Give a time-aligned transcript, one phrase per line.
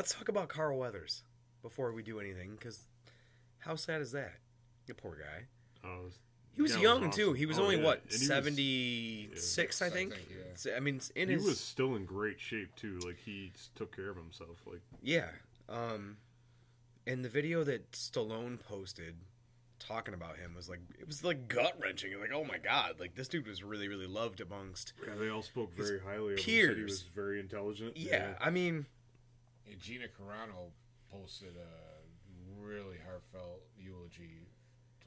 [0.00, 1.24] let's talk about Carl Weathers
[1.60, 2.86] before we do anything, because
[3.58, 4.32] how sad is that?
[4.86, 5.44] The poor guy.
[5.86, 6.06] Oh,
[6.56, 7.10] He was Yeah, it was young awesome.
[7.12, 7.32] too.
[7.34, 7.82] He was Oh, only yeah.
[7.84, 10.14] what And he was- seventy six, I I think.
[10.14, 10.28] think,
[10.64, 10.74] yeah.
[10.74, 12.98] I mean, in he his was still in great shape too.
[13.00, 14.56] Like he took care of himself.
[14.66, 15.28] Like yeah.
[15.68, 16.16] Um,
[17.06, 19.16] and the video that Stallone posted
[19.78, 22.18] talking about him was like it was like gut wrenching.
[22.18, 24.94] Like, oh my god, like this dude was really really loved amongst.
[25.06, 26.66] yeah, they all spoke very highly of him.
[26.68, 27.98] Said he was very intelligent.
[27.98, 28.86] Yeah, I mean, And
[29.78, 30.70] Gina Carano
[31.10, 34.46] posted a really heartfelt eulogy.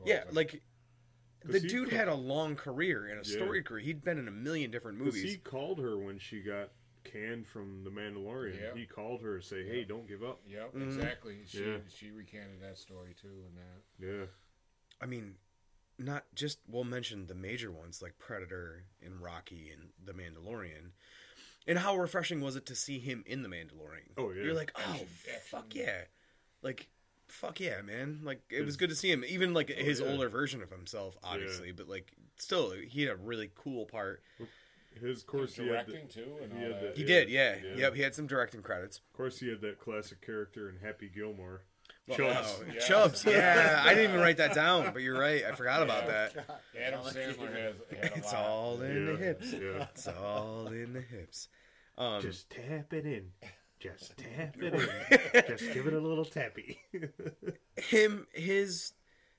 [0.05, 0.33] yeah, him.
[0.33, 0.61] like.
[1.45, 3.35] the dude co- had a long career and a Yeah.
[3.37, 3.81] story career.
[3.81, 5.23] He'd been in a million different movies.
[5.31, 6.71] he called her when she got
[7.03, 8.59] canned from The Mandalorian.
[8.61, 8.73] Yeah.
[8.75, 9.85] He called her to say, "Hey, Yeah.
[9.87, 10.83] don't give up." Yep, Mhm.
[10.83, 11.45] exactly.
[11.45, 11.79] She Yeah.
[11.89, 13.83] she recanted that story too, and that.
[13.99, 14.25] Yeah,
[15.01, 15.37] I mean,
[15.97, 20.91] not just we'll mention the major ones like Predator and Rocky and The Mandalorian.
[21.67, 24.11] And how refreshing was it to see him in The Mandalorian?
[24.17, 24.43] Oh, yeah.
[24.43, 24.99] You're like, oh
[25.49, 26.01] fuck yeah,
[26.61, 26.89] like
[27.27, 28.19] fuck yeah, man.
[28.23, 30.11] Like it was good to see him, even like oh, his Oh, yeah.
[30.11, 34.21] older version of himself, obviously, but like still, he had a really cool part.
[35.01, 36.95] his course he had, the, directing too, and he all had that.
[36.95, 37.55] the- He Yeah, did, yeah.
[37.63, 37.75] yeah.
[37.77, 38.97] Yep, he had some directing credits.
[38.99, 41.63] of course he had that classic character in Happy Gilmore.
[42.07, 42.59] Well, Chubbs.
[42.59, 42.79] oh, Yeah.
[42.81, 43.81] Chubbs, yeah.
[43.85, 45.43] I didn't even write that down, but you're right.
[45.45, 46.61] I forgot about that.
[46.81, 47.75] Adam Sandler has.
[48.15, 49.53] It's all in the hips.
[49.53, 49.87] yeah.
[49.93, 51.47] It's all in the hips.
[51.97, 53.27] Um, Just tap it in.
[53.79, 55.43] Just tap it in.
[55.47, 56.79] Just give it a little tappy.
[57.77, 58.93] him his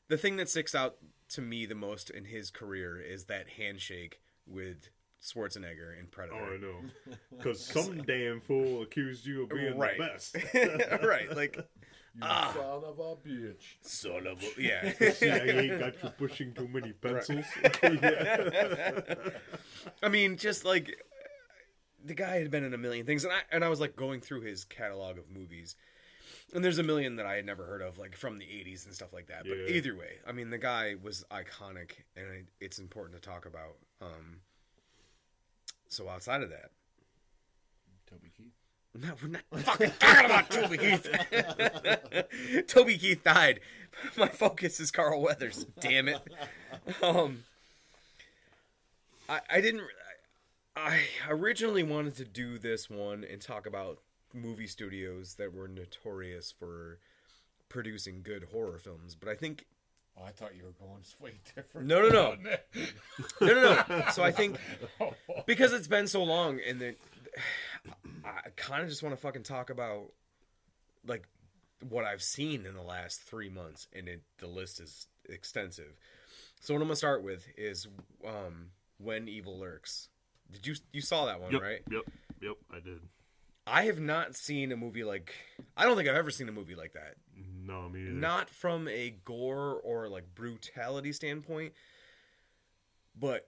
[0.08, 0.96] the thing that sticks out
[1.30, 4.88] to me the most in his career is that handshake with
[5.22, 6.38] Schwarzenegger in Predator.
[6.38, 7.16] oh, I know.
[7.36, 9.96] Because some damn fool accused you of being Right.
[9.98, 10.36] the best.
[11.02, 11.58] right, like
[12.14, 12.52] You Ah.
[12.54, 13.64] son of a bitch.
[13.80, 14.92] son of a yeah.
[15.12, 17.44] CIA got you pushing too many pencils.
[20.02, 20.96] I mean, just like
[22.04, 24.20] the guy had been in a million things, and I and I was like going
[24.20, 25.74] through his catalog of movies,
[26.54, 28.94] and there's a million that I had never heard of, like from the '80s and
[28.94, 29.42] stuff like that.
[29.44, 29.66] But Yeah.
[29.76, 33.76] either way, I mean, the guy was iconic, and it, it's important to talk about.
[34.00, 34.40] Um,
[35.88, 36.70] so outside of that,
[38.08, 38.52] Toby Keith.
[38.94, 42.66] No, we're not fucking talking about Toby Keith.
[42.66, 43.60] Toby Keith died.
[44.16, 45.66] My focus is Carl Weathers.
[45.80, 46.20] Damn it.
[47.02, 47.44] Um,
[49.28, 49.82] I I didn't.
[50.76, 53.98] I originally wanted to do this one and talk about
[54.32, 56.98] movie studios that were notorious for
[57.68, 59.66] producing good horror films, but I think
[60.16, 61.88] Oh, I thought you were going way different.
[61.88, 62.36] No, no, no.
[63.40, 63.46] no.
[63.46, 64.04] no, no.
[64.12, 64.58] So I think
[65.46, 66.94] because it's been so long, and then
[68.68, 70.12] kind of just want to fucking talk about
[71.06, 71.28] like
[71.88, 75.96] what I've seen in the last three months, and it, the list is extensive.
[76.60, 77.86] So what I'm gonna start with is
[78.26, 80.08] um, when evil lurks.
[80.50, 81.80] Did you you saw that one yep, right?
[81.90, 82.02] yep,
[82.40, 83.00] yep, I did.
[83.66, 85.34] I have not seen a movie like
[85.76, 87.14] I don't think I've ever seen a movie like that.
[87.36, 88.10] No, me either.
[88.10, 91.72] Not from a gore or like brutality standpoint,
[93.18, 93.46] but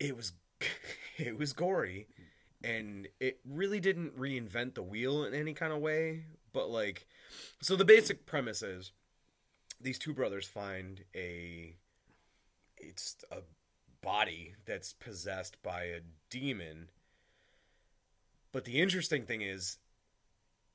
[0.00, 0.32] it was
[1.16, 2.08] it was gory
[2.62, 7.06] and it really didn't reinvent the wheel in any kind of way, but like
[7.60, 8.92] so the basic premise is
[9.80, 11.76] these two brothers find a
[12.76, 13.38] it's a
[14.02, 16.88] body that's possessed by a demon.
[18.52, 19.78] But the interesting thing is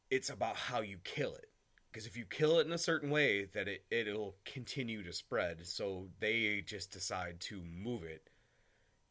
[0.10, 1.50] it's about how you kill it.
[1.92, 5.66] Because if you kill it in a certain way, that it it'll continue to spread.
[5.68, 8.30] So they just decide to move it,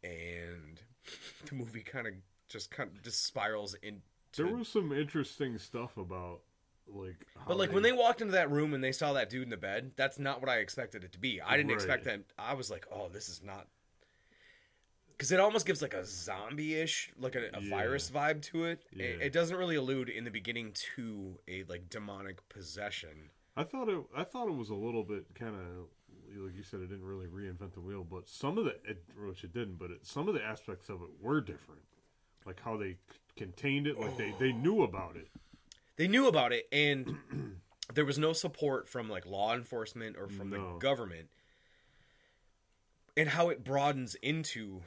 [0.03, 0.81] and
[1.47, 2.15] the movie kind of
[2.53, 4.01] just kind of just spirals into.
[4.37, 6.41] There was some interesting stuff about
[6.87, 7.27] like.
[7.37, 9.51] How But like when they walked into that room and they saw that dude in
[9.51, 11.41] the bed, that's not what I expected it to be.
[11.41, 11.75] I didn't Right.
[11.77, 12.21] expect that.
[12.39, 13.67] I was like, oh, this is not.
[15.11, 17.71] Because it almost gives like a zombie-ish, like a, a Yeah.
[17.71, 18.83] virus vibe to it.
[18.93, 19.05] Yeah.
[19.07, 19.23] it.
[19.23, 23.31] It doesn't really allude in the beginning to a like demonic possession.
[23.57, 24.03] I thought it.
[24.17, 26.81] I thought it was a little bit kind of like you said.
[26.81, 29.91] It didn't really reinvent the wheel, but some of the it, which it didn't, but
[29.91, 31.83] it, some of the aspects of it were different,
[32.47, 32.97] like how they c-
[33.37, 33.99] contained it.
[33.99, 35.29] Like they they knew about it.
[35.97, 37.17] They knew about it, and
[37.95, 41.29] there was no support from like law enforcement or from the government.
[43.17, 44.81] And how it broadens into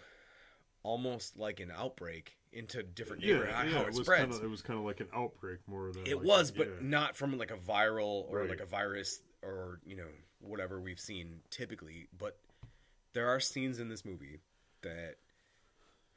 [0.82, 3.78] almost like an outbreak into different Yeah, neighborhoods, yeah.
[3.78, 4.22] how It it, was spreads.
[4.24, 6.68] kind of it was kind of like an outbreak more than It like was, but
[6.68, 6.74] yeah.
[6.82, 8.50] not from like a viral or Right.
[8.50, 10.08] like a virus or you know
[10.40, 12.08] whatever we've seen typically.
[12.18, 12.40] But
[13.14, 14.40] there are scenes in this movie
[14.82, 15.16] that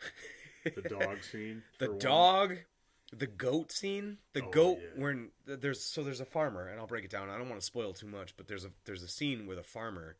[0.75, 1.63] the dog scene.
[1.79, 1.99] the one.
[1.99, 2.57] dog,
[3.13, 5.01] the goat scene, the Oh, goat yeah.
[5.03, 7.31] when there's so there's a farmer, and I'll break it down.
[7.31, 9.63] I don't want to spoil too much, but there's a there's a scene with a
[9.63, 10.17] farmer,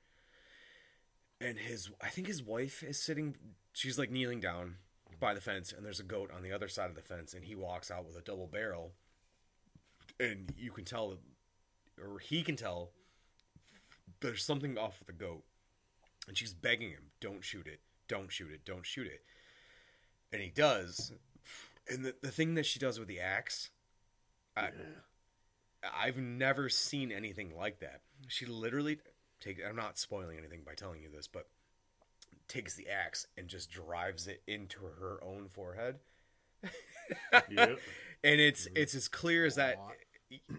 [1.41, 3.37] and his I think his wife is sitting.
[3.73, 4.77] She's like kneeling down
[5.21, 7.45] by the fence, and there's a goat on the other side of the fence, and
[7.45, 8.93] he walks out with a double barrel,
[10.21, 11.19] and you can tell,
[12.01, 12.91] or he can tell,
[14.21, 15.45] there's something off with the goat,
[16.27, 19.23] and she's begging him, "Don't shoot it, don't shoot it, don't shoot it,"
[20.33, 21.13] and he does,
[21.89, 23.71] and the the thing that she does with the axe,
[24.57, 24.71] I,
[25.95, 28.03] I've never seen anything like that.
[28.27, 28.99] She literally
[29.41, 29.59] take.
[29.67, 31.49] I'm not spoiling anything by telling you this, but
[32.49, 35.97] takes the axe and just drives it into her own forehead
[37.51, 37.79] Yep.
[38.25, 38.77] and it's mm-hmm.
[38.77, 39.79] it's as clear as that.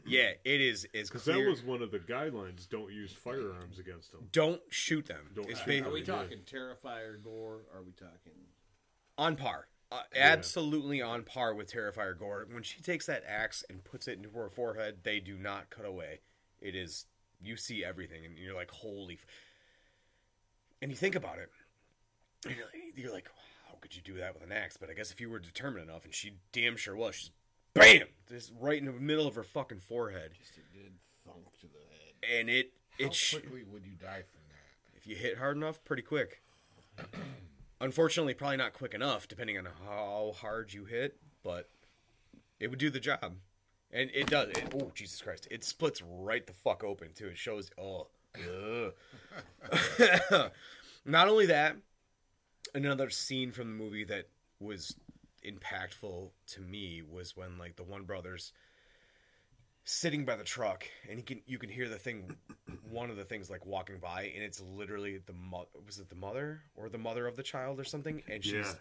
[0.05, 2.67] Yeah, it is as Because that was one of the guidelines.
[2.67, 4.27] Don't use firearms against them.
[4.31, 5.29] Don't shoot them.
[5.35, 6.05] Don't It's shoot ba- Are we Yeah.
[6.05, 7.61] talking Terrifier gore?
[7.75, 8.33] Are we talking?
[9.19, 9.67] On par.
[9.91, 12.47] Uh, Absolutely on par with Terrifier Gore.
[12.51, 15.85] When she takes that axe and puts it into her forehead, they do not cut
[15.85, 16.19] away.
[16.61, 17.05] It is
[17.41, 19.15] you see everything, and you're like, holy.
[19.15, 19.25] F-.
[20.81, 21.49] And you think about it,
[22.95, 23.29] you're like,
[23.67, 24.77] how could you do that with an axe?
[24.77, 27.31] But I guess if you were determined enough, and she damn sure was, she's
[27.73, 30.93] bam, just right in the middle of her fucking forehead, Just a good
[31.25, 31.79] thunk to the
[32.29, 32.39] head.
[32.39, 34.95] and it How it sh- quickly would you die from that?
[34.97, 36.41] if you hit hard enough, pretty quick.
[37.81, 41.69] Unfortunately, probably not quick enough, depending on how hard you hit, but
[42.59, 43.35] it would do the job.
[43.91, 44.49] And it does.
[44.49, 45.47] It, oh, Jesus Christ.
[45.49, 47.27] It splits right the fuck open, too.
[47.27, 48.07] It shows, oh,
[51.05, 51.77] not only that,
[52.75, 54.27] another scene from the movie that
[54.59, 54.95] was
[55.43, 58.51] impactful to me was when, like, the one brother's
[59.91, 62.35] sitting by the truck and you can you can hear the thing
[62.91, 66.15] one of the things like walking by and it's literally the mo- was it the
[66.15, 68.73] mother or the mother of the child or something and she's Yeah.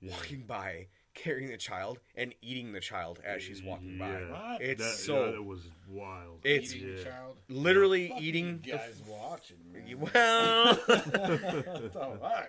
[0.00, 0.12] Yeah.
[0.12, 4.62] walking by carrying the child and eating the child as she's walking by What?
[4.62, 6.40] it's That, so yeah, that was wild.
[6.44, 6.94] it's Eating yeah.
[7.00, 7.36] a child?
[7.50, 9.56] literally Fuck eating you the guys watching.
[9.70, 10.08] Man.
[10.14, 10.78] well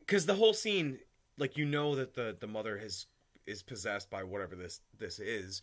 [0.00, 0.98] because the whole scene
[1.38, 3.06] like you know that the the mother has
[3.46, 5.62] is possessed by whatever this this is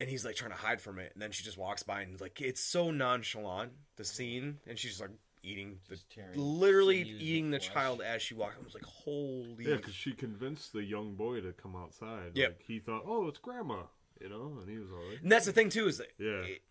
[0.00, 2.20] and he's like trying to hide from it and then she just walks by and
[2.20, 5.10] like it's so nonchalant the scene and she's just like
[5.44, 7.72] eating the tearing literally eating the flesh.
[7.74, 11.40] child as she walks i was like holy Yeah, because she convinced the young boy
[11.40, 12.32] to come outside.
[12.34, 12.48] Yep.
[12.48, 13.82] Like, he thought, oh, it's grandma,
[14.20, 15.20] you know, and he was all right.
[15.22, 16.42] and that's the thing too is that Yeah.
[16.44, 16.62] it,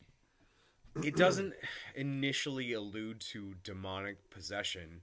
[1.03, 1.53] it doesn't
[1.95, 5.01] initially allude to demonic possession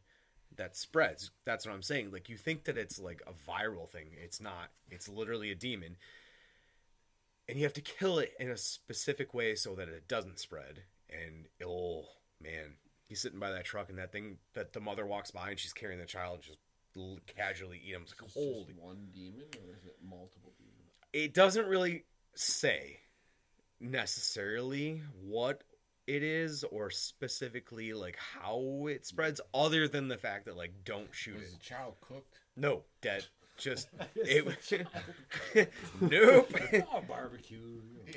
[0.58, 1.30] that spreads.
[1.44, 2.10] That's what i'm saying.
[2.12, 4.08] Like you think that it's like a viral thing.
[4.22, 4.70] It's not.
[4.90, 5.96] It's literally a demon.
[7.48, 10.82] And you have to kill it in a specific way so that it doesn't spread.
[11.10, 12.04] And oh
[12.42, 12.74] man
[13.08, 15.72] he's sitting by that truck and that thing that the mother walks by and she's
[15.72, 18.02] carrying the child and just casually eat him.
[18.02, 20.74] It's like Is holy just one demon or is it multiple demons?
[21.12, 23.00] it doesn't really say
[23.80, 25.62] necessarily what
[26.08, 31.08] it is or specifically like how it spreads other than the fact that like don't
[31.12, 32.40] shoot Was it the child cooked?
[32.56, 33.26] no dead
[33.58, 34.54] just it was
[36.00, 36.52] nope
[36.92, 37.58] Oh, barbecue.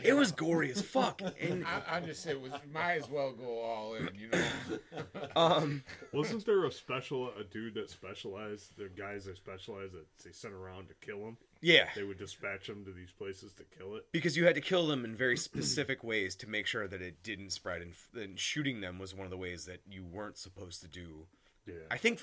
[0.04, 3.60] it was gory as fuck and I, I just said, was might as well go
[3.60, 5.28] all in, you know.
[5.36, 5.84] um
[6.14, 10.54] Wasn't there a special, a dude that specialized, the guys that specialized that they sent
[10.54, 11.38] around to kill him?
[11.62, 14.06] yeah They would dispatch them to these places to kill it.
[14.12, 17.24] because you had to kill them in very specific ways to make sure that it
[17.24, 20.82] didn't spread and, and shooting them was one of the ways that you weren't supposed
[20.82, 21.26] to do
[21.66, 21.74] Yeah.
[21.90, 22.22] I think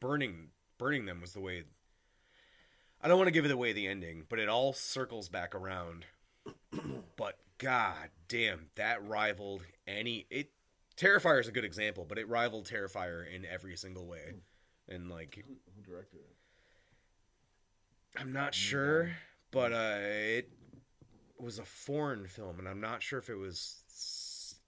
[0.00, 0.48] burning
[0.78, 1.64] burning them was the way.
[3.02, 6.04] I don't want to give it away the ending, but it all circles back around.
[7.16, 10.50] but god damn, that rivaled any it.
[10.96, 14.34] Terrifier is a good example, but it rivaled Terrifier in every single way.
[14.88, 16.36] And like, Who, who directed it?
[18.16, 19.12] I'm not sure,
[19.52, 20.50] but uh, it
[21.38, 23.76] was a foreign film, and I'm not sure if it was.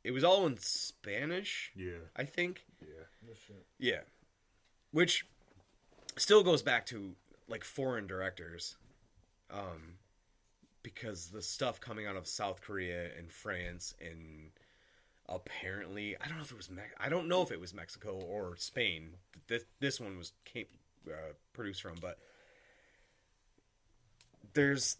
[0.04, 1.98] It was all in Spanish, Yeah.
[2.16, 2.64] I think.
[2.80, 3.04] Yeah.
[3.26, 3.32] No.
[3.78, 4.00] Yeah.
[4.92, 5.26] Which
[6.16, 7.16] still goes back to
[7.50, 8.76] like foreign directors.
[9.50, 9.98] Um
[10.82, 14.50] because the stuff coming out of South Korea and France and
[15.28, 18.14] apparently I don't know if it was Me- I don't know if it was Mexico
[18.14, 19.16] or Spain.
[19.48, 20.66] This this one was came,
[21.06, 22.18] uh, produced from, but
[24.54, 24.96] there's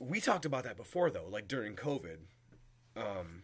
[0.00, 2.18] we talked about that before though, like during COVID.
[2.96, 3.42] Um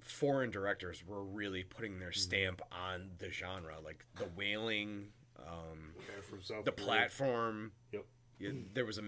[0.00, 5.06] foreign directors were really putting their stamp on the genre, like the wailing,
[5.48, 6.86] um, Yeah, the Korea.
[6.86, 7.72] platform.
[7.92, 8.04] Yep.
[8.38, 9.02] Yeah, there was a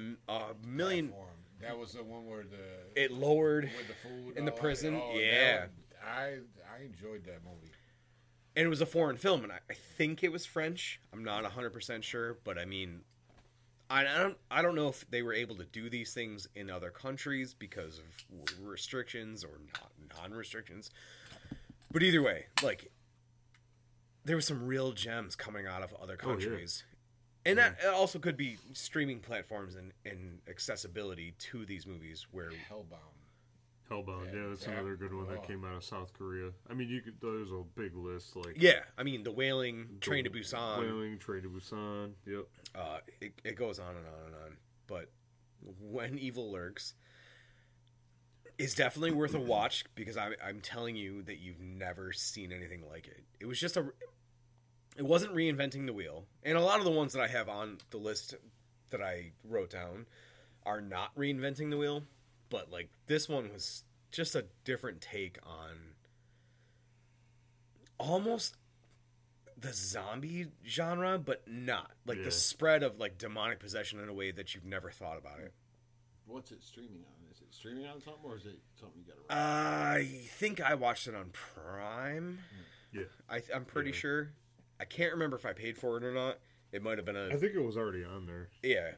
[0.65, 1.09] million.
[1.09, 1.31] Platform.
[1.61, 4.95] That was the one where the It lowered, with the food in the prison?
[5.03, 5.61] Oh, Yeah.
[5.61, 5.71] one-
[6.07, 6.39] I
[6.79, 7.73] I enjoyed that movie.
[8.57, 11.01] and it was a foreign film, and I, I think it was French.
[11.13, 13.01] I'm not hundred percent sure, but I mean,
[13.91, 16.69] I, I don't, I don't know if they were able to do these things in
[16.71, 19.91] other countries because of restrictions or not
[20.23, 20.91] non-restrictions.
[21.91, 22.91] But either way, like,
[24.25, 26.35] there were some real gems coming out of other Oh, yeah.
[26.47, 26.85] countries.
[27.47, 32.51] and that it also could be streaming platforms and, and accessibility to these movies where
[32.71, 33.13] Hellbound.
[33.91, 34.73] Hellbound, yeah, Yeah, that's yeah.
[34.73, 36.51] another good one that came out of South Korea.
[36.71, 37.17] I mean, you could.
[37.21, 41.43] There's a big list like yeah i mean the wailing train to busan Wailing, Train
[41.43, 42.13] to Busan.
[42.27, 42.47] Yep.
[42.75, 45.11] uh, it, it goes on and on and on but
[45.81, 46.95] when evil lurks
[48.59, 52.85] is definitely worth a watch because I, i'm telling you that you've never seen anything
[52.89, 53.25] like it.
[53.41, 53.87] It was just a
[54.97, 56.25] it wasn't reinventing the wheel.
[56.45, 58.35] And a lot of the ones that i have on the list
[58.91, 60.07] that i wrote down
[60.65, 62.05] are not reinventing the wheel
[62.49, 63.83] but like this one was
[64.13, 65.95] just a different take on
[67.99, 68.57] almost
[69.57, 71.91] the zombie genre but not.
[72.07, 72.25] Like Yeah.
[72.25, 75.53] the spread of like demonic possession in a way that you've never thought about it
[76.27, 77.31] What's it streaming on?
[77.33, 80.75] Is it streaming on something or is it something you got to i think i
[80.75, 82.39] watched it on prime
[82.93, 83.03] Yeah.
[83.29, 83.97] I, i'm pretty Yeah.
[83.97, 84.31] sure
[84.81, 86.39] i can't remember if i paid for it or not
[86.73, 88.93] it might have been I a think it was already on there, yeah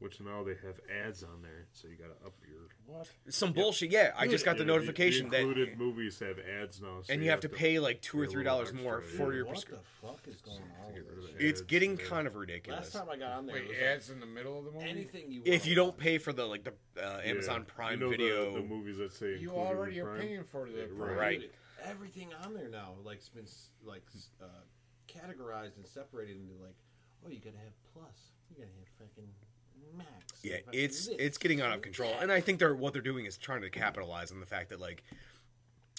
[0.00, 2.60] which now they have ads on there, so you got to up your.
[2.86, 3.08] What?
[3.28, 6.38] some bullshit yeah i just got the Yeah, notification the, the included that movies have
[6.40, 8.58] ads now, so and you have to pay like two or pay a three little
[8.58, 9.36] dollars more extra, for yeah.
[9.36, 10.94] your What prescription the fuck is going on?
[10.94, 12.04] get rid of this the it's getting yeah.
[12.06, 14.26] kind of ridiculous Last time I got on there, Wait, it was ads in the
[14.26, 14.88] middle of the movie?
[14.88, 15.42] anything you.
[15.44, 17.30] if you don't pay for the like the uh, Yeah.
[17.30, 20.04] amazon prime you know video the, the movies that say You included with already are
[20.06, 20.20] Prime?
[20.20, 21.16] paying for the Yeah, Prime.
[21.16, 21.40] Right.
[21.42, 21.50] Dude,
[21.84, 24.46] everything on there now, like, it's been s- like s- uh,
[25.08, 26.74] categorized and separated into like,
[27.24, 29.28] oh, you gotta have plus, you gotta have fucking
[29.96, 30.08] max.
[30.42, 32.12] yeah it's this, it's getting out of control.
[32.20, 34.80] and i think they're what they're doing is trying to capitalize on the fact that
[34.80, 35.02] like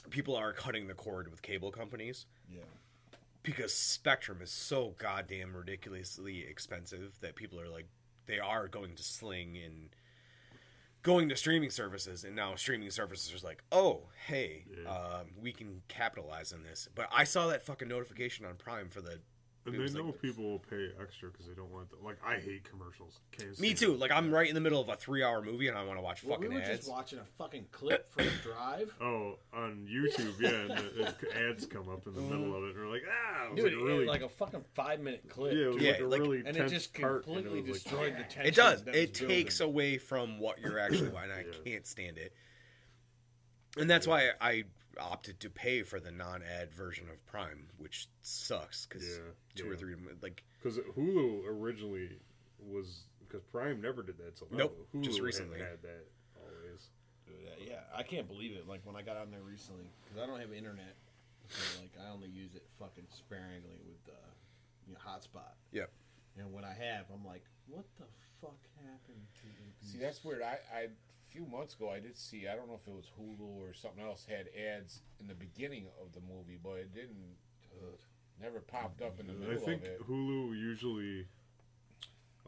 [0.09, 2.25] people are cutting the cord with cable companies.
[2.51, 2.61] Yeah,
[3.43, 7.87] because spectrum is so goddamn ridiculously expensive that people are like
[8.25, 9.89] they are going to sling and
[11.03, 12.23] going to streaming services.
[12.23, 14.89] And now streaming services are like oh hey Yeah.
[14.91, 16.87] um, we can capitalize on this.
[16.93, 19.19] But i saw that fucking notification on prime for the
[19.63, 22.37] And they know like- people will pay extra because they don't want the, like I
[22.39, 23.19] hate commercials.
[23.31, 23.99] Can't me too it.
[23.99, 26.01] like i'm right in the middle of a three hour movie and i want to
[26.01, 28.91] watch well, we were ads just watching a fucking clip from Drive.
[28.99, 32.75] Oh, on YouTube, yeah, and the, the ads come up in the middle of it,
[32.75, 34.99] and we're like, ah, it was Dude, like it- a really, like a fucking five
[34.99, 35.53] minute clip.
[35.53, 37.73] yeah, it was Yeah, like a like- really and it just completely it was like,
[37.83, 38.45] destroyed the tension.
[38.47, 39.73] it does it takes building.
[39.75, 41.71] away from what you're actually and i Yeah.
[41.71, 42.33] can't stand it
[43.77, 44.63] and that's why i
[44.99, 49.23] opted to pay for the non-ad version of prime which sucks because Yeah,
[49.55, 49.71] two yeah.
[49.71, 52.09] or three like because Hulu originally
[52.59, 54.37] was because Prime never did that.
[54.37, 55.59] So Nope, Hulu just recently.
[55.59, 56.05] had that
[56.35, 56.89] always.
[57.27, 58.67] Uh, yeah, I can't believe it.
[58.67, 60.95] Like when I got on there recently, because I don't have internet,
[61.47, 64.19] so like I only use it fucking sparingly with the
[64.87, 65.55] you know hotspot.
[65.71, 65.89] Yep.
[66.37, 68.05] And when I have, I'm like, what the
[68.41, 69.91] fuck happened to these?
[69.93, 70.41] See, that's weird.
[70.43, 70.89] I, I a
[71.31, 72.47] few months ago I did see.
[72.47, 75.85] I don't know if it was Hulu or something else had ads in the beginning
[76.01, 77.35] of the movie, but it didn't.
[78.41, 80.07] Never popped up in the I middle think of it.
[80.09, 81.27] Hulu usually,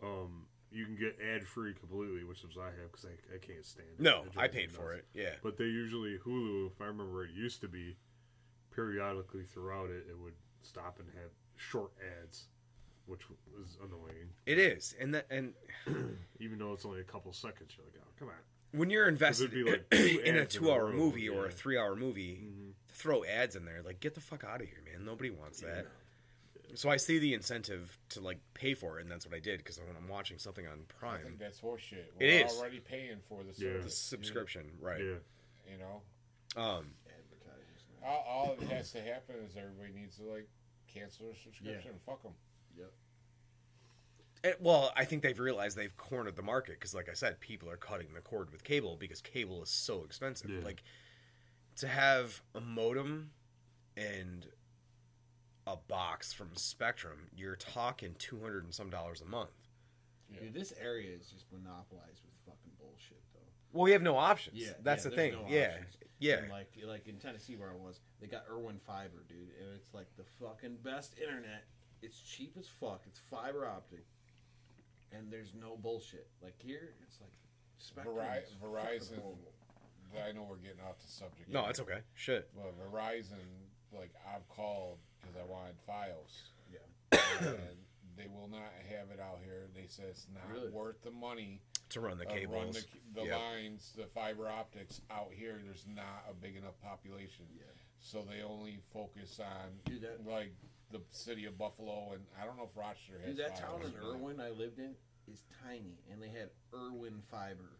[0.01, 3.37] um, you can get ad free completely, which is what I have because I, I
[3.37, 4.01] can't stand it.
[4.01, 5.03] no It i paid for nuts.
[5.13, 7.95] it yeah But they usually Hulu, if I remember, it used to be
[8.75, 11.91] periodically throughout it, it would stop and have short
[12.23, 12.45] ads,
[13.05, 13.21] which
[13.55, 14.29] was annoying.
[14.47, 15.53] it is and that and
[16.39, 18.33] Even though it's only a couple seconds, you're like, oh, come on.
[18.73, 21.51] When you're invested be like in a ads in a two-hour row, movie or a
[21.51, 22.69] three-hour movie Mm-hmm.
[22.93, 25.87] throw ads in there like get the fuck out of here man nobody wants that
[26.75, 29.57] so i see the incentive to like pay for it and that's what i did
[29.59, 32.05] because when i'm watching something on I prime think that's horseshit.
[32.19, 32.53] It We're is.
[32.57, 33.73] already paying for the Yeah.
[33.73, 33.97] the service.
[33.97, 35.71] subscription right Yeah.
[35.71, 36.01] You know,
[36.61, 37.83] um advertisers.
[38.05, 40.47] all, all that has to happen is everybody needs to like
[40.93, 41.91] cancel their subscription.
[41.91, 42.33] and Fuck them.
[42.77, 42.91] Yep.
[44.43, 47.69] Eh, well, I think they've realized they've cornered the market because, like I said, people
[47.69, 50.49] are cutting the cord with cable because cable is so expensive.
[50.49, 50.63] Yeah.
[50.63, 50.83] Like
[51.77, 53.31] to have a modem
[53.95, 54.47] and
[55.65, 59.69] a box from Spectrum, you're talking two hundred and some dollars a month.
[60.29, 60.41] Yeah.
[60.41, 63.39] Dude, this area is just monopolized with fucking bullshit, though.
[63.71, 64.57] Well, we have no options.
[64.59, 65.33] Yeah, that's yeah, the thing.
[65.33, 65.97] no yeah, options.
[66.19, 66.37] yeah.
[66.39, 69.93] And like, like in Tennessee where I was, they got Erwin Fiber, dude, and it's
[69.93, 71.63] like the fucking best internet.
[72.01, 73.03] It's cheap as fuck.
[73.07, 74.03] It's fiber optic,
[75.17, 76.27] and there's no bullshit.
[76.41, 77.31] Like here, it's like
[77.77, 78.15] Spectrum.
[78.15, 79.21] Veri- is fucking Verizon.
[79.21, 79.53] horrible.
[80.27, 81.49] I know we're getting off the subject.
[81.49, 81.99] No, here, it's okay.
[82.13, 82.49] Shit.
[82.55, 83.41] But Verizon,
[83.91, 86.41] like I've called because I wanted Fios,
[86.71, 87.47] Yeah.
[87.47, 87.77] and
[88.15, 89.67] they will not have it out here.
[89.75, 90.69] They said it's not Really?
[90.69, 92.55] worth the money To run the of cables.
[92.55, 92.71] run
[93.13, 93.39] the, the Yep.
[93.39, 95.59] lines, the fiber optics out here.
[95.63, 97.63] There's not a big enough population, Yeah.
[97.99, 100.53] so they only focus on Dude, that- like
[100.93, 103.35] the city of Buffalo, and I don't know if Rochester has.
[103.35, 104.13] Dude, that town in or.
[104.15, 104.95] Erwin I lived in
[105.31, 107.77] is tiny, and they had Erwin Fiber.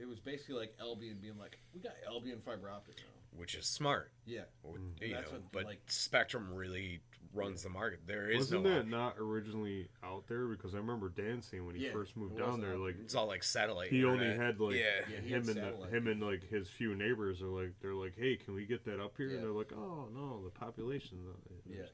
[0.00, 3.38] It was basically like Albion being like, we got Albion fiber optic now.
[3.38, 4.10] which is smart.
[4.24, 4.42] Yeah.
[4.66, 5.00] Mm.
[5.02, 7.00] You That's know, what, but like- Spectrum really
[7.34, 8.00] runs the market.
[8.06, 8.70] There is Wasn't no.
[8.70, 8.90] that option.
[8.90, 10.46] not originally out there?
[10.46, 12.80] Because I remember Dan saying when he Yeah, first moved it down wasn't there, out
[12.80, 13.90] like It's all like satellite.
[13.90, 14.46] he only internet.
[14.46, 14.82] had like yeah.
[15.10, 15.92] Yeah, he him had and the, satellite.
[15.92, 18.98] him and like his few neighbors are like they're like, hey, can we get that
[19.00, 19.28] up here?
[19.28, 19.34] Yeah.
[19.36, 21.18] And they're like, oh no, the population.
[21.66, 21.84] Yeah.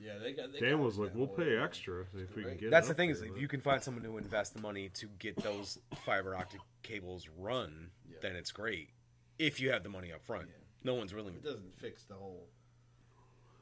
[0.00, 0.52] Yeah, they got.
[0.52, 2.60] They Dan got was like, we'll pay extra if we can great.
[2.60, 2.70] get.
[2.70, 4.60] That's it the up thing here, is, if you can find someone to invest the
[4.60, 8.16] money to get those fiber optic cables run, Yeah.
[8.22, 8.90] then it's great.
[9.38, 10.54] If you have the money up front, Yeah.
[10.84, 11.34] no one's really.
[11.34, 12.48] It doesn't fix the whole.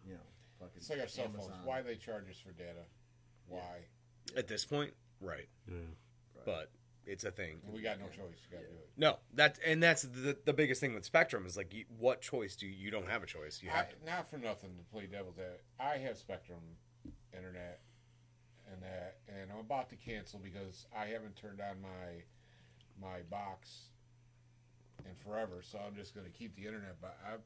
[0.07, 0.21] You know,
[0.59, 0.77] fucking.
[0.77, 1.51] It's like our cell phones.
[1.65, 2.85] Why they charge us for data?
[3.47, 3.81] Why?
[4.37, 5.49] At this point, right?
[5.69, 5.75] yeah.
[6.47, 6.71] But
[7.07, 7.59] it's a thing.
[7.73, 8.37] We got no choice.
[8.51, 8.89] You got to do it.
[8.97, 12.57] No, that and that's the the biggest thing with Spectrum is like, you, what choice
[12.57, 12.73] do you?
[12.73, 13.61] You don't have a choice.
[13.63, 13.97] You I, have to.
[14.07, 15.65] not for nothing to play devil's advocate.
[15.79, 16.61] I have Spectrum
[17.37, 17.81] internet
[18.73, 22.23] and that, and I'm about to cancel because I haven't turned on my
[23.01, 23.89] my box
[25.05, 25.63] in forever.
[25.63, 26.97] So I'm just going to keep the internet.
[27.01, 27.37] But I,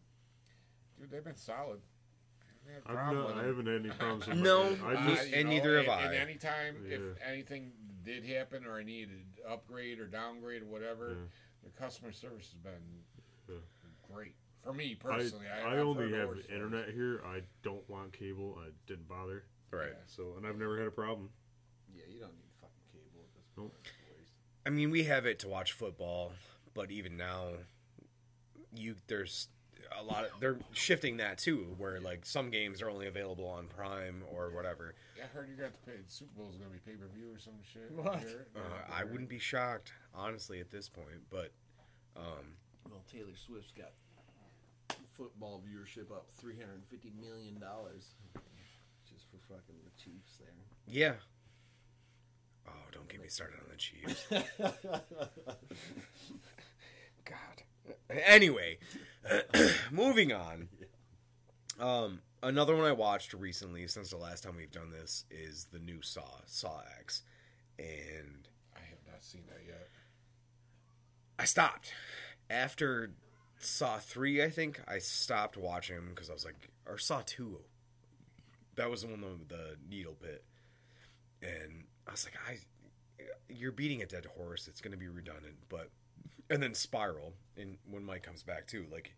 [1.00, 1.80] dude, they've been solid.
[2.66, 4.26] I haven't had a I've not, I haven't had any problems.
[4.26, 6.02] With No, I I- just you and neither have and, I.
[6.04, 7.72] And anytime if anything
[8.04, 11.26] did happen or I needed upgrade or downgrade or whatever, Yeah.
[11.64, 13.04] the customer service has been
[13.48, 13.56] Yeah.
[14.02, 15.46] great for me personally.
[15.48, 16.46] I, I I've only have horror stories.
[16.46, 17.22] internet here.
[17.24, 18.58] I don't want cable.
[18.60, 19.44] I didn't bother.
[19.70, 19.92] Right.
[20.06, 21.30] So, and I've never had a problem.
[21.92, 23.72] Yeah, you don't need fucking cable at this point.
[23.82, 24.32] It's a waste.
[24.66, 26.32] I mean, we have it to watch football,
[26.74, 27.48] but even now,
[28.72, 29.48] you there's
[29.98, 33.66] a lot of they're shifting that too, where like some games are only available on
[33.68, 34.94] Prime or whatever.
[35.16, 35.96] Yeah, I heard you got to pay.
[35.98, 37.90] The Super Bowl's going to be pay per view or some shit.
[37.92, 38.18] What?
[38.20, 38.60] Here, Uh,
[38.92, 41.22] I wouldn't be shocked, honestly, at this point.
[41.30, 41.52] But
[42.16, 42.56] um,
[42.90, 43.92] Well, Taylor Swift's got
[45.16, 48.14] football viewership up three hundred and fifty million dollars,
[49.08, 50.54] just for fucking the Chiefs there.
[50.86, 51.14] yeah.
[52.66, 54.26] Oh, don't get me started on the Chiefs.
[57.24, 57.62] God.
[58.10, 58.78] Anyway,
[59.90, 60.68] moving on.
[61.80, 65.78] Um, another one I watched recently, since the last time we've done this, is the
[65.78, 67.22] new Saw, Saw X,
[67.78, 69.88] and I have not seen that yet.
[71.38, 71.92] I stopped
[72.48, 73.12] after
[73.58, 74.42] Saw three.
[74.42, 77.60] I think I stopped watching because I was like, or Saw two.
[78.76, 80.44] That was the one with the needle pit,
[81.42, 82.58] and I was like, I,
[83.48, 84.68] you're beating a dead horse.
[84.68, 85.90] It's going to be redundant, but
[86.50, 89.14] and then Spiral, and when Mike comes back too, like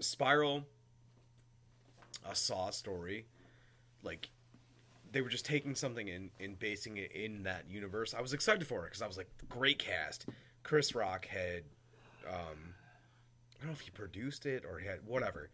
[0.00, 0.64] Spiral,
[2.28, 3.26] a Saw story,
[4.02, 4.30] like
[5.12, 8.14] they were just taking something and, and basing it in that universe.
[8.14, 10.26] I was excited for it because I was like, great cast.
[10.64, 11.62] Chris Rock had,
[12.26, 12.74] um,
[13.54, 15.50] I don't know if he produced it or he had whatever,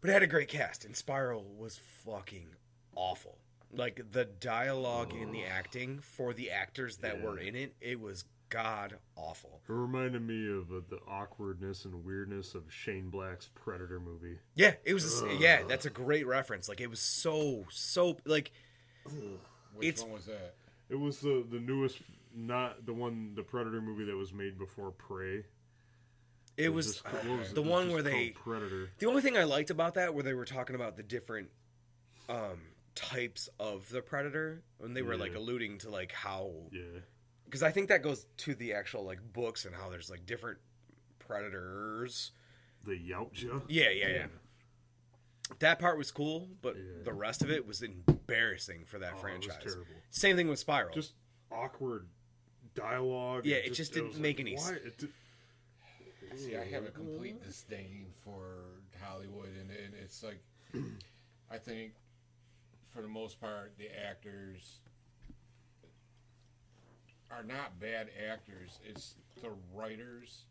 [0.00, 0.84] but it had a great cast.
[0.84, 2.48] And Spiral was fucking
[2.94, 3.38] awful.
[3.72, 8.24] Like the dialogue and the acting for the actors that were in it, it was
[8.48, 9.60] god awful.
[9.68, 14.38] It reminded me of uh, the awkwardness and weirdness of Shane Black's Predator movie.
[14.54, 15.22] Yeah, it was.
[15.38, 16.68] yeah, that's a great reference.
[16.68, 18.52] Like it was so so like
[19.74, 20.54] Which It's- one was that?
[20.88, 21.98] It was the the newest,
[22.34, 25.44] not the one, the Predator movie that was made before Prey.
[26.56, 27.54] it was just ca- what was it?
[27.56, 28.90] the It was one where called they Predator.
[28.98, 31.50] The only thing I liked about that where they were talking about the different
[32.28, 32.60] um
[32.94, 37.00] types of the predator and they were like alluding to like how Yeah,
[37.46, 40.58] because I think that goes to the actual like books and how there's like different
[41.18, 42.32] predators.
[42.84, 43.62] the Yautja.
[43.68, 44.26] Yeah, yeah, yeah.
[45.60, 47.02] That part was cool, but Yeah.
[47.04, 49.62] the rest of it was embarrassing for that Oh, it was franchise.
[49.62, 49.94] terrible.
[50.10, 50.94] Same thing with Spiral.
[50.94, 51.14] Just
[51.50, 52.06] awkward
[52.74, 53.44] dialogue.
[53.46, 54.62] Yeah, and it just was didn't make any why?
[54.62, 55.08] s- It di-
[56.36, 58.56] See, I have a complete disdain for
[59.00, 60.40] Hollywood, and, and it's like,
[61.50, 61.92] I think,
[62.92, 64.80] for the most part, the actors
[67.30, 68.78] are not bad actors.
[68.84, 70.44] It's the writers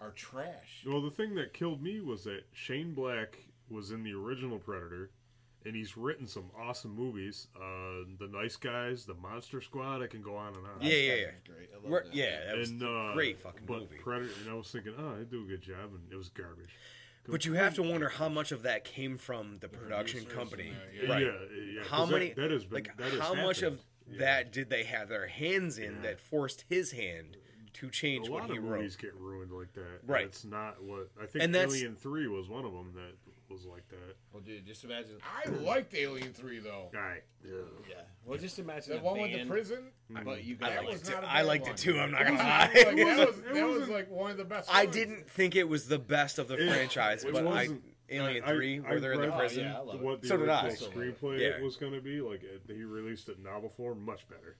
[0.00, 0.84] are trash.
[0.86, 3.38] Well, the thing that killed me was that Shane Black
[3.70, 5.10] was in the original Predator,
[5.64, 7.46] and he's written some awesome movies.
[7.56, 10.02] Uh, the Nice Guys, The Monster Squad.
[10.02, 10.72] I can go on and on.
[10.80, 11.26] Yeah, yeah, yeah.
[11.46, 11.70] Great.
[11.72, 12.14] I love We're- that.
[12.14, 13.96] yeah, that was and a uh, great fucking but movie.
[14.02, 16.70] Predator, and I was thinking, oh, I do a good job, and it was garbage.
[17.28, 21.04] But you have to wonder how much of that came from the production company, that,
[21.06, 21.22] Yeah, right?
[21.24, 21.32] yeah.
[21.76, 23.86] yeah, how 'cause that- many that, has been like that has how much of happened.
[24.12, 24.18] Yeah.
[24.20, 26.02] that did they have their hands in Yeah.
[26.02, 27.36] that forced his hand
[27.74, 28.78] to change a what lot he of wrote?
[28.78, 30.00] movies get ruined like that.
[30.06, 30.26] Right.
[30.26, 31.42] It's not what I think.
[31.44, 33.16] And that's- Alien Three was one of them that
[33.48, 34.16] was like that.
[34.32, 35.16] Well, dude, just imagine.
[35.22, 36.90] I liked Alien Three though.
[36.94, 37.22] All right.
[37.44, 37.52] Yeah.
[37.88, 37.94] Yeah.
[38.24, 39.90] Well, just imagine The a one with the prison.
[40.08, 40.44] But mm.
[40.44, 41.10] you I liked it.
[41.10, 41.72] not a I bad liked one.
[41.72, 41.98] it too.
[41.98, 42.70] I'm not gonna lie.
[42.74, 44.70] like, that, was, wasn't- it that was like one of the best.
[44.74, 44.94] I ones.
[44.96, 48.44] didn't think it was the best of the It- franchise, it but I wasn't- Alien
[48.44, 49.64] I- Three, I where they're in the read prison.
[49.64, 50.64] yeah, I love what the So did I.
[50.66, 51.20] original Still love it.
[51.20, 51.60] screenplay Yeah.
[51.62, 52.20] was going to be.
[52.20, 54.56] Like it, he released it in novel form, much better.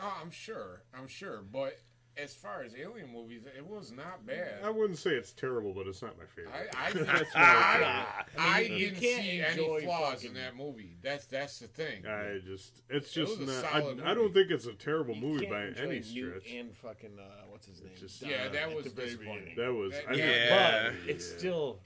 [0.00, 0.82] Oh, I'm sure.
[0.94, 1.42] I'm sure.
[1.42, 1.78] But
[2.16, 4.60] as far as alien movies, it was not bad.
[4.64, 6.52] I wouldn't say it's terrible, but it's not my favorite.
[6.76, 10.56] I I, That's my I, I you- you didn't can't see any flaws in that
[10.56, 10.96] movie.
[11.00, 12.04] That's that's the thing.
[12.06, 14.04] I just, it's just was a not.
[14.04, 16.52] I, I don't think it's a terrible You movie by any Newt stretch.
[16.56, 17.92] And fucking uh, what's his name?
[17.98, 19.54] just- Yeah, Don that was the very disappointing.
[19.56, 20.90] That was, That- I Yeah.
[20.90, 21.38] But it's yeah.
[21.38, 21.80] still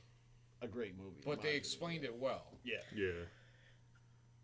[0.63, 1.17] a great movie.
[1.17, 1.57] in but my they opinion.
[1.57, 2.47] explained it well.
[2.65, 2.77] Yeah.
[2.95, 3.11] yeah.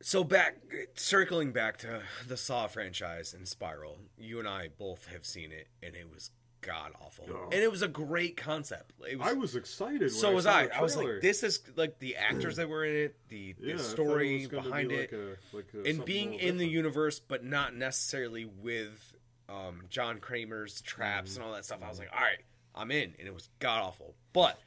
[0.00, 0.56] So back,
[0.94, 5.66] circling back to the Saw franchise and Spiral, you and I both have seen it,
[5.82, 7.44] and it was god awful, Oh.
[7.52, 8.92] and it was a great concept.
[9.08, 10.00] It was, I was excited.
[10.02, 10.66] When so I was saw I.
[10.66, 13.66] the I was like, this is like the actors that were in it, the, the
[13.68, 15.12] Yeah, I thought it story was gonna be behind like it,
[15.52, 16.72] a- like a and something being a little in the different.
[16.72, 19.12] universe, but not necessarily with
[19.48, 21.40] um, John Kramer's traps Mm-hmm.
[21.42, 21.78] and all that stuff.
[21.84, 22.38] I was like, all right,
[22.74, 24.14] I'm in, and it was god awful.
[24.32, 24.62] But Garbage.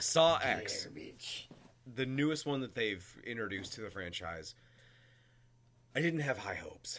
[0.00, 0.88] Saw X,
[1.94, 4.54] the newest one that they've introduced to the franchise,
[5.94, 6.98] I didn't have high hopes.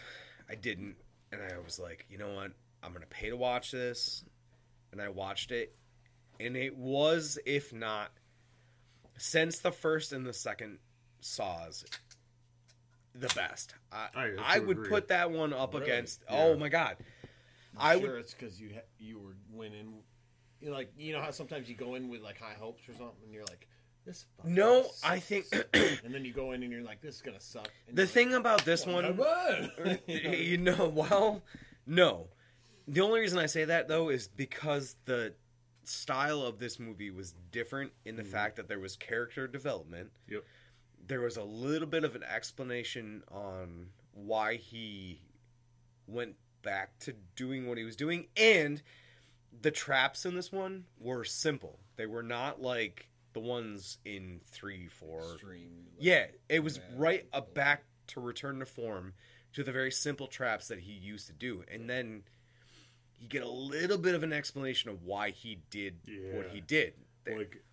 [0.50, 0.96] I didn't,
[1.32, 2.52] and I was like, you know what?
[2.84, 4.24] I'm gonna pay to watch this,
[4.92, 5.74] and I watched it,
[6.40, 8.12] and it was, if not,
[9.18, 10.80] since the first and the second
[11.22, 11.86] Saws,
[13.16, 13.74] the best.
[13.92, 14.90] I I I would agree.
[14.90, 15.86] put that one up Really?
[15.86, 16.22] against.
[16.30, 16.44] Yeah.
[16.44, 16.98] Oh my god!
[17.78, 20.04] I I would- sure it's because you ha- you were winning.
[20.64, 22.94] You know, like you know how sometimes you go in with like high hopes or
[22.94, 23.68] something, and you're like,
[24.06, 25.04] "This." fucking No, sucks.
[25.04, 27.98] I think and then you go in and you're like, "This is gonna suck." And
[27.98, 29.04] the thing about this one.
[30.08, 31.42] You know, well,
[31.86, 32.30] no.
[32.88, 35.34] The only reason I say that though is because the
[35.84, 38.28] style of this movie was different in the mm.
[38.28, 40.12] fact that there was character development.
[40.30, 40.44] Yep.
[41.08, 45.20] There was a little bit of an explanation on why he
[46.08, 48.82] went back to doing what he was doing and
[49.62, 51.80] the traps in this one were simple.
[51.96, 55.88] They were not like the ones in 3 4 Stream.
[56.00, 59.14] yeah, it was Yeah, right a back to return to form
[59.54, 62.24] to the very simple traps that he used to do, and then
[63.20, 65.96] you get a little bit of an explanation of why he did
[66.34, 66.64] what he Yeah.
[66.68, 66.94] did.
[67.28, 67.64] Like,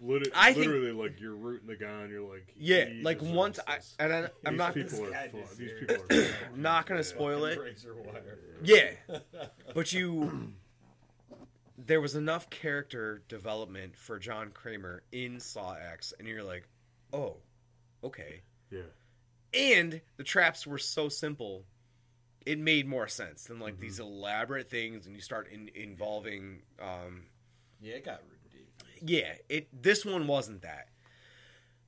[0.00, 3.36] lit- I think- literally, like you're rooting the guy, and you're like, yeah, like deserves
[3.36, 6.86] once I and I, I'm These not people This are guy these people are not
[6.86, 7.04] gonna yeah.
[7.04, 7.58] spoil it.
[7.60, 8.38] Razor wire.
[8.62, 8.92] Yeah,
[9.74, 10.52] but you
[11.78, 16.66] there was enough character development for John Kramer in Saw X, and you're like,
[17.12, 17.36] oh,
[18.02, 18.42] okay.
[18.70, 18.80] Yeah,
[19.54, 21.64] and the traps were so simple
[22.44, 23.82] it made more sense than like Mm-hmm.
[23.82, 27.24] these elaborate things and you start in, involving um
[27.80, 29.02] Yeah, it got ridiculous.
[29.02, 30.88] yeah it this one wasn't that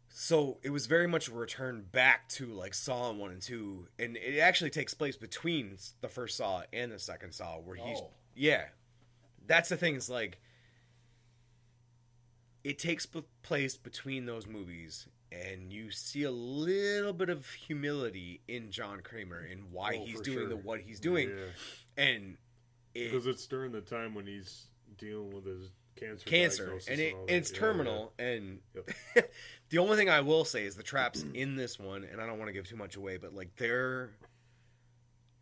[0.09, 4.16] so it was very much a return back to like saw 1 and 2 and
[4.16, 8.11] it actually takes place between the first saw and the second saw where he's Oh.
[8.35, 8.64] yeah
[9.48, 10.38] that's the thing it's like
[12.64, 18.40] it takes p- place between those movies and you see a little bit of humility
[18.48, 20.48] in John Kramer and why Oh, he's doing sure.
[20.48, 22.02] the what he's doing Yeah.
[22.04, 22.37] and
[22.94, 27.14] it, because it's during the time when he's dealing with his cancer, cancer and it,
[27.14, 29.30] and it's Yeah, terminal and Yep.
[29.70, 32.38] the only thing I will say is the traps in this one and I don't
[32.38, 34.11] want to give too much away but like they're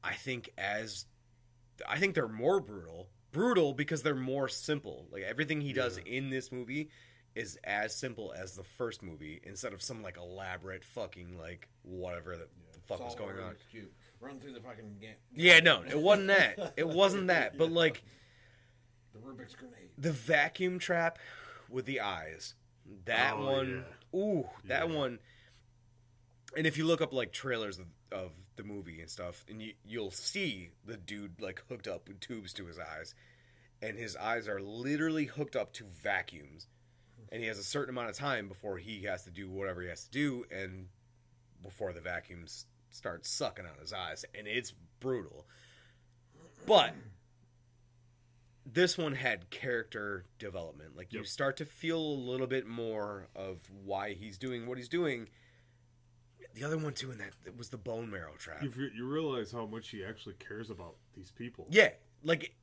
[0.02, 1.06] I think as
[1.88, 6.14] I think they're more brutal brutal because they're more simple like everything he does Yeah.
[6.14, 6.88] in this movie
[7.34, 12.36] is as simple as the first movie instead of some like elaborate fucking like whatever
[12.36, 13.88] the, the fuck was going on Cube.
[14.20, 14.96] Run through the fucking
[15.34, 18.02] yeah no it wasn't that it wasn't that but like
[19.12, 19.90] the Rubik's grenade.
[19.98, 21.18] the vacuum trap
[21.68, 22.54] with the eyes
[23.04, 24.96] that Oh, one ooh that Yeah.
[24.96, 25.18] one
[26.56, 29.72] and if you look up like trailers of, of the movie and stuff and you,
[29.84, 33.14] you'll see the dude like hooked up with tubes to his eyes
[33.82, 36.66] and his eyes are literally hooked up to vacuums
[37.30, 39.88] and he has a certain amount of time before he has to do whatever he
[39.88, 40.88] has to do and
[41.62, 45.46] before the vacuums start sucking out his eyes and it's brutal.
[46.66, 46.94] But
[48.64, 50.96] this one had character development.
[50.96, 54.88] Like you start to feel a little bit more of why he's doing what he's
[54.88, 55.28] doing
[56.56, 59.52] the other one too and that it was the bone marrow trap You, you realize
[59.52, 61.66] how much he actually cares about these people.
[61.70, 61.90] yeah
[62.24, 62.54] like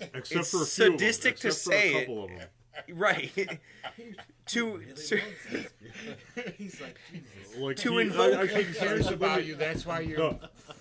[0.00, 1.98] except it's for a few of them, sadistic to except for a say it.
[2.00, 2.48] couple of them.
[2.94, 3.32] right
[4.46, 5.68] to, Really to loves this
[6.34, 6.42] guy.
[6.56, 7.58] He's like, Jesus.
[7.58, 9.54] Like To he, invoke- I, I can, cares let about me- you.
[9.56, 10.18] That's why you're.
[10.18, 10.38] No,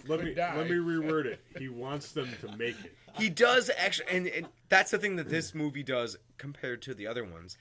[0.08, 0.56] let me die.
[0.56, 1.40] let me reword it.
[1.58, 2.94] He wants them to make it.
[3.18, 7.08] he does actually and, and that's the thing that this movie does compared to the
[7.08, 7.58] other ones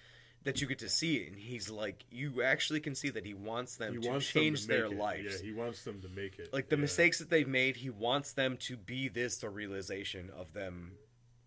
[0.48, 3.34] that you get to see it and he's like you actually can see that he
[3.34, 5.02] wants them He to wants change them to their make it.
[5.02, 6.52] lives Yeah, he wants them to make it.
[6.54, 6.80] like the Yeah.
[6.82, 10.92] mistakes that they've made he wants them to be this the realization of them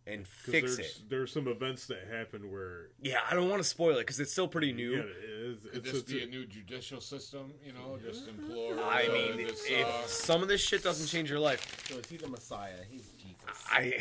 [0.08, 1.02] and fix there's, it.
[1.10, 4.32] There's some events that happen where Yeah, I don't want to spoil it because it's
[4.32, 4.92] still pretty new.
[4.94, 7.54] Yeah, it is, Could it's, this it's be a- a new judicial system?
[7.66, 8.80] You know, just implore.
[8.84, 12.08] I mean, this, if uh, some of this shit doesn't change your life, So is
[12.10, 12.74] he the Messiah?
[12.90, 13.21] He's Jesus.
[13.70, 13.94] I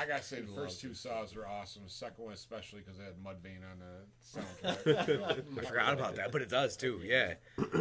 [0.00, 0.96] I gotta say, the first two it.
[0.96, 1.82] saws were awesome.
[1.84, 4.40] The second one, especially because it had Mudvayne on the
[4.74, 5.58] soundtrack.
[5.58, 7.00] I forgot about that, but it does too.
[7.04, 7.34] Yeah.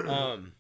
[0.08, 0.54] Um,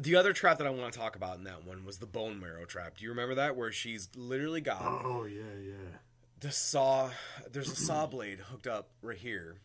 [0.00, 2.40] the other trap that I want to talk about in that one was the bone
[2.40, 2.96] marrow trap.
[2.96, 5.98] Do you remember that where she's literally got Oh yeah, yeah.
[6.40, 7.10] the saw?
[7.50, 9.58] There's a saw blade hooked up right here,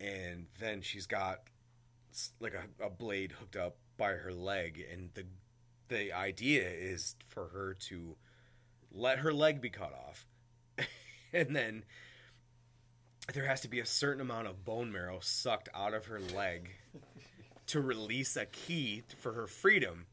[0.00, 1.40] and then she's got
[2.12, 5.24] s- like a, a blade hooked up by her leg, and the
[5.88, 8.16] the idea is for her to
[8.92, 10.26] let her leg be cut off,
[11.32, 11.84] and then
[13.34, 16.70] there has to be a certain amount of bone marrow sucked out of her leg
[17.66, 20.06] to release a key for her freedom,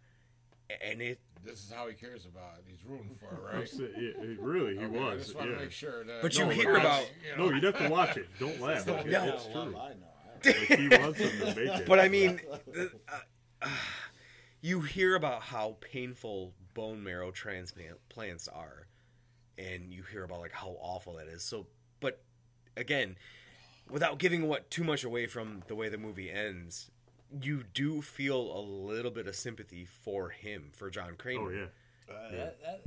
[0.86, 2.66] and it this is how he cares about it.
[2.68, 3.70] He's rooting for it, right?
[3.70, 5.24] sa- yeah, he really, he Okay, I was.
[5.26, 5.56] just want yeah.
[5.56, 6.22] to make sure that.
[6.22, 8.28] But you No, hear about- you know, No, you'd have to watch it.
[8.40, 8.86] Don't laugh.
[8.86, 9.24] No, Like, no.
[9.36, 9.78] It's Well, true.
[9.78, 9.96] I know.
[10.46, 11.86] Like, he wants him to make it.
[11.88, 12.92] But I mean, the,
[13.62, 13.68] uh,
[14.62, 18.88] you hear about how painful bone marrow transplants are,
[19.58, 21.44] and you hear about like how awful that is.
[21.44, 21.66] So,
[22.00, 22.22] but
[22.78, 23.18] again,
[23.90, 26.92] without giving what too much away from the way the movie ends,
[27.42, 31.42] you do feel a little bit of sympathy for him, for John Kramer.
[31.42, 31.66] oh yeah.
[32.16, 32.82] Uh, that, that,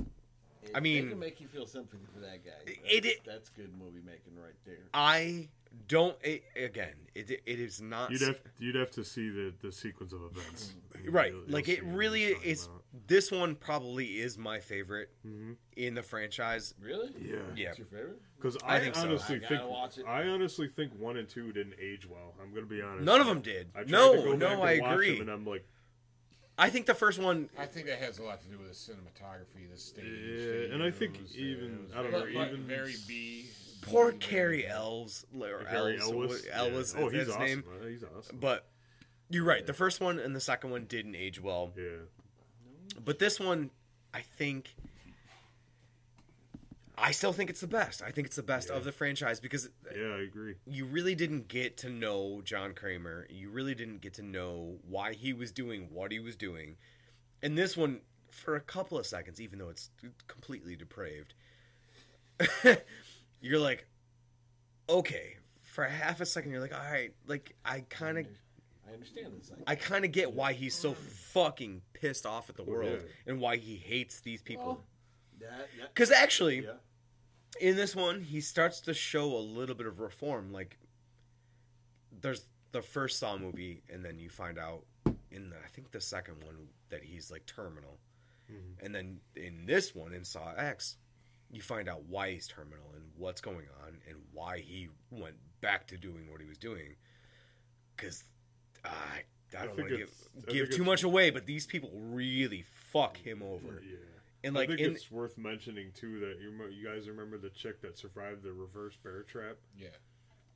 [0.74, 2.52] I mean- it can make you feel sympathy for that guy.
[2.64, 4.78] That's, It- it- that's good movie making right there.
[4.94, 5.48] I
[5.88, 6.16] don't.
[6.22, 8.10] It, again, it it is not.
[8.12, 10.74] You'd have you'd have to see the, the sequence of events.
[11.08, 12.79] right You'll- like you'll it really is about.
[13.06, 15.56] This one probably is my favorite Mhm.
[15.76, 17.10] in the franchise Really?
[17.20, 17.36] Yeah.
[17.54, 18.20] yeah That's your favorite?
[18.36, 19.02] Because I I, think so.
[19.02, 20.04] honestly I think watch it.
[20.06, 22.34] I honestly think one and two didn't age well.
[22.42, 23.04] I'm gonna be honest.
[23.04, 25.12] none of them did I tried no to go back no and i watch agree
[25.12, 25.64] them and I'm like,
[26.58, 28.74] i think the first one I think that has a lot to do with the
[28.74, 30.04] cinematography, the stage.
[30.04, 32.66] Yeah, the and I think use, even- it was I don't very- know, but even-
[32.66, 33.46] very B.
[33.82, 36.12] poor B- carrie elves or Gary elves, Ellis.
[36.44, 37.00] what- ellis yeah.
[37.02, 37.42] Oh, he's his awesome.
[37.44, 38.38] name Uh, He's awesome.
[38.40, 38.68] but
[39.30, 41.84] you're right the first one and the second one didn't age well yeah.
[43.04, 43.70] But this one
[44.14, 44.74] i think
[46.98, 48.76] i still think it's the best i think it's the best Yeah.
[48.76, 50.54] of the franchise because Yeah, I agree.
[50.66, 53.26] you really didn't get to know John Kramer.
[53.30, 56.76] You really didn't get to know why he was doing what he was doing.
[57.42, 59.90] And this one, for a couple of seconds, even though it's
[60.28, 61.34] completely depraved,
[63.40, 63.86] you're like,
[64.88, 65.36] okay.
[65.62, 68.34] For half a second, you're like, all right, like I kind of, mm.
[68.90, 69.52] I understand this.
[69.66, 73.32] I kind of get why he's so fucking pissed off at the world yeah.
[73.32, 74.82] and why he hates these people.
[75.38, 76.72] That, that, Because actually, yeah.
[77.60, 80.52] in this one, he starts to show a little bit of reform.
[80.52, 80.78] Like,
[82.20, 84.84] there's the first Saw movie, and then you find out
[85.30, 87.98] in the, I think the second one that he's like terminal,
[88.50, 88.84] Mhm.
[88.84, 90.96] and then in this one in Saw X,
[91.50, 95.86] you find out why he's terminal and what's going on and why he went back
[95.88, 96.96] to doing what he was doing.
[97.96, 98.24] Because
[98.84, 99.22] I,
[99.58, 100.10] I don't want to give
[100.48, 103.82] give too much away, but these people really fuck him over.
[103.86, 103.96] Yeah.
[104.42, 107.50] And I like think in it's worth mentioning too that you you guys remember the
[107.50, 109.56] chick that survived the reverse bear trap.
[109.76, 109.88] Yeah.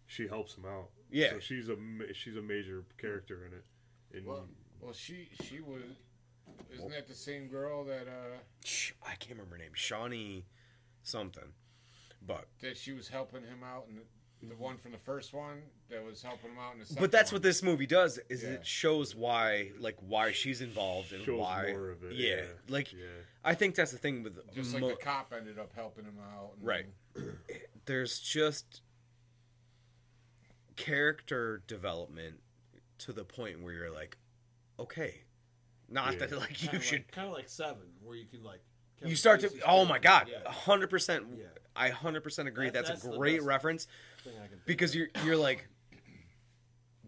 [0.07, 0.91] She helps him out.
[1.11, 1.31] Yeah.
[1.33, 1.77] So she's a
[2.15, 3.65] she's a major character in it.
[4.17, 4.47] And Well,
[4.81, 5.83] well, she she was.
[6.73, 8.39] Isn't that the same girl that uh
[9.07, 10.47] I can't remember her name, Shawnee
[11.03, 11.53] something.
[12.27, 14.01] But that she was helping him out and
[14.49, 17.01] the, the one from the first one that was helping him out in the second
[17.01, 17.37] but that's one?
[17.37, 18.51] what this movie does is Yeah.
[18.51, 22.13] it shows why like why she's involved and shows why more of it.
[22.15, 22.43] yeah, Yeah.
[22.69, 22.99] like yeah.
[23.45, 26.53] I think that's the thing with just like the cop ended up helping him out.
[26.57, 26.87] And, Right.
[27.87, 28.81] there's just
[30.77, 32.41] character development
[32.99, 34.17] to the point where you're like
[34.79, 35.21] okay
[35.89, 36.19] not Yeah.
[36.27, 38.61] that like you Kinda should like, kind of like Seven, where you can like.
[39.09, 40.51] You Kevin start to oh my god character.
[40.97, 41.25] 100%
[41.77, 43.87] I 100% agree That- that's, that's a great reference
[44.25, 44.97] Yeah, thing I can think because of.
[44.97, 45.67] you're you're like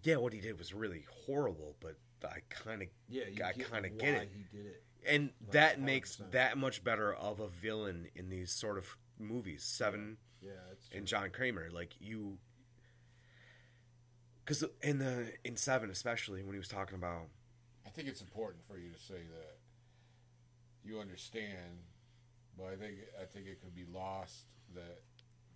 [0.02, 4.14] yeah what he did was really horrible but i kind of yeah, I kinda get
[4.14, 4.30] it.
[4.34, 4.82] He did it.
[5.06, 6.30] and Like, that makes 100%.
[6.32, 11.06] that much better of a villain in these sort of movies seven Yeah, it's and
[11.06, 12.38] john kramer like you
[14.44, 17.22] because in the in seven especially when he was talking about
[17.86, 19.55] I think it's important for you to say that
[20.86, 21.82] you understand,
[22.56, 24.44] but I think I think it could be lost
[24.74, 25.00] that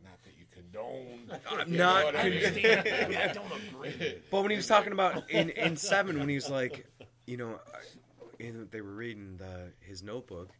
[0.03, 1.31] not that you condone.
[1.51, 2.45] I'm you not know what I mean?
[2.45, 3.16] understand.
[3.16, 4.14] I don't agree.
[4.31, 6.87] but when he was talking about in in seven when he was like
[7.27, 8.01] you know I-
[8.40, 10.51] in, they were reading the his notebook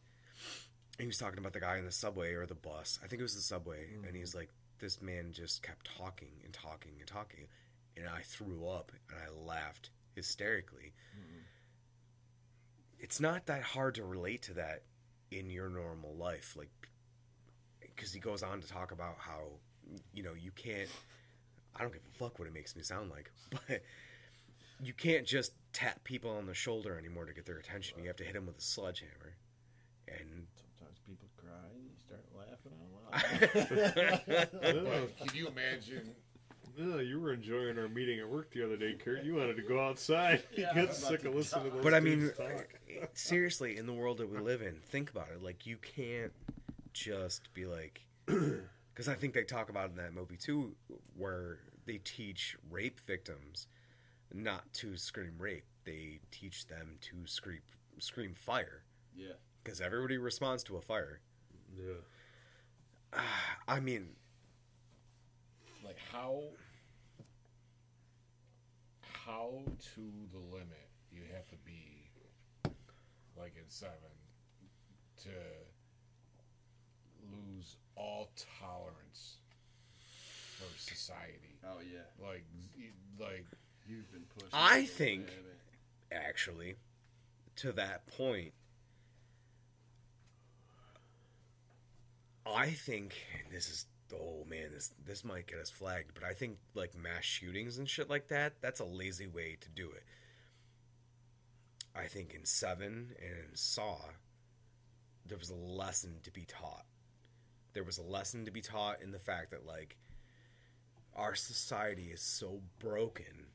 [0.99, 3.21] and he was talking about the guy in the subway or the bus i think
[3.21, 4.17] it was the subway and mm-hmm.
[4.17, 7.47] he's like this man just kept talking and talking and talking
[7.97, 11.40] and i threw up and i laughed hysterically mm-hmm.
[13.01, 14.83] It's not that hard to relate to that
[15.31, 16.71] in your normal life like
[17.81, 19.41] because he goes on to talk about how
[20.13, 20.89] you know you can't.
[21.77, 23.31] I don't give a fuck what it makes me sound like,
[23.69, 23.83] but
[24.83, 27.99] you can't just tap people on the shoulder anymore to get their attention.
[28.01, 29.37] You have to hit them with a sledgehammer,
[30.09, 34.49] and Sometimes people cry and you start laughing out loud.
[34.85, 36.15] But can you imagine?
[36.81, 39.23] No, you were enjoying our meeting at work the other day, Kurt.
[39.23, 40.43] You wanted to go outside.
[40.57, 42.69] Yeah, you I'm got sick of listening to those but I mean, talk.
[43.13, 45.43] seriously, in the world that we live in, think about it.
[45.43, 46.33] Like, you can't
[46.95, 50.75] just be like, because I think they talk about in that movie too,
[51.17, 53.67] where they teach rape victims
[54.33, 55.65] not to scream rape.
[55.85, 57.61] They teach them to scream
[57.99, 59.33] scream fire yeah.
[59.63, 61.21] because everybody responds to a fire.
[61.77, 63.21] Yeah.
[63.69, 64.11] I mean,
[65.85, 66.43] like how
[69.27, 69.63] how
[69.95, 70.01] to
[70.33, 72.11] the limit you have to be
[73.37, 73.95] like in seven
[75.23, 75.31] to
[77.33, 78.31] lose all
[78.61, 79.37] tolerance
[80.57, 82.01] for society Oh yeah.
[82.27, 82.45] like
[83.19, 83.45] like
[83.89, 84.51] You've been pushed.
[84.53, 85.31] I think-
[86.13, 86.77] actually,
[87.57, 88.53] to that point,
[92.47, 96.33] I think and this is oh man, this this might get us flagged, but I
[96.33, 100.05] think like mass shootings and shit like that, that's a lazy way to do it.
[101.95, 103.99] I think in Seven and in Saw,
[105.27, 106.87] there was a lesson to be taught.
[107.73, 109.97] There was a lesson to be taught in the fact that like
[111.15, 113.47] our society is so broken.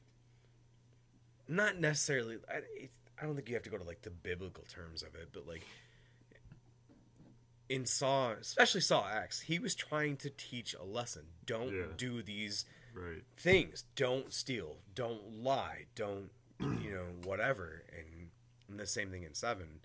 [1.48, 2.38] Not necessarily.
[2.50, 2.90] I,
[3.20, 5.48] I don't think you have to go to like the biblical terms of it, but
[5.48, 5.66] like
[7.70, 11.24] in Saw, especially Saw X, he was trying to teach a lesson.
[11.46, 11.86] Don't Yeah.
[11.98, 13.24] do these Right.
[13.38, 13.84] things.
[13.96, 14.78] Don't steal.
[14.94, 15.88] Don't lie.
[15.96, 17.84] Don't you know whatever.
[17.92, 18.32] And,
[18.70, 19.82] and the same thing in Seven,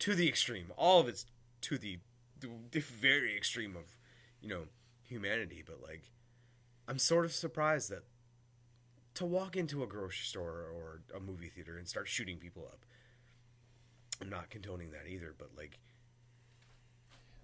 [0.00, 0.72] to the extreme.
[0.76, 1.26] All of it's
[1.62, 1.98] to the,
[2.38, 3.96] the, the very extreme of
[4.40, 4.68] you know
[5.02, 5.62] humanity.
[5.66, 6.10] But like,
[6.88, 8.04] I'm sort of surprised that
[9.14, 12.84] to walk into a grocery store or a movie theater and start shooting people up.
[14.20, 15.78] I'm not condoning that either, but like,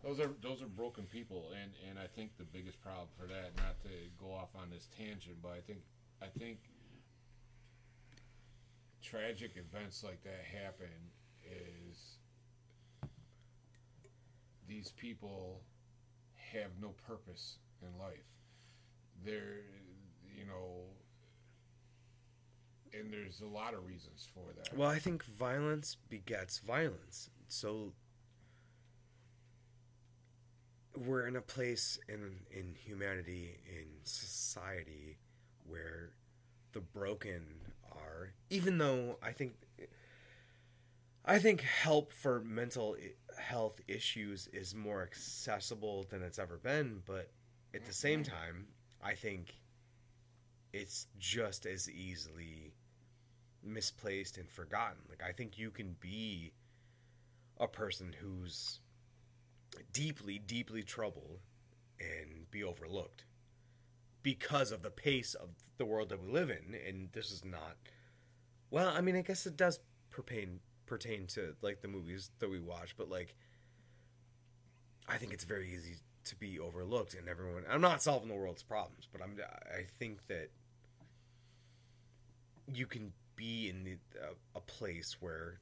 [0.03, 3.57] those are those are broken people and and I think the biggest problem for that
[3.57, 3.89] not to
[4.19, 5.81] go off on this tangent but I think
[6.21, 6.59] I think
[9.03, 10.87] tragic events like that happen
[11.45, 12.19] is
[14.69, 15.61] these people
[16.53, 18.27] have no purpose in life
[19.25, 19.63] they're
[20.37, 20.85] you know
[22.95, 27.31] and there's a lot of reasons for that well, I think violence begets violence.
[27.49, 27.93] So
[30.97, 35.19] we're in a place in in humanity in society
[35.67, 36.11] where
[36.73, 37.43] the broken
[37.91, 39.55] are even though I think
[41.25, 42.97] I think help for mental
[43.39, 47.31] health issues is more accessible than it's ever been, but
[47.73, 48.35] at the same mm-hmm.
[48.35, 48.67] time,
[49.03, 49.55] I think
[50.73, 52.75] it's just as easily
[53.63, 54.99] misplaced and forgotten.
[55.09, 56.53] Like I think you can be
[57.59, 58.81] a person who's
[59.93, 61.41] deeply, deeply troubled
[62.01, 63.25] and be overlooked
[64.23, 66.75] because of the pace of the world that we live in.
[66.87, 67.77] And this is not.
[68.71, 69.81] Well, I mean, I guess it does
[70.11, 73.35] pertain pertain to like the movies that we watch, but like,
[75.09, 77.65] I think it's very easy to be overlooked, and everyone.
[77.69, 79.37] I'm not solving the world's problems, but I'm.
[79.75, 80.51] I think that
[82.73, 85.59] you can be in the, a, a place where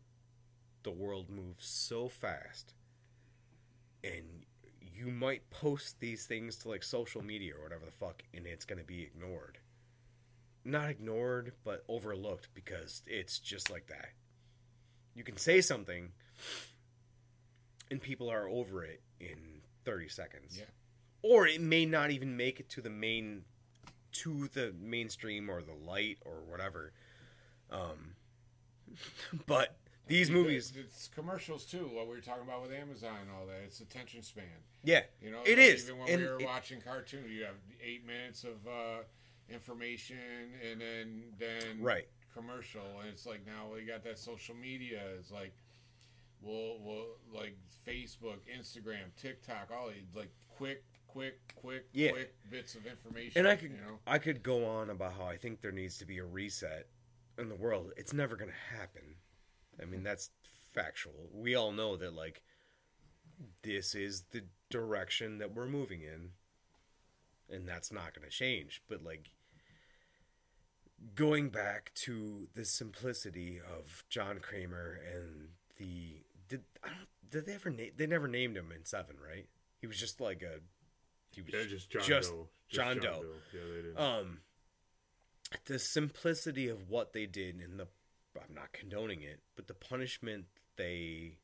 [0.83, 2.75] the world moves so fast
[4.05, 4.45] and
[4.81, 8.65] you might post these things to like social media or whatever the fuck and it's
[8.65, 9.59] going to be ignored.
[10.65, 14.11] Not ignored but overlooked because it's just like that.
[15.15, 16.13] You can say something
[17.91, 20.59] and people are over it in 30 seconds.
[20.59, 20.65] Yeah.
[21.23, 23.45] or it may not even make it to the main
[24.13, 26.93] to the mainstream or the light or whatever.
[27.71, 28.15] Um
[29.47, 29.77] but
[30.11, 31.89] these movies It's commercials too.
[31.93, 33.61] What we were talking about with Amazon and all that.
[33.65, 34.45] It's attention span.
[34.85, 37.45] yeah You know, It like is, Even when and we were it- watching cartoons, you
[37.45, 38.99] have eight minutes of uh,
[39.49, 40.19] information,
[40.69, 42.07] and then then Right.
[42.35, 45.03] commercial, and it's like now we got that social media.
[45.19, 45.53] It's like,
[46.43, 47.57] we'll we'll like
[47.87, 52.13] Facebook, Instagram, TikTok, all these like quick, quick, quick, Yeah.
[52.13, 53.39] quick bits of information.
[53.41, 55.99] and I could you know, I could go on about how I think there needs
[55.99, 56.87] to be a reset
[57.39, 57.93] in the world.
[57.97, 59.17] It's never going to happen.
[59.81, 60.31] I mean, that's
[60.73, 61.29] factual.
[61.33, 62.43] We all know that like
[63.63, 66.31] this is the direction that we're moving in
[67.49, 69.31] and that's not going to change, but like
[71.15, 77.55] going back to the simplicity of John Kramer and the did I don't did they
[77.55, 79.47] ever name they never named him in 7, right?
[79.81, 80.61] He was just like a
[81.35, 82.49] He was Yeah, just John just Doe.
[82.69, 83.25] Just John Doe.
[83.53, 83.99] Yeah, they didn't.
[83.99, 84.39] um
[85.65, 87.89] the simplicity of what they did and the
[88.37, 91.37] I'm not condoning it, but the punishment they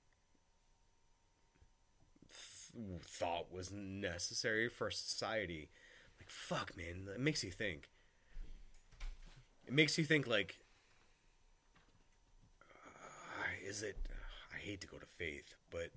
[2.29, 5.69] th- thought was necessary for society.
[6.19, 7.89] Like fuck, man, it makes you think.
[9.67, 10.57] It makes you think like
[12.63, 13.97] uh, is it
[14.55, 15.91] I hate to go to faith, but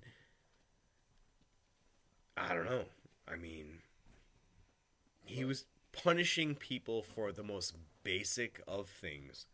[2.36, 2.84] I don't know.
[3.28, 3.78] I mean,
[5.24, 9.46] he was punishing people for the most basic of things.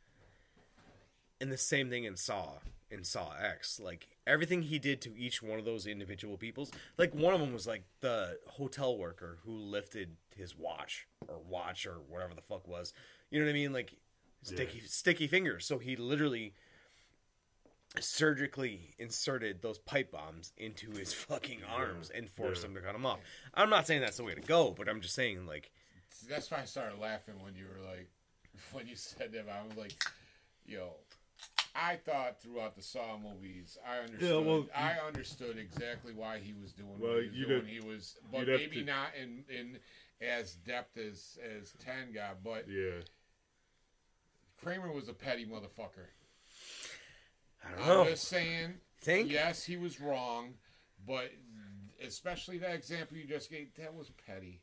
[1.41, 2.53] And the same thing in Saw,
[2.91, 3.79] in Saw X.
[3.79, 6.71] Like everything he did to each one of those individual peoples.
[6.97, 11.87] Like one of them was like the hotel worker who lifted his watch or watch
[11.87, 12.93] or whatever the fuck was.
[13.31, 13.73] You know what I mean?
[13.73, 13.97] Like
[14.43, 15.67] sticky sticky fingers.
[15.67, 16.55] So he literally
[18.01, 22.69] surgically inserted those pipe bombs into his fucking arms and forced Yeah.
[22.69, 23.21] him to cut them off.
[23.55, 25.71] I'm not saying that's the way to go, but I'm just saying like
[26.29, 28.09] That's why I started laughing when you were like,
[28.73, 29.47] when you said that.
[29.49, 29.95] I was like,
[30.67, 30.95] yo,
[31.79, 34.47] I thought throughout the Saw movies, I understood.
[34.47, 37.61] well, I understood exactly why he was doing Well, what he was doing.
[37.61, 39.79] have- he was, but maybe to- not in in
[40.21, 42.43] as depth as as Ten got.
[42.43, 43.01] But yeah.
[44.57, 46.09] Kramer was a petty motherfucker.
[47.65, 48.05] I don't I'm know.
[48.05, 48.81] just saying.
[49.01, 50.55] Think Yes, he was wrong,
[51.07, 51.31] but
[52.03, 54.63] especially that example you just gave, that was petty.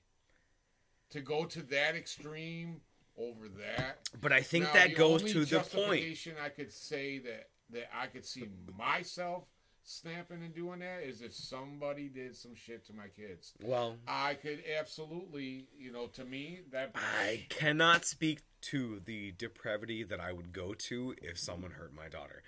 [1.11, 2.81] To go to that extreme
[3.17, 4.09] over that.
[4.21, 6.03] but I think Now, that the goes to the point.
[6.43, 8.47] I could say that that I could see
[8.77, 9.45] myself
[9.83, 13.53] snapping and doing that is if somebody did some shit to my kids.
[13.63, 20.03] Well, I could absolutely, you know, to me that I cannot speak to the depravity
[20.03, 22.43] that I would go to if someone hurt my daughter,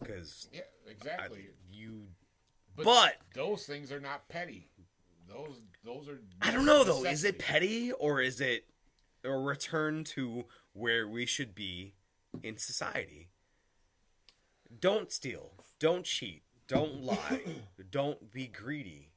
[0.00, 1.48] because yeah, exactly.
[1.70, 2.06] you.
[2.76, 4.68] but, but- those things are not petty.
[5.28, 6.20] Those those are.
[6.42, 7.04] I don't know though.
[7.04, 8.66] Is it petty or is it
[9.24, 11.94] a return to where we should be
[12.42, 13.28] in society?
[14.80, 15.52] Don't steal.
[15.78, 16.42] Don't cheat.
[16.66, 17.42] Don't lie.
[17.90, 19.10] don't be greedy.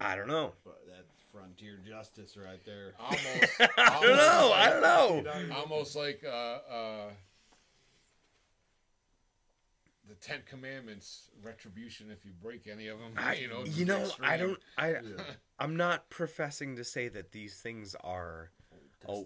[0.00, 0.52] I don't know.
[0.64, 2.94] But that's frontier justice right there.
[2.98, 3.60] Almost.
[3.76, 4.52] I don't know.
[4.54, 5.56] I don't know.
[5.56, 7.10] almost like uh, uh,
[10.08, 13.12] the Ten Commandments retribution if you break any of them.
[13.16, 14.58] I, you know, you to the know, I don't.
[14.76, 14.94] I,
[15.58, 18.50] I'm not professing to say that these things are
[19.06, 19.24] a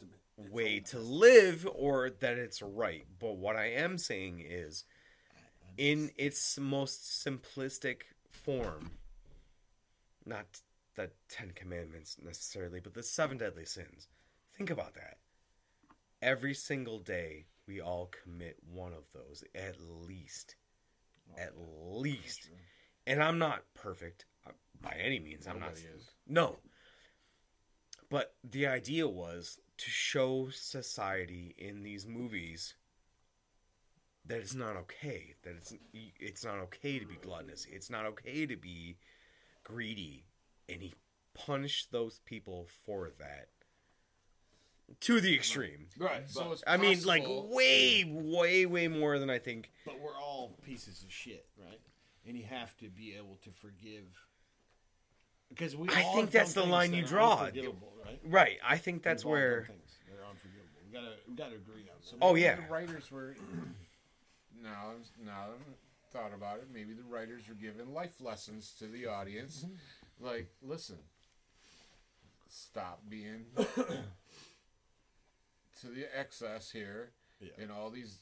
[0.50, 3.06] way to live or that it's right.
[3.18, 4.84] But what I am saying is,
[5.76, 8.92] in its most simplistic form,
[10.26, 10.46] not
[10.96, 14.08] the Ten Commandments necessarily, but the seven deadly sins.
[14.56, 15.18] Think about that.
[16.20, 20.56] Every single day, we all commit one of those at least.
[21.38, 22.50] At least.
[23.06, 25.46] And I'm not perfect uh, by any means.
[25.46, 25.72] I'm not.
[25.72, 26.10] Is.
[26.26, 26.56] No.
[28.10, 32.74] But the idea was to show society in these movies
[34.26, 35.34] that it's not okay.
[35.42, 37.66] That it's it's not okay to be gluttonous.
[37.70, 38.98] It's not okay to be
[39.64, 40.26] greedy.
[40.68, 40.94] And he
[41.34, 43.48] punished those people for that
[45.00, 45.86] to the extreme.
[45.98, 46.28] Right.
[46.28, 49.70] So but, it's I mean, like way, way, way more than I think.
[49.84, 51.80] but we're all pieces of shit, right?
[52.26, 54.04] And you have to be able to forgive.
[55.48, 57.42] Because we I all think that's the line things you draw.
[57.42, 58.20] right?
[58.24, 58.58] Right.
[58.64, 59.64] I think that's We've where.
[59.68, 60.68] things that are unforgivable.
[60.86, 62.24] We gotta, we gotta agree on that.
[62.24, 62.56] Oh, yeah.
[62.56, 63.36] the writers were.
[64.62, 64.92] now,
[65.24, 66.68] now I've thought about it.
[66.72, 69.64] Maybe the writers were giving life lessons to the audience,
[70.20, 70.98] like, listen,
[72.48, 73.46] stop being
[75.82, 77.10] to the excess here
[77.40, 77.64] Yeah.
[77.64, 78.18] in all these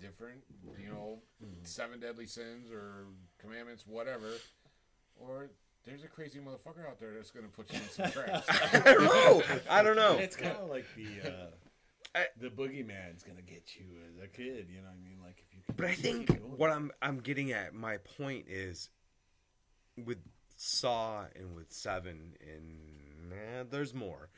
[0.00, 0.42] different,
[0.80, 1.64] you know, Mm-hmm.
[1.64, 3.06] seven deadly sins or
[3.38, 4.32] commandments, whatever,
[5.16, 5.50] or.
[5.84, 8.46] There's a crazy motherfucker out there that's gonna put you in some traps.
[8.74, 9.42] I don't know.
[9.70, 10.18] I don't know.
[10.18, 11.46] It's kind of like the uh,
[12.14, 14.66] I- the boogeyman's gonna get you as a kid.
[14.68, 15.18] You know what I mean?
[15.24, 15.62] Like if you.
[15.66, 18.90] Can But I think what I'm I'm getting at, my point is,
[19.96, 20.18] with
[20.56, 24.28] Saw and with Seven and nah, there's more.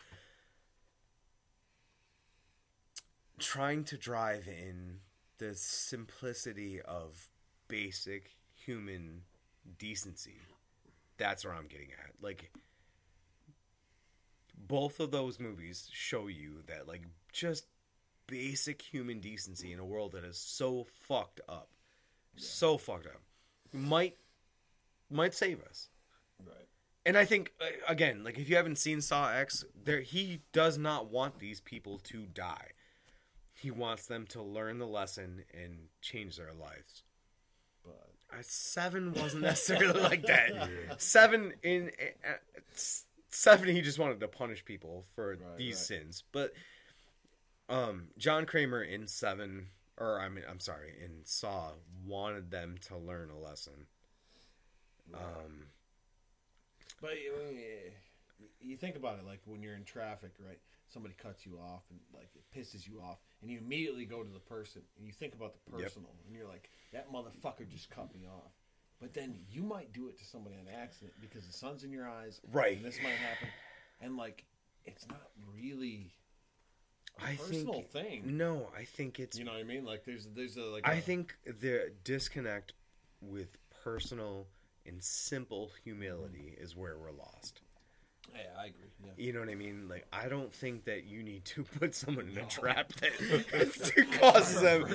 [3.40, 5.00] Trying to drive in
[5.38, 7.30] the simplicity of
[7.68, 9.22] basic human
[9.78, 10.36] decency.
[11.16, 12.12] That's where I'm getting at.
[12.22, 12.50] Like
[14.56, 17.66] both of those movies show you that like just
[18.26, 21.70] basic human decency in a world that is so fucked up,
[22.36, 23.20] so fucked up,
[23.72, 24.16] might
[25.10, 25.88] might save us.
[26.46, 26.68] Right.
[27.04, 30.78] And I think uh, again, like if you haven't seen Saw X, there he does
[30.78, 32.68] not want these people to die.
[33.60, 37.02] He wants them to learn the lesson and change their lives.
[37.84, 40.70] But uh, seven wasn't necessarily like that.
[40.98, 41.90] Seven in
[42.26, 42.32] uh,
[43.28, 45.84] seven, he just wanted to punish people for Right, these right.
[46.00, 46.24] sins.
[46.32, 46.52] But
[47.68, 49.66] um, John Kramer in seven,
[49.98, 51.72] or I mean, I'm sorry, in Saw,
[52.06, 53.86] wanted them to learn a lesson.
[55.14, 55.66] Um,
[57.00, 57.12] But
[58.60, 60.58] you think about it, like when you're in traffic, right?
[60.88, 64.30] Somebody cuts you off and like it pisses you off, and you immediately go to
[64.32, 65.82] the person and you think about the Yep.
[65.82, 68.52] personal, and you're like, that motherfucker just cut me off.
[69.00, 72.06] But then you might do it to somebody on accident because the sun's in your
[72.08, 72.76] eyes, Right.
[72.76, 73.48] And this might happen,
[74.00, 74.44] and like
[74.84, 76.12] it's not really
[77.18, 78.36] a I personal think thing.
[78.36, 79.84] no, I think it's You know what I mean?
[79.86, 82.74] Like there's there's a like I a- think the disconnect
[83.22, 84.48] with personal
[84.86, 87.62] and simple humility is where we're lost.
[88.34, 88.74] Yeah, I agree.
[89.04, 89.10] Yeah.
[89.16, 89.88] You know what I mean?
[89.88, 94.60] Like, I don't think that you need to put someone in a trap that causes
[94.60, 94.86] them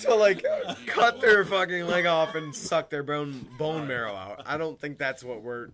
[0.00, 0.44] to like
[0.86, 4.42] cut their fucking leg off and suck their bone bone marrow out.
[4.46, 5.68] I don't think that's what we're.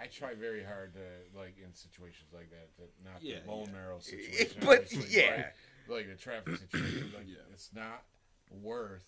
[0.00, 3.64] I try very hard to like in situations like that, to not Yeah, the bone
[3.66, 3.72] yeah.
[3.72, 4.56] marrow situation.
[4.64, 5.44] But yeah,
[5.88, 7.36] like, like the traffic situation, like Yeah.
[7.52, 8.02] it's not
[8.62, 9.04] worth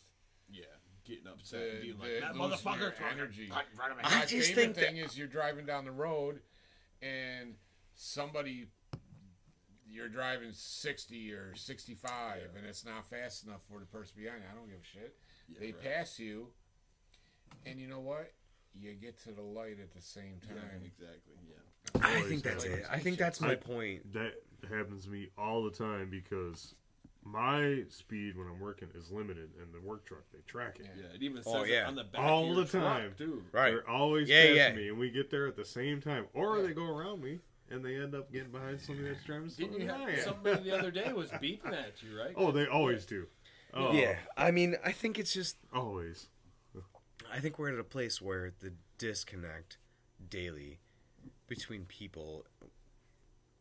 [0.50, 0.64] Yeah,
[1.06, 3.48] getting the, upset, and being like the that motherfucker energy.
[3.52, 4.04] cut in front of me.
[4.06, 6.40] I just think that- thing is you're driving down the road
[7.02, 7.54] and
[7.94, 8.66] somebody
[9.88, 14.48] you're driving 60 or 65 and it's not fast enough for the person behind you.
[14.50, 15.16] I don't give a shit.
[15.48, 15.82] Yeah, they right.
[15.98, 16.48] pass you
[17.64, 18.32] and you know what?
[18.78, 20.82] You get to the light at the same Yeah, time.
[20.84, 21.34] exactly.
[21.48, 22.00] Yeah.
[22.02, 22.84] I think that's it.
[22.90, 24.12] I think that's my I- point.
[24.12, 24.34] That
[24.68, 26.74] happens to me all the time because
[27.26, 30.86] my speed when I'm working is limited, and the work truck they track it.
[30.96, 31.02] Yeah.
[31.08, 33.02] Yeah, it even oh, says Oh, it on the back All of your the time.
[33.08, 33.42] truck, too.
[33.52, 33.70] Right.
[33.70, 34.72] They're always Yeah, yeah.
[34.74, 36.68] me, and we get there at the same time, or Yeah.
[36.68, 39.82] they go around me and they end up getting behind somebody that's driving slower Didn't
[39.82, 42.32] you have somebody the other day was beeping at you, right?
[42.36, 43.26] Oh, they always do.
[43.74, 45.56] Oh, Yeah, I mean, I think it's just.
[45.74, 46.28] always.
[47.32, 49.78] I think we're at a place where the disconnect
[50.30, 50.78] daily
[51.48, 52.46] between people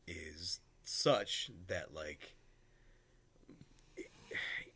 [0.07, 2.35] is such that like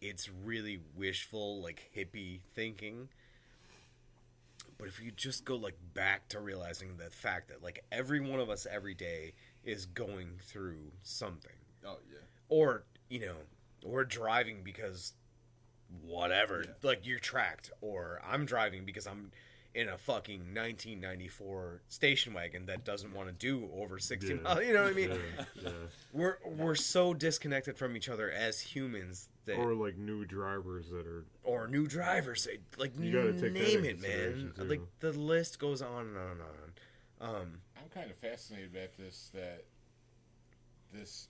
[0.01, 3.09] it's really wishful like hippie thinking
[4.77, 8.39] but if you just go like back to realizing the fact that like every one
[8.39, 9.33] of us every day
[9.63, 11.51] is going through something
[11.85, 12.19] Oh yeah.
[12.49, 13.35] or you know
[13.85, 15.13] or driving because
[16.05, 16.71] whatever Yeah.
[16.83, 19.31] like you're tracked or i'm driving because i'm
[19.75, 24.33] in a fucking 1994 station wagon that doesn't want to do over 60 Yeah.
[24.41, 25.17] miles you know what i mean Yeah,
[25.63, 25.69] yeah.
[26.11, 30.89] we're we're so disconnected from each other as humans that Or or, like new drivers
[30.89, 31.25] that are.
[31.43, 32.47] Or new drivers
[32.77, 34.63] like You gotta take name into it man too.
[34.63, 36.41] like the list goes on and on and
[37.21, 39.65] on um I'm kind of fascinated about this that
[40.93, 41.27] this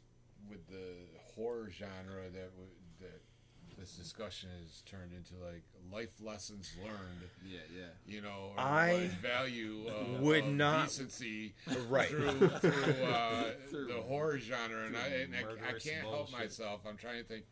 [0.49, 0.93] with the
[1.35, 2.69] horror genre that w-
[3.01, 3.21] that
[3.79, 7.29] this discussion has turned into like life lessons learned.
[7.49, 7.83] Yeah, yeah.
[8.13, 11.53] You know, or I value of, would of not- decency
[11.89, 16.31] right through through, uh, Through- the horror genre, and I and I, I can't help
[16.31, 16.81] myself.
[16.87, 17.45] I'm trying to think.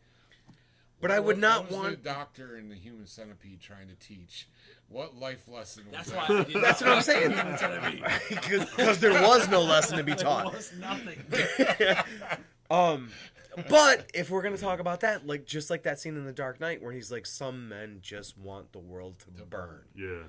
[1.00, 3.94] But I would not what was want- the doctor in the Human Centipede trying to
[3.94, 4.48] teach.
[4.88, 5.84] What life lesson?
[5.92, 6.28] Was That's that?
[6.28, 7.34] why I did that's what i'm saying
[8.30, 11.18] because there was no lesson to be taught There was nothing.
[12.70, 13.10] Um,
[13.68, 16.60] but if we're gonna talk about that, like just like that scene in The Dark
[16.60, 20.24] Knight where he's like, some men just want the world to burn, Yeah.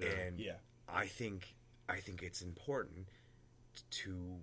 [0.00, 0.06] yeah.
[0.08, 0.54] and Yeah.
[0.88, 1.54] I think
[1.88, 3.08] I think it's important
[3.90, 4.36] to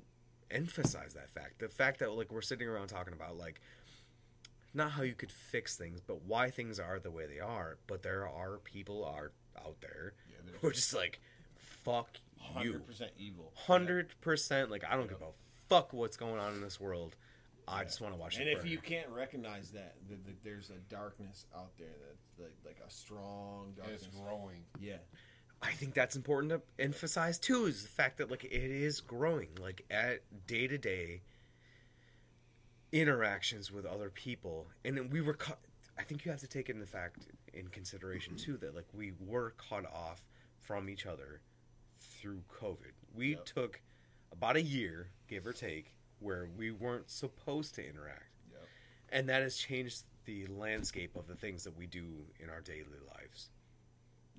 [0.49, 1.59] emphasize that fact.
[1.59, 3.61] The fact that like we're sitting around talking about like
[4.73, 7.77] not how you could fix things, but why things are the way they are.
[7.87, 11.19] But there are people are out there yeah, who are just like,
[11.57, 12.09] fuck
[12.61, 13.51] you, Hundred percent evil.
[13.55, 14.71] hundred percent.
[14.71, 15.31] Like I don't give a
[15.69, 17.15] fuck what's going on in this world.
[17.67, 18.37] I just want to watch.
[18.37, 18.67] And it if burn.
[18.71, 22.91] you can't recognize that, that, that there's a darkness out there that's like, like a
[22.91, 24.03] strong darkness.
[24.03, 24.63] It's growing.
[24.79, 24.97] Yeah.
[25.61, 29.49] I think that's important to emphasize too is the fact that like it is growing
[29.59, 31.21] like at day to day
[32.91, 35.59] interactions with other people and then we were cut
[35.97, 39.13] I think you have to take in the fact in consideration too that like we
[39.19, 40.25] were cut off
[40.59, 41.41] from each other
[41.99, 42.93] through COVID.
[43.13, 43.45] We Yep.
[43.45, 43.81] took
[44.31, 48.31] about a year, give or take, where we weren't supposed to interact.
[48.51, 48.61] Yep.
[49.09, 52.05] And that has changed the landscape of the things that we do
[52.39, 53.49] in our daily lives.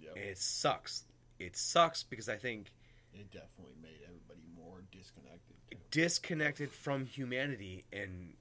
[0.00, 0.12] Yep.
[0.16, 1.04] And it sucks.
[1.38, 2.72] It sucks because I think
[3.12, 5.56] It definitely made everybody more disconnected.
[5.70, 5.76] too.
[5.90, 8.34] disconnected from humanity and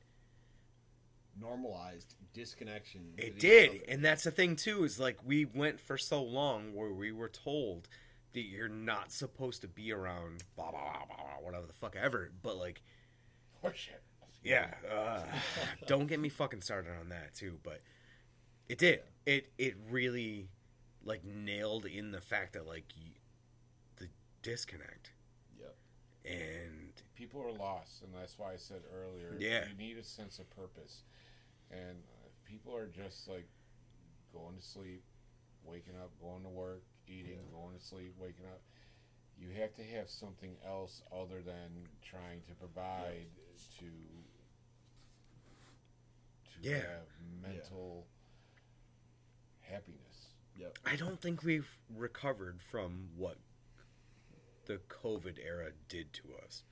[1.39, 3.13] Normalized disconnection.
[3.17, 3.69] it did.
[3.69, 3.79] other.
[3.87, 7.29] And that's the thing too is like we went for so long where we were
[7.29, 7.87] told
[8.33, 11.95] that you're not supposed to be around blah blah blah blah, blah whatever the fuck
[11.95, 12.31] ever.
[12.43, 12.81] But like
[13.64, 13.99] Horseshit.
[14.43, 15.24] yeah, uh,
[15.88, 17.82] don't get me fucking started on that too, but
[18.70, 19.01] it did.
[19.26, 20.49] It it really
[21.03, 23.12] like nailed in the fact that like y
[23.97, 24.07] the
[24.41, 25.12] disconnect
[25.59, 25.76] Yep.
[26.26, 29.68] and people are lost, and that's why I said earlier, Yeah.
[29.68, 31.03] you need a sense of purpose.
[31.70, 32.03] And
[32.45, 33.47] people are just like
[34.34, 35.03] going to sleep,
[35.64, 38.62] waking up, going to work, eating, going to sleep, waking up.
[39.38, 43.28] You have to have something else other than trying to provide
[43.80, 43.86] to
[46.53, 46.78] to Yeah.
[46.82, 47.07] have
[47.41, 48.07] mental
[49.62, 50.28] happiness.
[50.55, 50.78] Yep.
[50.86, 53.38] I don't think we've recovered from what
[54.66, 56.64] the COVID era did to us.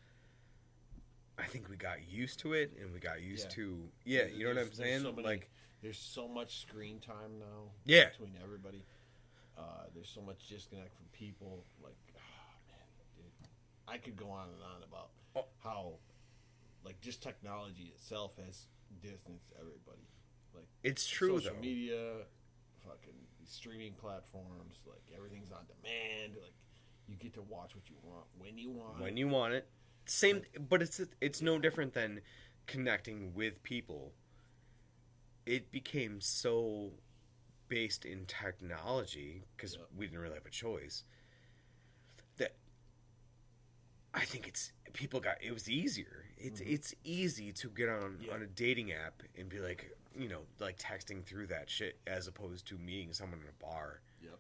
[1.38, 3.50] I think we got used to it, and we got used Yeah.
[3.56, 4.26] to yeah.
[4.26, 5.02] You know what I'm There's- there's saying?
[5.04, 5.50] so many- like
[5.82, 7.72] There's so much screen time now.
[7.86, 8.10] Yeah.
[8.10, 8.86] Between everybody,
[9.56, 11.66] uh, there's so much disconnect from people.
[11.82, 12.86] Like, ah, man,
[13.16, 13.32] dude,
[13.88, 15.48] I could go on and on about Oh.
[15.60, 15.98] how,
[16.84, 18.68] like, just technology itself has
[19.02, 20.08] distanced everybody.
[20.54, 21.62] Like, it's true social though.
[21.62, 22.14] media,
[22.86, 23.14] fucking
[23.46, 26.34] streaming platforms, like everything's on demand.
[26.42, 26.54] Like,
[27.08, 29.00] you get to watch what you want when you want.
[29.00, 29.68] when you want it.
[30.06, 32.22] Same, but it's it's no different than
[32.66, 34.14] connecting with people.
[35.46, 36.94] It became so
[37.68, 39.82] based in technology because Yeah.
[39.96, 41.04] we didn't really have a choice.
[44.20, 46.26] That I think it's people got it was easier.
[46.38, 48.24] It's it's easy to get on Mm-hmm.
[48.24, 48.34] Yeah.
[48.34, 52.28] on a dating app and be like you know like texting through that shit as
[52.28, 54.38] opposed to meeting someone in a bar Yep.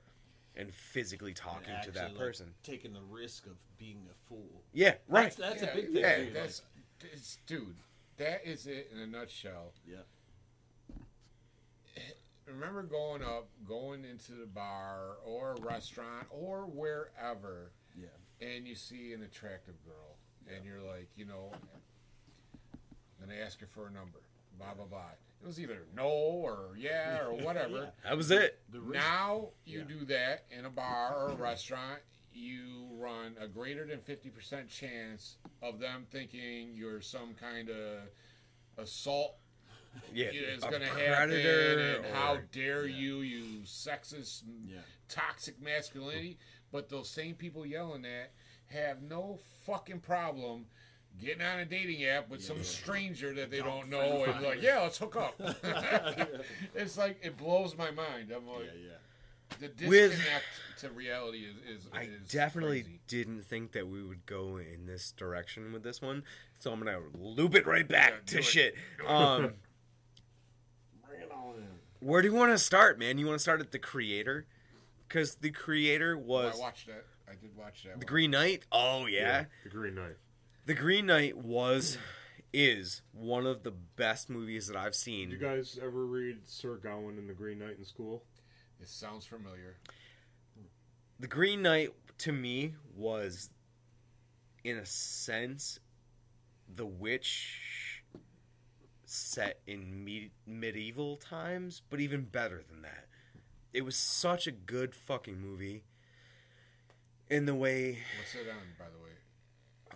[0.55, 2.53] and physically And talking to that like, person.
[2.63, 4.63] taking the risk of being a fool.
[4.73, 5.23] Yeah, right.
[5.35, 5.95] That's, that's Yeah, a big thing.
[5.97, 7.75] yeah, too, like- That's, dude,
[8.17, 9.71] that is it in a nutshell.
[9.87, 9.97] yeah.
[12.47, 17.78] remember going up, going into the bar or a restaurant or wherever, Yeah.
[18.41, 20.15] And you see an attractive girl,
[20.53, 21.51] and you're like, you know,
[23.21, 24.19] I'm gonna ask her for a number,
[24.57, 25.11] blah blah blah.
[25.41, 27.91] It was either no or yeah or whatever.
[28.03, 28.59] That was it.
[28.73, 29.85] Now you Yeah.
[29.99, 31.99] do that in a bar or a restaurant,
[32.33, 37.99] you run a greater than fifty percent chance of them thinking you're some kind of
[38.77, 39.35] assault
[40.13, 44.77] Yeah, is a going to predator happen, and how or- dare you, you sexist, Yeah.
[45.09, 46.37] toxic masculinity.
[46.71, 48.31] But those same people yelling that
[48.67, 50.65] have no fucking problem
[51.19, 54.79] getting on a dating app with some stranger that they don't know and like, yeah,
[54.81, 55.33] let's hook up.
[56.75, 58.31] it's like it blows my mind.
[58.31, 59.57] I'm like, Yeah.
[59.59, 60.45] the With- disconnect
[60.81, 61.55] to reality is.
[61.81, 62.99] is I is definitely crazy.
[63.07, 66.23] didn't think that we would go in this direction with this one,
[66.59, 68.43] so I'm gonna loop it right back Yeah, to it.
[68.45, 68.75] shit.
[69.05, 69.41] Um,
[71.07, 71.67] Bring it on in.
[72.07, 73.17] where do you want to start, man?
[73.17, 74.45] You want to start at the creator,
[75.09, 77.05] because the creator Oh, was I watched it.
[77.27, 77.93] I did watch that.
[77.93, 78.05] the one.
[78.05, 78.63] Green Knight.
[78.71, 80.15] Oh yeah, The Green Knight.
[80.65, 81.97] the Green Knight was
[82.53, 85.29] is one of the best movies that I've seen.
[85.29, 88.23] Did you guys ever read Sir Gawain and the Green Knight in school?
[88.81, 89.75] It sounds familiar.
[91.19, 91.89] the Green Knight
[92.19, 93.49] to me was,
[94.63, 95.79] in a sense,
[96.73, 98.03] the witch
[99.05, 103.05] set in me- medieval times, but even better than that.
[103.73, 105.83] It was such a good fucking movie.
[107.29, 109.09] In the way, What's it on, by the way?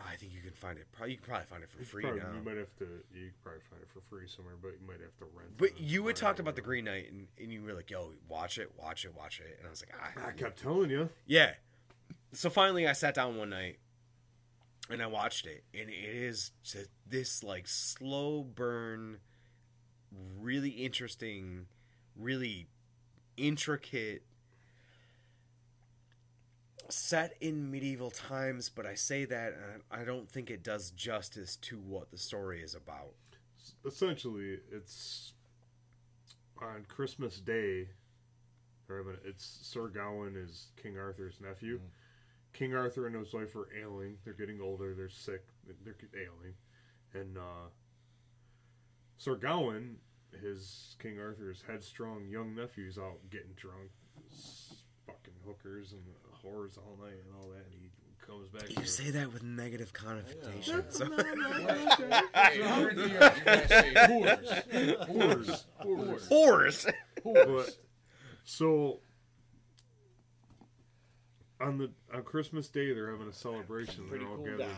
[0.06, 0.86] I think you can find it.
[0.92, 2.28] Probably you can probably find it for You free probably, now.
[2.36, 2.86] You might have to.
[3.14, 5.58] You could probably find it for free somewhere, but you might have to rent.
[5.58, 6.62] But it you had talked about the.
[6.62, 9.68] Green Knight, and, and you were like, "Yo, watch it, watch it, watch it," and
[9.68, 11.10] I was like, "Ah, I kept telling you.
[11.26, 11.54] Yeah.
[12.34, 13.80] So finally, I sat down one night
[14.90, 19.20] and I watched it, and it is just this like slow burn,
[20.40, 21.68] really interesting,
[22.16, 22.68] really
[23.38, 24.24] intricate,
[26.90, 28.70] set in medieval times.
[28.70, 32.62] But I say that and I don't think it does justice to what the story
[32.62, 33.14] is about.
[33.86, 35.34] Essentially, it's
[36.62, 37.90] on Christmas Day.
[38.90, 41.80] Or I mean, it's Sir Gawain is King Arthur's nephew.
[42.54, 44.18] King Arthur and his wife are ailing.
[44.24, 44.94] They're getting older.
[44.94, 45.44] They're sick.
[45.84, 46.54] They're ailing,
[47.14, 47.70] and uh,
[49.18, 49.96] Sir Gawain,
[50.42, 53.90] his King Arthur's headstrong young nephew's out getting drunk,
[55.06, 56.02] fucking hookers and
[56.44, 57.66] whores all night and all that.
[57.66, 57.90] And he
[58.26, 58.70] comes back.
[58.70, 60.84] You to- say that with negative connotation.
[60.90, 61.06] So.
[62.34, 63.34] Hey, we're in New York.
[63.38, 65.64] You gotta whores.
[65.82, 67.46] whores, whores.
[67.56, 67.78] But
[68.44, 69.00] so
[71.64, 74.06] on the on Christmas Day they're having a celebration.
[74.08, 74.70] Pretty they're all cool gathered.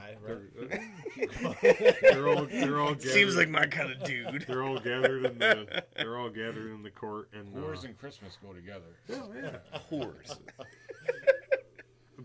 [1.18, 3.12] guy, they're, they're all they're all gathered.
[3.12, 4.46] Seems like my kind of dude.
[4.48, 8.38] they're all gathered in the they're all gathered in the court and uh, and Christmas
[8.42, 8.96] go together.
[9.14, 9.58] oh, yeah.
[9.80, 10.38] Horse.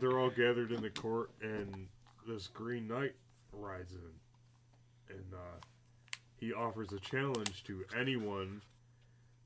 [0.01, 1.87] they're all gathered in the court and
[2.29, 3.15] this Green Knight
[3.53, 5.59] rides in and uh,
[6.37, 8.63] he offers a challenge to anyone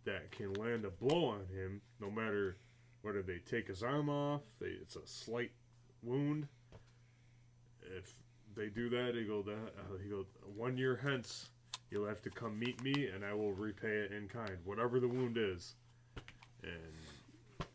[0.05, 2.57] that can land a blow on him, no matter
[3.05, 5.51] whether they take his arm off, they, it's a slight
[6.03, 6.49] wound.
[7.97, 8.15] If
[8.57, 10.25] they do that, he go that uh, he go
[10.57, 11.51] one year hence,
[11.91, 15.09] you'll have to come meet me, and I will repay it in kind, whatever the
[15.09, 15.75] wound is.
[16.63, 17.67] And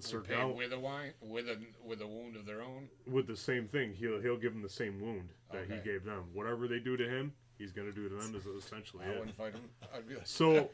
[0.00, 2.88] Sir Gawain, with a wine, with a with a wound of their own.
[3.06, 6.24] with the same thing, he'll he'll give them the same wound that he gave them.
[6.32, 8.34] Whatever they do to him, he's gonna do to them.
[8.34, 9.18] Is essentially I it.
[9.20, 9.62] wouldn't fight him.
[9.94, 10.70] I'd be like, So,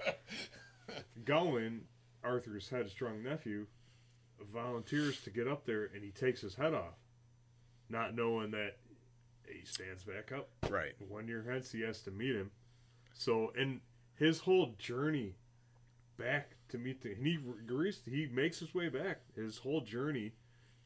[1.26, 1.82] Gawain,
[2.24, 3.66] Arthur's headstrong nephew,
[4.52, 6.94] volunteers to get up there, and he takes his head off,
[7.88, 8.76] not knowing that
[9.46, 10.48] he stands back up.
[10.70, 10.92] Right.
[11.08, 12.50] One year hence, he has to meet him.
[13.14, 13.80] So, in
[14.14, 15.34] his whole journey
[16.16, 19.20] back to meet the, and he agrees, he makes his way back.
[19.34, 20.32] His whole journey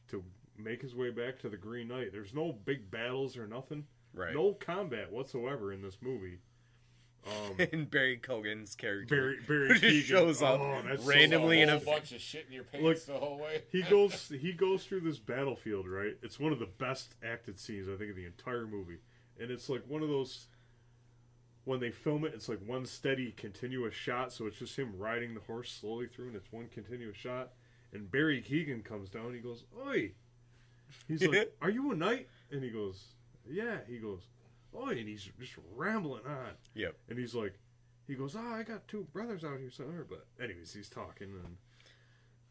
[0.09, 0.23] to
[0.57, 2.11] make his way back to the Green Knight.
[2.11, 3.85] There's no big battles or nothing.
[4.13, 4.33] Right.
[4.33, 6.37] No combat whatsoever in this movie.
[7.25, 9.15] Um, and Barry Keoghan's character.
[9.15, 10.03] Barry, Barry who just Keoghan.
[10.03, 12.83] shows up Oh, that's so randomly in a a bunch of shit in your pants
[12.83, 13.61] Look, the whole way.
[13.69, 16.17] he goes he goes through this battlefield right?
[16.21, 18.97] It's one of the best acted scenes i think of the entire movie.
[19.39, 20.47] And it's like one of those
[21.65, 25.33] when they film it it's like one steady continuous shot so it's just him riding
[25.33, 27.53] the horse slowly through and it's one continuous shot.
[27.93, 30.11] And Barry Keoghan comes down he goes oi.
[31.07, 32.27] He's like are you a knight?
[32.51, 33.01] And he goes
[33.49, 33.77] yeah.
[33.87, 34.21] He goes
[34.75, 36.51] oi and he's just rambling on.
[36.75, 36.95] Yep.
[37.09, 37.53] and he's like
[38.07, 41.57] he goes oh i got two brothers out here somewhere but anyways he's talking and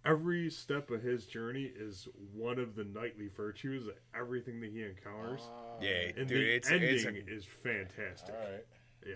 [0.05, 3.85] every step of his journey is one of the knightly virtues
[4.19, 5.43] everything that he encounters.
[5.45, 8.35] Ah, Yeah, and dude, the it's ending it's a, is fantastic.
[8.35, 8.67] All right.
[9.07, 9.15] yeah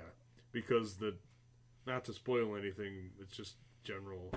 [0.52, 1.14] because the
[1.86, 4.32] not to spoil anything it's just general.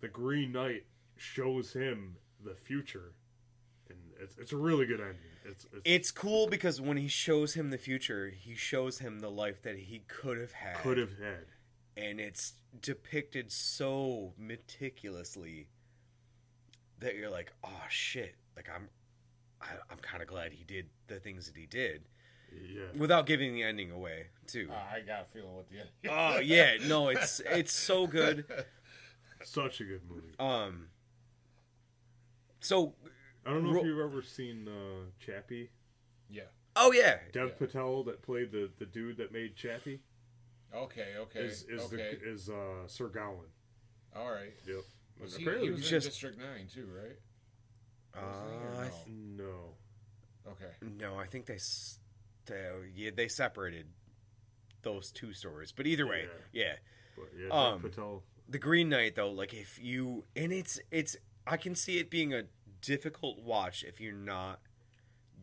[0.00, 0.84] The green knight
[1.16, 3.12] shows him the future
[3.90, 7.54] and it's, it's a really good ending it's, it's it's cool because when he shows
[7.54, 10.76] him the future, he shows him the life that he could have had.
[10.76, 11.46] could have had
[11.98, 15.66] and it's depicted so meticulously
[17.00, 18.36] that you're like, oh shit!
[18.56, 18.88] Like I'm,
[19.60, 22.02] I, I'm kind of glad he did the things that he did
[22.50, 24.68] yeah without giving the ending away too.
[24.72, 25.92] Ah, I got a feeling with the ending.
[26.10, 28.44] oh yeah, no, it's it's so good.
[29.44, 30.86] such a good movie Um,
[32.60, 32.94] so
[33.46, 35.70] i don't know Ro- if you've ever seen uh chappie
[36.30, 36.42] Yeah.
[36.76, 37.54] oh yeah, dev Yeah.
[37.66, 40.00] patel that played the the dude that made chappie
[40.74, 41.14] Okay.
[41.18, 41.40] Okay.
[41.40, 42.18] is is okay.
[42.20, 43.48] the is uh sir gawain
[44.16, 44.52] all right.
[44.66, 44.84] yep
[45.20, 47.18] Was he, apparently he was It's in just- District Nine too, right?
[48.14, 49.44] uh, Wasn't he, or I no?
[49.44, 50.72] no Okay.
[50.98, 51.98] no, I think they, s-
[52.46, 53.86] they yeah they separated
[54.82, 56.76] those two stories, but either way, yeah.
[57.16, 61.16] but yeah Um, dev patel the Green Knight though, like if you and it's it's
[61.46, 62.44] I can see it being a
[62.82, 64.60] difficult watch if you're not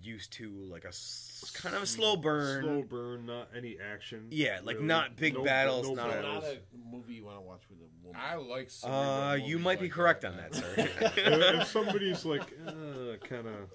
[0.02, 2.64] used to like a s- kind of a slow burn.
[2.64, 4.88] slow burn not any action Yeah, like really.
[4.88, 6.44] not big No- battles, no not a- battles.
[6.44, 6.60] not a
[6.92, 8.22] movie you want to watch with a woman.
[8.24, 8.70] I like.
[8.70, 10.62] some Uh, you movies might be like correct that, on that, man.
[10.76, 10.90] sir.
[11.16, 13.72] if if somebody's like uh, kind of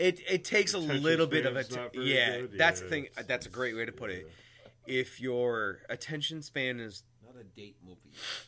[0.00, 2.40] it it takes a Attention little bit of a span's not very yeah.
[2.40, 3.04] good, That's yeah, the thing.
[3.04, 4.28] it's- That's a great way to put it.
[4.86, 8.00] If your attention span is not a date movie.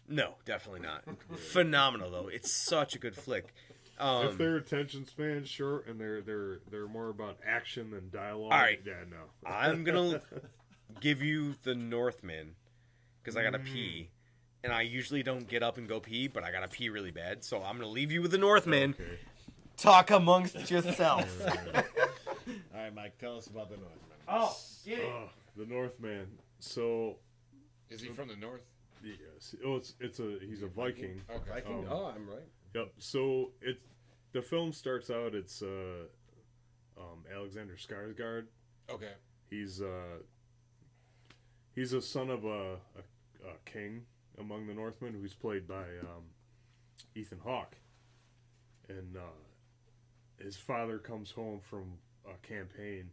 [0.09, 1.05] no, definitely not
[1.39, 2.29] phenomenal though.
[2.29, 3.53] It's such a good flick.
[4.01, 8.53] Um, if their attention span's short and they're they're they're more about action than dialogue,
[8.53, 8.81] All right.
[8.85, 9.49] yeah, no.
[9.51, 10.21] I'm gonna
[11.01, 12.55] give you the Northman
[13.23, 13.65] because I gotta Mm.
[13.67, 14.11] pee,
[14.65, 17.45] and I usually don't get up and go pee, but I gotta pee really bad,
[17.45, 18.91] so I'm gonna leave you with the Northman.
[18.99, 19.19] Okay.
[19.77, 21.27] Talk amongst yourself.
[21.47, 21.83] All
[22.75, 24.19] right, Mike, tell us about the Northman.
[24.29, 25.05] oh, get it.
[25.09, 26.27] Uh, the Northman.
[26.59, 27.17] So
[27.91, 28.61] Is he from the north?
[29.03, 31.23] yes, oh, it's it's a he's a Viking.
[31.31, 31.51] Okay.
[31.51, 31.79] Viking?
[31.79, 32.45] Um, oh, I'm right.
[32.75, 32.93] Yep.
[32.99, 33.81] So it
[34.33, 35.35] the film starts out.
[35.35, 36.07] It's uh,
[36.97, 38.47] um, Alexander Skarsgård.
[38.91, 39.13] Okay.
[39.49, 40.23] He's uh,
[41.75, 44.03] he's a son of a, a, a king
[44.39, 46.25] among the Northmen, who's played by um,
[47.15, 47.77] Ethan Hawke,
[48.89, 53.11] and uh, his father comes home from a campaign,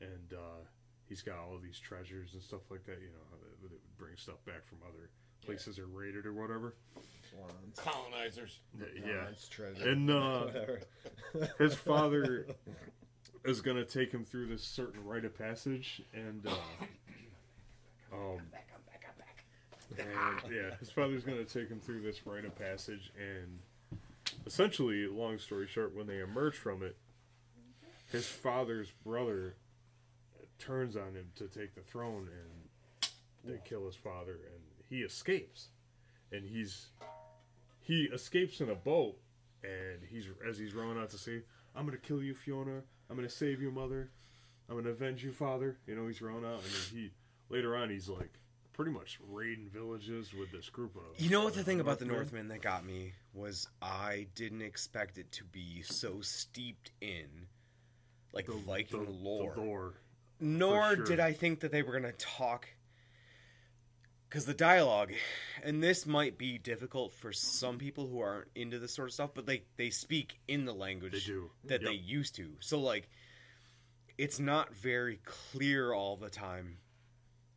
[0.00, 0.64] and uh,
[1.08, 2.98] he's got all these treasures and stuff like that.
[3.00, 5.10] You know, that that would bring stuff back from other
[5.44, 6.74] places or raided or whatever.
[7.32, 7.76] Swans.
[7.76, 8.58] Colonizers.
[8.78, 9.88] Yeah, Swans, treasure.
[9.88, 10.80] and uh, Whatever.
[11.58, 12.46] his father
[13.44, 16.50] is going to take him through this certain rite of passage and uh,
[18.12, 18.38] um
[19.98, 23.58] and, yeah his father's going to take him through this rite of passage and
[24.46, 26.96] essentially long story short when they emerge from it
[28.10, 29.56] his father's brother
[30.58, 33.10] turns on him to take the throne and
[33.44, 35.68] they kill his father and he escapes
[36.30, 36.86] and he's
[37.92, 39.16] he escapes in a boat
[39.62, 41.40] and he's as he's rowing out to sea
[41.76, 44.10] i'm gonna kill you Fjölnir i'm gonna save you mother
[44.68, 47.10] i'm gonna avenge you father you know he's rowing out and then he
[47.48, 48.38] later on he's like
[48.72, 51.20] pretty much raiding villages with this group of.
[51.20, 52.48] You know what the thing about the Northmen?
[52.48, 57.26] That got me was I didn't expect it to be so steeped in
[58.32, 59.52] like Viking the, lore.
[59.54, 59.94] The lore.
[60.40, 61.04] Nor sure.
[61.04, 62.66] did I think that they were going to talk
[64.32, 65.12] because the dialogue,
[65.62, 69.30] and this might be difficult for some people who aren't into this sort of stuff,
[69.34, 71.50] but they they speak in the language They do.
[71.66, 72.48] that they used to.
[72.60, 73.10] So like,
[74.16, 76.78] it's not very clear all the time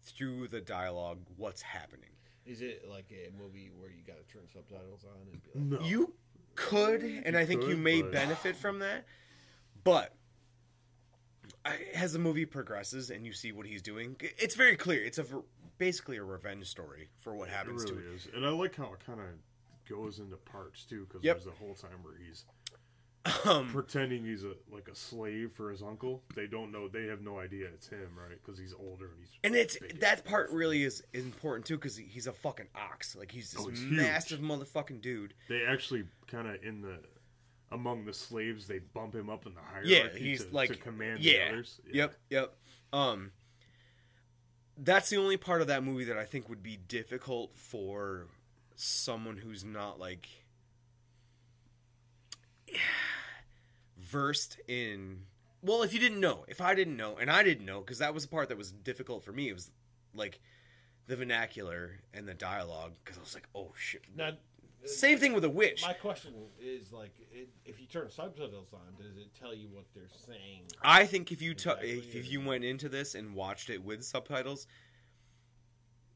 [0.03, 2.09] through the dialogue what's happening.
[2.45, 5.81] Is it like a movie where you got to turn subtitles on and be like,
[5.81, 5.87] No.
[5.87, 6.13] You
[6.55, 9.05] could, and I think you may but- benefit from that.
[9.85, 10.13] But
[11.95, 15.03] as the movie progresses and you see what he's doing, it's very clear.
[15.03, 15.43] It's a ver-
[15.77, 18.15] basically a revenge story for what It happens really to it.
[18.15, 19.27] is, and I like how it kind of
[19.89, 21.35] goes into parts too, because Yep.
[21.37, 22.45] there's a whole time where he's
[23.45, 26.21] Um, pretending he's a like a slave for his uncle.
[26.35, 26.87] They don't know.
[26.87, 28.37] They have no idea it's him, right?
[28.39, 31.97] Because he's older and he's and it's that part really is, is important too because
[31.97, 33.15] he's a fucking ox.
[33.15, 33.93] Like he's this Oh, he's huge.
[33.93, 35.33] massive motherfucking dude.
[35.49, 36.99] They actually kind of in the
[37.71, 39.89] among the slaves, they bump him up in the hierarchy.
[39.89, 41.81] Yeah, he's to, like to command yeah, the others.
[41.91, 42.55] Yep, yep.
[42.93, 43.31] Um,
[44.77, 48.27] that's the only part of that movie that I think would be difficult for
[48.75, 50.27] someone who's not like
[53.97, 55.21] versed in.
[55.61, 58.13] Well, if you didn't know, if I didn't know, and I didn't know, because that
[58.13, 59.49] was the part that was difficult for me.
[59.49, 59.71] It was
[60.13, 60.39] like
[61.07, 64.03] the vernacular and the dialogue, because I was like, oh shit.
[64.15, 64.31] now,
[64.85, 65.81] Same thing with a witch.
[65.81, 69.85] my question is like, it, if you turn subtitles on, does it tell you what
[69.93, 70.63] they're saying?
[70.81, 74.03] I think if you t- if, if you went into this and watched it with
[74.03, 74.67] subtitles,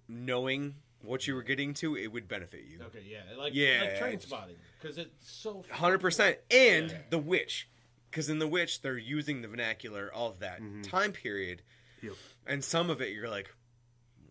[0.08, 2.82] knowing what you were getting to, it would benefit you.
[2.88, 6.38] Okay, yeah, like Yeah, like Trainspotting because it's so Hundred percent.
[6.52, 6.98] And Yeah.
[7.10, 7.70] the witch,
[8.10, 10.82] because in the witch they're using the vernacular of that mm-hmm.
[10.82, 11.62] time period,
[12.02, 12.14] Yep.
[12.48, 13.54] and some of it you're like,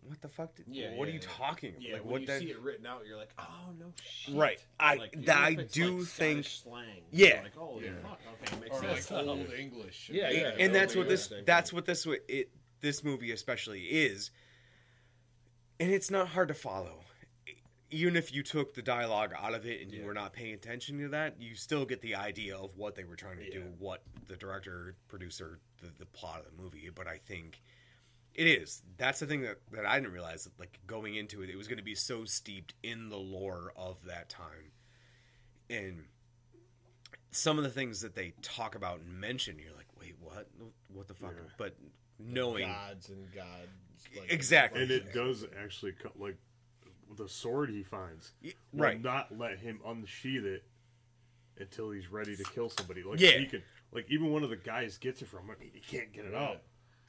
[0.09, 0.55] what the fuck?
[0.55, 1.27] Did, Yeah, what are you yeah.
[1.37, 1.73] talking?
[1.79, 2.39] Yeah, like when what you that?
[2.39, 4.35] see it written out, you're like, oh no shit.
[4.35, 4.59] Right.
[4.79, 7.01] I- Like, that even I if it's, do like, think- Scottish slang.
[7.11, 7.41] Yeah.
[7.43, 7.91] like, holy Yeah.
[8.01, 8.19] fuck.
[8.43, 10.09] Okay, makes Or like old English.
[10.11, 10.55] Yeah, yeah.
[10.59, 11.45] and that's what this understand.
[11.45, 12.49] that's what this it
[12.81, 14.31] this movie especially is
[15.79, 17.01] and it's not hard to follow
[17.91, 20.97] even if you took the dialogue out of it and you were not paying attention
[20.99, 24.03] to that you still get the idea of what they were trying to do what
[24.27, 27.61] the director producer the, the plot of the movie but i think
[28.35, 31.49] it is that's the thing that, that i didn't realize that like going into it
[31.49, 34.71] it was going to be so steeped in the lore of that time
[35.69, 36.03] and
[37.31, 40.47] some of the things that they talk about and mention you're like wait what
[40.93, 41.43] what the fuck Yeah.
[41.57, 41.75] but
[42.19, 43.47] knowing gods and gods.
[44.17, 44.81] Like, Exactly.
[44.83, 46.37] And it does actually cut like
[47.17, 48.31] the sword he finds.
[48.43, 50.63] Y- will right Not let him unsheath it
[51.57, 53.03] until he's ready to kill somebody.
[53.03, 53.37] Like Yeah.
[53.37, 53.61] he can.
[53.91, 55.55] Like even one of the guys gets it from him.
[55.59, 56.61] He can't get it out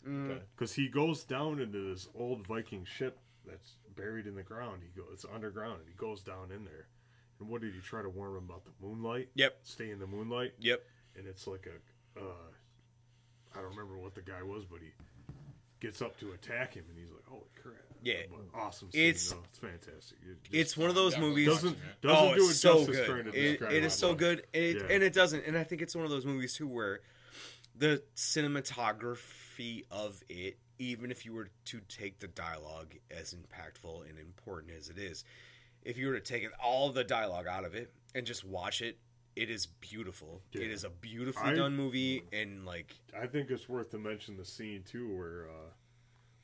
[0.09, 0.31] Mm.
[0.31, 0.43] Okay.
[0.57, 4.81] because he goes down into this old Viking ship that's buried in the ground.
[4.83, 5.11] He goes.
[5.13, 5.81] It's underground.
[5.81, 6.87] And he goes down in there.
[7.39, 9.29] And what did he try to warn him about the moonlight?
[9.35, 9.59] Yep.
[9.63, 10.53] Stay in the moonlight.
[10.59, 10.83] yep
[11.17, 12.23] and it's like a uh,
[13.55, 14.91] I don't remember what the guy was, but he
[15.81, 18.15] gets up to attack him, and he's like, "Holy crap!" Yeah.
[18.31, 18.91] But awesome.
[18.93, 19.43] Scene, It's- though.
[19.49, 20.19] it's fantastic.
[20.23, 23.07] It just it's one of those movies doesn't doesn't oh, do it's it so justice
[23.07, 23.27] good.
[23.35, 24.95] It, it is so but- good, and it, Yeah.
[24.95, 25.45] and it doesn't.
[25.47, 27.01] And I think it's one of those movies too where
[27.77, 29.19] the cinematography
[29.91, 34.89] of it, even if you were to take the dialogue as impactful and important as
[34.89, 35.25] it is,
[35.83, 38.99] if you were to take all the dialogue out of it and just watch it,
[39.37, 40.43] it is beautiful.
[40.53, 40.63] Yeah.
[40.63, 44.37] It is a beautifully I- done movie, and like I think it's worth to mention
[44.37, 45.71] the scene too, where uh,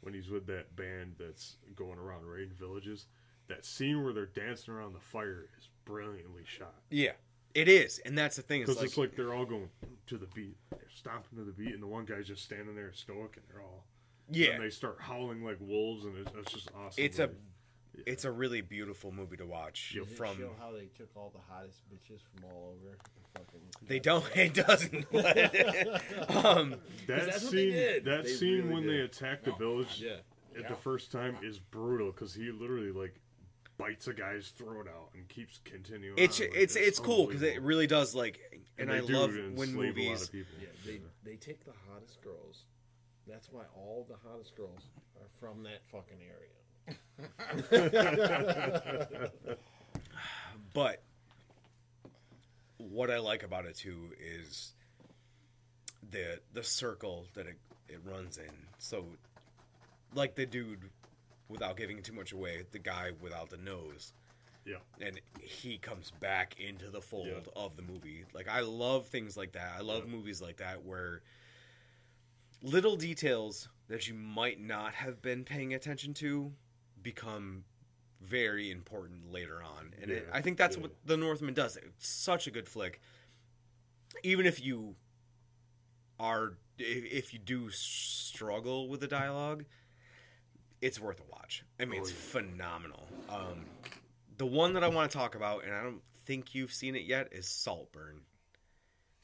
[0.00, 3.06] when he's with that band that's going around raiding villages.
[3.48, 6.74] That scene where they're dancing around the fire is brilliantly shot.
[6.90, 7.12] yeah,
[7.56, 8.60] it is, and that's the thing.
[8.62, 9.68] It's Because like, it's like they're all going
[10.06, 10.56] to the beat.
[10.70, 13.62] They're stomping to the beat, and the one guy's just standing there stoic, and they're
[13.62, 13.84] all
[14.30, 17.02] yeah, and they start howling like wolves, and it's, it's just awesome.
[17.04, 17.34] it's a Like,
[18.06, 19.92] it's a really beautiful movie to watch.
[19.96, 20.04] Yep.
[20.04, 22.98] Does it From show how they took all the hottest bitches from all over?
[23.34, 24.24] Fucking, They don't.
[24.36, 25.06] It doesn't.
[26.44, 26.70] Um,
[27.06, 27.72] that that's what they scene.
[27.72, 28.04] did.
[28.04, 28.92] That They scene really when did.
[28.92, 30.16] they attack the village Yeah.
[30.56, 30.68] at Yeah.
[30.68, 33.14] the first time is brutal because he literally like
[33.78, 36.18] bites a guy's throat out and keeps continuing.
[36.18, 36.46] it's on.
[36.48, 38.40] Like, it's it's cool because it really does like,
[38.78, 40.22] and, I do love enslave when a lot movies.
[40.22, 40.52] of people.
[40.60, 42.64] Yeah, they they take the hottest girls.
[43.26, 44.80] That's why all the hottest girls
[45.16, 46.50] are from that fucking area.
[50.76, 51.02] But
[52.76, 54.74] what I like about it too is
[56.10, 57.56] the the circle that it,
[57.88, 58.52] it runs in.
[58.76, 59.06] So,
[60.14, 60.90] like the dude,
[61.48, 64.12] without giving too much away, the guy without the nose.
[64.64, 64.78] Yeah.
[65.00, 67.52] and he comes back into the fold Yeah.
[67.54, 68.24] of the movie.
[68.34, 69.74] Like I love things like that.
[69.78, 70.10] I love Yeah.
[70.16, 71.22] movies like that where
[72.62, 76.52] little details that you might not have been paying attention to
[77.00, 77.64] become
[78.20, 80.82] very important later on, and it, I think that's yeah.
[80.82, 81.76] what The Northman does.
[81.76, 83.00] It's such a good flick,
[84.24, 84.96] even if you
[86.18, 89.64] are if you do struggle with the dialogue,
[90.80, 91.64] it's worth a watch.
[91.80, 92.16] I mean, Oh, it's yeah.
[92.40, 93.06] phenomenal.
[93.28, 93.64] Um,
[94.38, 97.04] the one that I want to talk about, and I don't think you've seen it
[97.04, 98.20] yet, is Saltburn.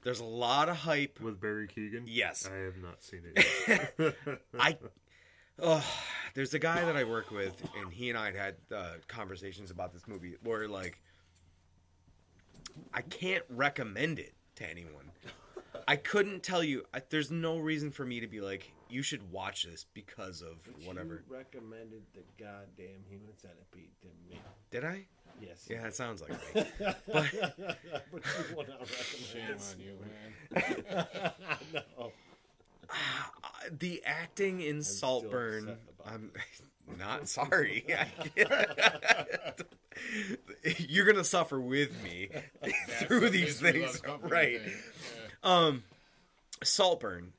[0.02, 1.20] There's a lot of hype.
[1.20, 2.04] With Barry Keoghan?
[2.06, 2.48] Yes.
[2.52, 3.46] I have not seen it
[3.98, 4.38] yet.
[4.58, 4.76] I,
[5.60, 5.84] oh,
[6.34, 9.70] there's a guy that I work with, and he and I had had uh, conversations
[9.70, 11.00] about this movie where like,
[12.92, 15.11] I can't recommend it to anyone.
[15.86, 16.84] I couldn't tell you.
[16.92, 20.64] I, there's no reason for me to be like, you should watch this because of
[20.64, 21.22] But whatever.
[21.28, 24.40] You recommended the goddamn human centipede to me.
[24.70, 25.06] Did I?
[25.40, 25.66] Yes.
[25.68, 26.64] Yeah, that sounds like me.
[26.78, 27.26] but, but
[28.12, 29.98] you will not Shame on you,
[30.54, 31.32] man.
[31.72, 32.12] no.
[32.90, 32.94] Uh,
[33.78, 35.76] the acting in still Saltburn,
[36.06, 36.30] I'm
[36.98, 37.86] not sorry.
[40.78, 42.28] You're gonna suffer with me
[43.00, 44.60] through these things, loves company right?
[45.42, 45.82] Um,
[46.62, 47.32] Saltburn.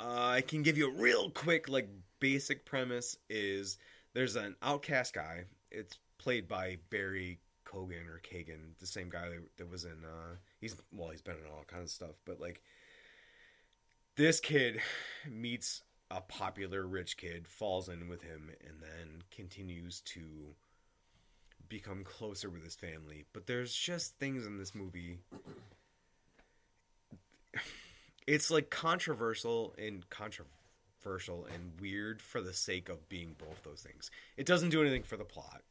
[0.00, 3.78] Uh, I can give you a real quick, like, basic premise is
[4.14, 5.44] there's an outcast guy.
[5.70, 10.04] It's played by Barry Kogan or Kagan, the same guy that, that was in.
[10.04, 12.62] Uh, he's well, he's been in all kinds of stuff, but like,
[14.16, 14.80] this kid
[15.30, 20.20] meets a popular rich kid, falls in with him, and then continues to
[21.68, 23.24] become closer with his family.
[23.32, 25.20] But there's just things in this movie
[28.26, 34.10] it's like controversial and controversial and weird for the sake of being both those things.
[34.36, 35.62] It doesn't do anything for the plot.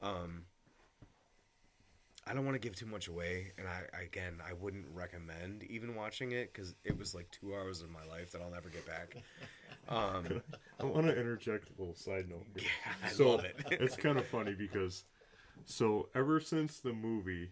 [0.00, 0.44] Um,
[2.26, 5.94] I don't want to give too much away, and I again I wouldn't recommend even
[5.96, 8.86] watching it because it was like two hours of my life that I'll never get
[8.86, 9.16] back.
[9.88, 10.40] Um,
[10.78, 12.46] I want to interject a little side note.
[12.54, 12.70] here.
[13.04, 13.56] I so love it.
[13.72, 15.04] it's kind of funny because
[15.64, 17.50] so ever since the movie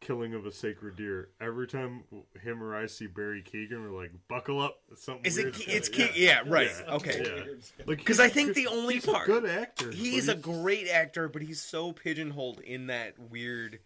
[0.00, 2.04] Killing of a Sacred Deer, every time
[2.42, 5.54] him or I see Barry Keoghan, we're like, "Buckle up!" Something Is it?
[5.68, 6.70] It's gonna- Ke- yeah, right.
[6.70, 6.94] Yeah.
[6.94, 7.22] Okay.
[7.22, 7.84] Yeah.
[7.86, 9.90] Like 'Cause he's- I think the only he's part- a good actor.
[9.90, 13.80] He's but a great actor, but he's so pigeonholed in that weird,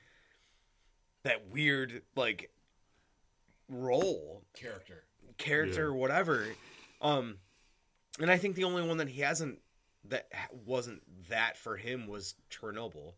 [1.25, 2.53] that weird like
[3.69, 5.05] role Character.
[5.37, 5.97] character, Yeah.
[5.97, 6.47] whatever.
[7.01, 7.39] Um,
[8.21, 9.61] and I think the only one that he hasn't
[10.05, 13.15] that wasn't that for him was Chernobyl.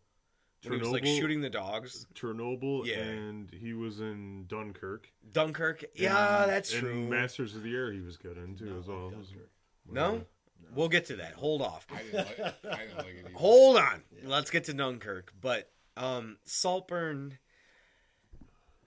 [0.63, 2.05] When he was like shooting the dogs.
[2.15, 2.95] Chernobyl, Yeah.
[2.99, 5.07] and he was in Dunkirk.
[5.31, 5.83] Dunkirk.
[5.95, 7.07] Yeah, And- that's and true.
[7.07, 9.03] Masters of the Air, he was good in too No, as well.
[9.05, 9.49] like Dunkirk.
[9.91, 10.25] no?
[10.73, 11.33] We'll get to that.
[11.33, 11.85] Hold off.
[11.91, 13.33] I didn't like, I didn't like it.
[13.35, 14.03] Hold on.
[14.23, 15.31] Let's get to Dunkirk.
[15.39, 17.37] But um Saltburn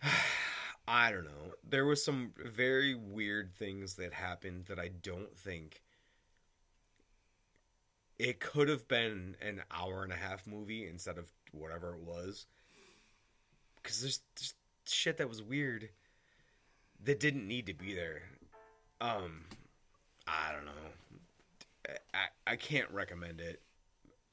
[0.89, 1.55] I don't know.
[1.67, 5.81] There was some very weird things that happened that I don't think
[8.19, 12.47] it could have been an hour and a half movie instead of whatever it was.
[13.83, 15.91] Cuz there's, there's shit that was weird
[17.03, 18.23] that didn't need to be there.
[19.01, 19.45] Um
[20.27, 21.97] I don't know.
[22.15, 23.63] I, I can't recommend it.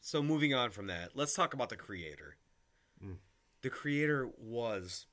[0.01, 2.36] So moving on from that, let's talk about the creator.
[3.03, 3.18] Mm.
[3.61, 5.07] The creator was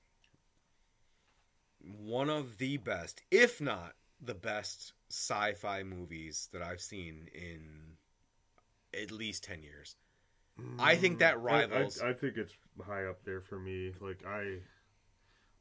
[1.80, 7.96] one of the best, if not the best, sci-fi movies that I've seen in
[9.00, 9.96] at least ten years.
[10.78, 12.00] I think that I- rivals.
[12.00, 12.54] I, I, think it's
[12.86, 13.92] high up there for me.
[14.00, 14.58] Like I,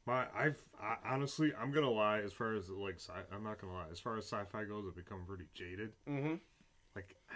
[0.06, 2.20] my I've I, honestly, I'm gonna lie.
[2.20, 3.86] As far as like, sci- I'm not gonna lie.
[3.90, 5.92] As far as sci-fi goes, I've become pretty jaded.
[6.08, 6.34] Mm-hmm.
[6.94, 7.16] Like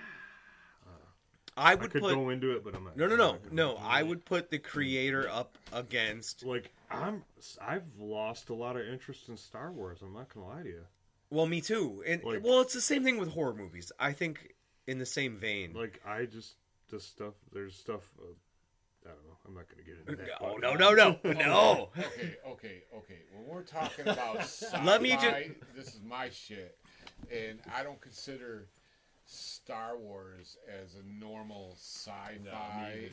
[1.57, 2.97] I I would could put go into it, but I'm not.
[2.97, 3.77] no, no, no, not no.
[3.83, 6.45] I would put the creator up against.
[6.45, 7.25] like I'm.
[7.61, 9.99] I've lost a lot of interest in Star Wars.
[10.03, 10.85] I'm not gonna lie to you.
[11.31, 12.03] Well, me too.
[12.07, 13.93] And Like- well, it's the same thing with horror movies.
[13.99, 14.55] I think
[14.87, 15.73] in the same vein.
[15.75, 16.55] Like I just
[16.89, 17.35] the stuff.
[17.53, 18.11] There's stuff.
[18.21, 18.25] Uh,
[19.07, 19.37] I don't know.
[19.47, 20.41] I'm not gonna get into that.
[20.43, 21.89] no, but- no, no, no, no.
[21.99, 23.19] Okay, okay, okay.
[23.35, 26.77] When we're talking about sci-fi, Let me ju- this is my shit,
[27.33, 28.69] and I don't consider
[29.25, 33.11] Star Wars as a normal sci-fi.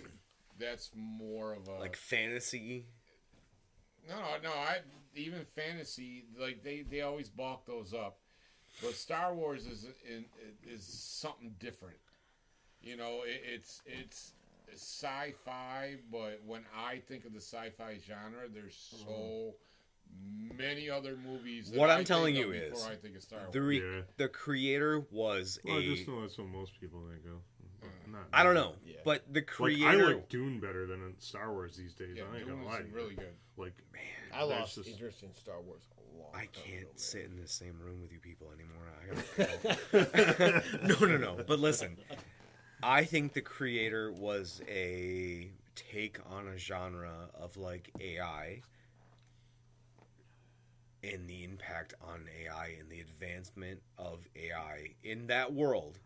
[0.57, 2.85] That's more of a Like fantasy.
[4.07, 4.49] no, no, no.
[4.51, 4.77] I
[5.15, 8.17] even fantasy like they they always balk those up,
[8.81, 10.23] but Star Wars is is,
[10.65, 11.97] is something different.
[12.85, 14.33] You know, it, it's it's
[14.73, 18.75] sci-fi, but when I think of the sci-fi genre, there's
[19.05, 20.53] so uh-huh.
[20.57, 21.71] many other movies.
[21.71, 23.53] That What I I'm telling think you is, before I think of Star Wars.
[23.53, 24.01] The re- Yeah.
[24.17, 25.95] the creator was Well, I a.
[25.95, 27.41] just know that's what most people think of.
[27.83, 28.97] Uh, Not I don't know, Yeah.
[29.03, 29.87] but the Like, creator.
[29.87, 32.17] I like Dune better than Star Wars these days.
[32.17, 32.77] yeah, I ain't Dune gonna lie.
[32.79, 32.95] is to you.
[32.95, 33.33] really good.
[33.57, 34.01] Like, man,
[34.33, 36.97] I lost just- interest in Star Wars a long I can't ago, man.
[36.97, 38.91] sit in the same room with you people anymore.
[39.01, 39.05] I
[39.37, 40.61] gotta
[40.91, 41.05] go.
[41.07, 41.43] no, no, no.
[41.47, 41.97] But listen,
[42.87, 48.61] I think the creator was a take on a genre of like AI
[51.03, 55.97] and the impact on AI and the advancement of AI in that world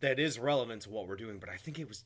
[0.00, 1.38] that is relevant to what we're doing.
[1.38, 2.02] But I think it was,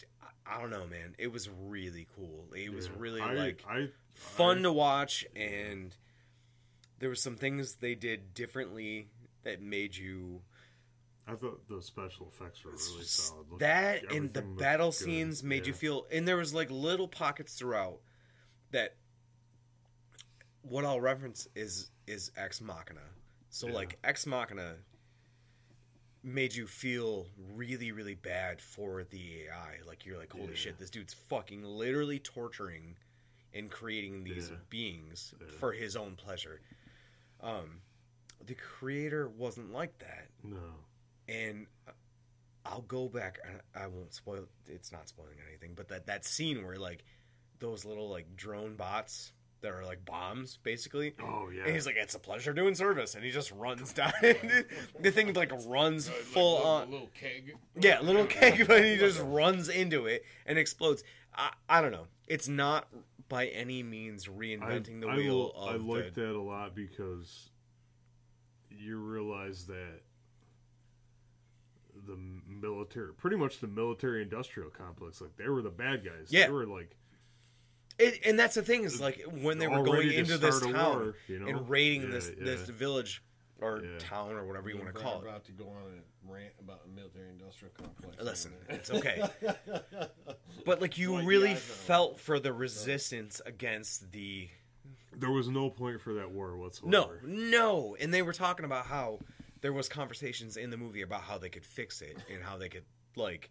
[0.46, 1.14] I don't know, man.
[1.18, 2.44] It was really cool.
[2.54, 2.92] It was Yeah.
[2.98, 5.96] really I, like I fun I- to watch and
[6.98, 9.08] there were some things they did differently
[9.44, 10.42] that made you
[11.26, 13.48] I thought the special effects were really solid.
[13.50, 14.94] Looked- that and the battle good.
[14.96, 18.00] scenes made you feel and there was like little pockets throughout
[18.72, 18.96] that
[20.62, 23.00] what I'll reference is is Ex Machina.
[23.50, 23.74] So Yeah.
[23.74, 24.76] like Ex Machina
[26.24, 29.78] made you feel really really bad for the AI.
[29.86, 30.54] Like you're like holy Yeah.
[30.54, 32.96] shit this dude's fucking literally torturing
[33.54, 34.56] and creating these Yeah.
[34.70, 35.46] beings Yeah.
[35.58, 36.60] for his own pleasure.
[37.40, 37.82] Um
[38.44, 40.84] the creator wasn't like that No.
[41.32, 41.66] And
[42.64, 43.38] I'll go back.
[43.74, 44.44] I, I won't spoil.
[44.68, 47.04] It's not spoiling anything, but that that scene where like
[47.58, 51.14] those little like drone bots that are like bombs, basically.
[51.22, 51.62] Oh yeah.
[51.64, 54.12] And he's like, "It's a pleasure doing service," and he just runs down.
[55.00, 56.90] the thing like runs Uh, like full little, on.
[56.90, 57.54] little keg.
[57.80, 61.02] Yeah, little keg, but he just runs into it and explodes.
[61.34, 62.06] I, I don't know.
[62.26, 62.88] It's not
[63.28, 66.20] by any means reinventing the I, wheel I, I like the.
[66.22, 67.48] that a lot because
[68.70, 70.00] you realize that
[72.06, 72.16] the
[72.48, 76.28] military, pretty much the military industrial complex, like they were the bad guys.
[76.30, 76.46] Yeah.
[76.46, 76.96] They were like
[77.98, 81.14] It, and that's the thing is like when they were going into this town war,
[81.28, 81.46] you know?
[81.46, 82.44] and raiding Yeah, this yeah.
[82.44, 83.22] this village
[83.60, 83.98] or Yeah.
[83.98, 85.22] town or whatever you want to We're call it.
[85.28, 88.16] About to go on a rant about a military-industrial complex.
[88.22, 89.22] Listen, it's okay.
[90.64, 94.48] But like you Well, really yeah, felt for the resistance against the
[95.14, 97.20] there was no point for that war whatsoever.
[97.24, 99.18] no, no, and they were talking about how
[99.62, 102.68] there was conversations in the movie about how they could fix it and how they
[102.68, 102.84] could
[103.16, 103.50] like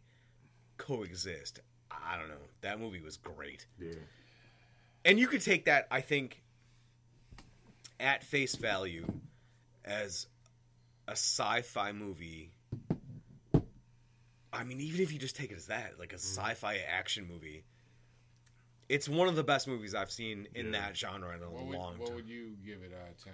[0.77, 1.59] coexist.
[1.89, 2.35] I don't know.
[2.61, 3.65] That movie was great.
[3.79, 3.93] Yeah.
[5.03, 6.43] and you could take that i think
[7.99, 9.05] at face value
[9.83, 10.27] as
[11.07, 12.51] a sci-fi movie
[14.53, 16.41] i mean even if you just take it as that like a mm-hmm.
[16.41, 17.63] sci-fi action movie
[18.89, 20.81] it's one of the best movies i've seen in Yeah.
[20.81, 23.09] that genre in a What would, long what time What would you give it out
[23.09, 23.33] of ten?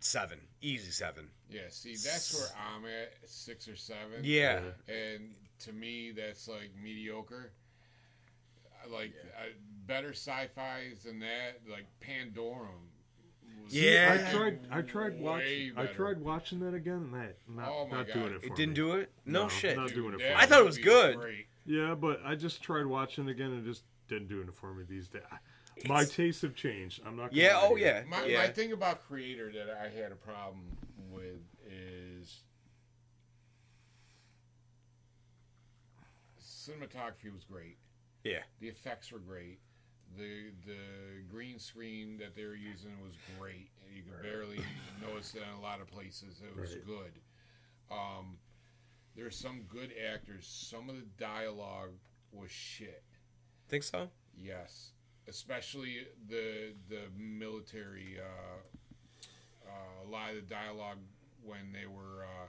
[0.00, 4.20] Seven easy seven Yeah, see, that's where I'm at, six or seven.
[4.22, 5.34] yeah and
[5.64, 7.50] to me, that's like mediocre.
[8.84, 9.46] I Like uh,
[9.86, 12.68] better sci-fi's than that, like Pandorum.
[13.64, 14.24] was Yeah.
[14.28, 14.58] I tried.
[14.70, 15.72] I tried way watching.
[15.76, 18.70] I tried watching that again, and that not, Oh not doing it for it didn't
[18.70, 18.74] me.
[18.76, 20.78] do it no, No, shit not Dude, doing it that for I thought it was
[20.78, 21.16] good.
[21.16, 21.46] great.
[21.66, 24.84] Yeah, but I just tried watching it again and just didn't do it for me
[24.88, 25.22] these days.
[25.86, 27.00] My tastes have changed.
[27.06, 27.30] I'm not.
[27.30, 30.76] Gonna yeah oh yeah My, yeah my thing about Creator that I had a problem
[31.10, 32.40] with is
[36.40, 37.76] cinematography was great.
[38.24, 39.60] yeah The effects were great.
[40.16, 43.70] The the green screen that they were using was great.
[43.94, 44.60] You could barely
[45.00, 46.40] notice it in a lot of places.
[46.42, 46.86] It was Right.
[46.86, 47.12] good.
[47.90, 48.38] Um,
[49.16, 50.46] there's some good actors.
[50.46, 51.92] Some of the dialogue
[52.32, 53.02] was shit.
[53.68, 54.10] think so
[54.40, 54.92] Yes,
[55.28, 58.18] especially the the military.
[58.18, 58.58] Uh,
[59.68, 60.96] uh, a lot of the dialogue
[61.44, 62.46] when they were uh,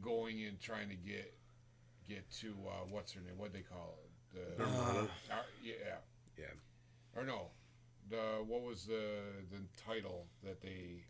[0.00, 1.34] going and trying to get
[2.08, 3.36] get to uh, what's her name?
[3.36, 4.10] What they call it?
[4.56, 5.08] The Armada.
[5.30, 5.72] uh, yeah,
[6.38, 6.44] yeah
[7.16, 7.48] or no,
[8.10, 9.16] the what was the
[9.50, 11.04] the title that they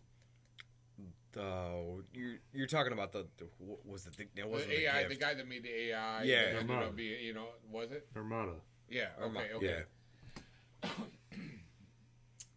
[1.32, 5.02] the you're, you're talking about the, the what was the thing it wasn't the AI
[5.04, 5.20] the gift.
[5.20, 6.36] guy that made the AI Yeah.
[6.36, 6.86] that ended Armada.
[6.86, 8.52] up being you know was it Armada.
[8.90, 9.82] Yeah okay okay.
[10.82, 10.88] yeah.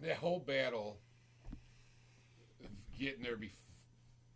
[0.01, 0.97] That whole battle
[2.97, 3.51] getting there bef-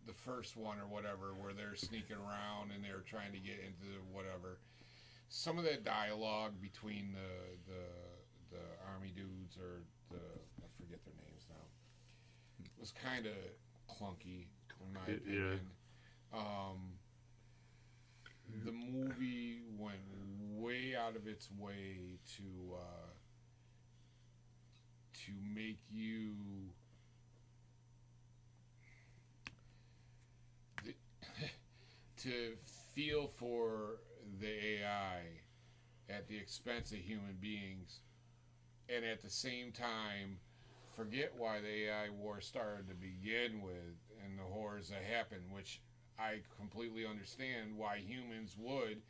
[0.06, 3.98] the first one or whatever where they're sneaking around and they're trying to get into
[4.12, 4.58] whatever
[5.28, 8.62] some of that dialogue between the the the
[8.92, 10.22] army dudes or the
[10.62, 11.66] I forget their names now
[12.78, 13.32] was kind of
[13.90, 14.46] clunky
[14.86, 15.34] in my Y- yeah.
[15.34, 15.60] opinion.
[16.32, 16.78] Um
[18.64, 19.98] the movie went
[20.56, 23.10] way out of its way to uh
[25.14, 26.34] to make you
[32.16, 32.52] to
[32.94, 33.98] feel for
[34.40, 35.20] the AI
[36.08, 38.00] at the expense of human beings
[38.88, 40.38] and at the same time
[40.94, 45.80] forget why the AI war started to begin with and the horrors that happened which
[46.18, 49.02] I completely understand why humans would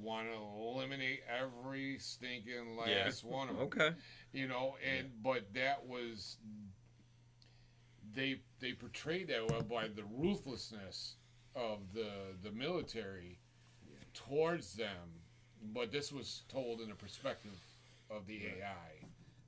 [0.00, 3.04] want to eliminate every stinking Yeah.
[3.04, 3.90] last one of them okay
[4.32, 6.36] you know and but that was
[8.14, 11.16] they they portrayed that well by the ruthlessness
[11.54, 12.10] of the
[12.42, 13.38] the military
[14.14, 15.20] towards them,
[15.74, 17.52] but this was told in the perspective
[18.10, 19.06] of the AI,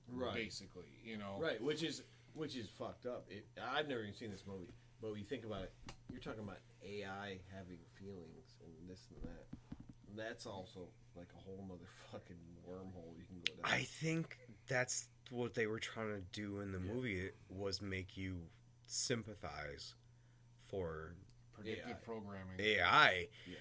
[0.09, 0.35] Right.
[0.35, 0.91] basically.
[1.05, 2.03] You know, Right, which is
[2.35, 3.27] which is fucked up.
[3.31, 5.73] It, I've never even seen this movie, but when you think about it,
[6.11, 9.47] you're talking about AI having feelings and this and that.
[10.17, 12.37] That's also like a whole nother fucking
[12.69, 13.73] wormhole you can go down.
[13.79, 14.39] I think
[14.69, 16.93] that's what they were trying to do in the Yeah.
[16.93, 18.37] movie was make you
[18.87, 19.95] sympathize
[20.67, 21.15] for
[21.53, 21.95] predictive AI.
[22.05, 22.59] programming.
[22.61, 23.29] AI.
[23.47, 23.55] Yeah.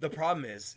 [0.00, 0.76] The problem is,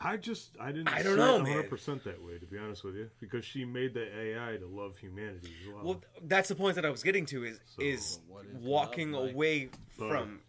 [0.00, 0.88] I just I didn't.
[0.88, 1.44] I don't know, man.
[1.56, 4.66] 100 percent that way to be honest with you, because she made the AI to
[4.66, 5.84] love humanity as well.
[5.84, 9.12] well, that's the point that I was getting to is So- is What is walking
[9.12, 9.34] love like?
[9.34, 10.40] away But- from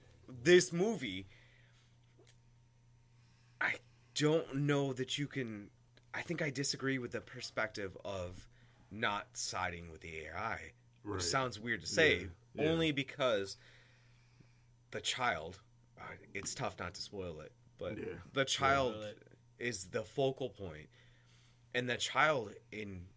[0.44, 1.28] this movie.
[4.22, 5.70] I don't know that you can.
[6.14, 8.48] I think I disagree with the perspective of
[8.92, 10.60] not siding with the AI,
[11.04, 12.70] which sounds weird to say, Yeah, yeah.
[12.70, 13.58] only because
[14.92, 15.60] the child.
[16.00, 16.04] uh,
[16.34, 18.16] It's tough not to spoil it, but Yeah.
[18.34, 19.18] the child Spoil it.
[19.60, 20.90] is the focal point,
[21.74, 23.08] and the child in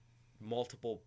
[0.41, 1.03] multiple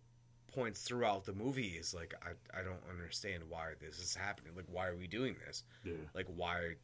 [0.48, 4.54] points throughout the movie is like, I, I don't understand why this is happening.
[4.54, 5.64] Like, why are we doing this?
[5.84, 6.74] yeah, Like, why,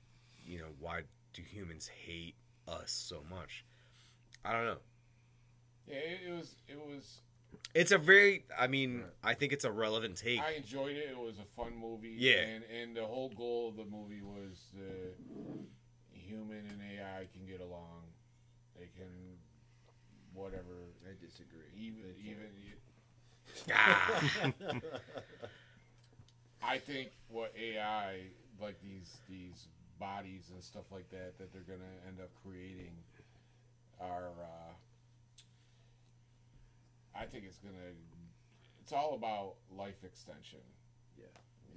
[0.45, 2.35] you know, why do humans hate
[2.69, 3.65] us so much?
[4.45, 4.78] I don't know.
[5.86, 6.55] Yeah, it, it was.
[6.69, 7.20] It was.
[7.74, 10.41] It's a very, I mean, I think it's a relevant take.
[10.41, 11.09] I enjoyed it.
[11.11, 12.15] It was a fun movie.
[12.16, 12.41] Yeah.
[12.41, 15.12] And and the whole goal of the movie was uh,
[16.12, 18.03] human and AI can get along.
[18.77, 19.39] They can,
[20.32, 20.93] whatever.
[21.05, 21.70] I disagree.
[21.77, 22.47] Even They even.
[23.73, 24.23] Ah,
[26.62, 28.20] I think what AI
[28.61, 29.69] like these these
[30.05, 32.93] bodies and stuff like that that they're gonna end up creating
[34.01, 34.31] are.
[34.39, 34.72] Uh,
[37.16, 37.94] I think it's gonna.
[38.81, 40.60] It's all about life extension.
[41.16, 41.24] Yeah.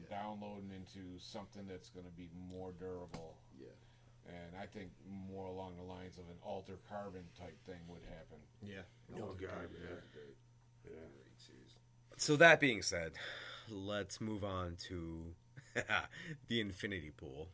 [0.09, 3.37] Downloading into something that's going to be more durable.
[3.57, 3.67] Yeah.
[4.27, 4.91] And I think
[5.31, 8.39] more along the lines of an Altered Carbon type thing would happen.
[8.61, 8.81] Yeah.
[9.21, 9.95] Oh, God, yeah.
[10.85, 10.91] yeah.
[12.17, 13.13] so that being said,
[13.69, 15.33] let's move on to
[16.47, 17.47] the Infinity Pool.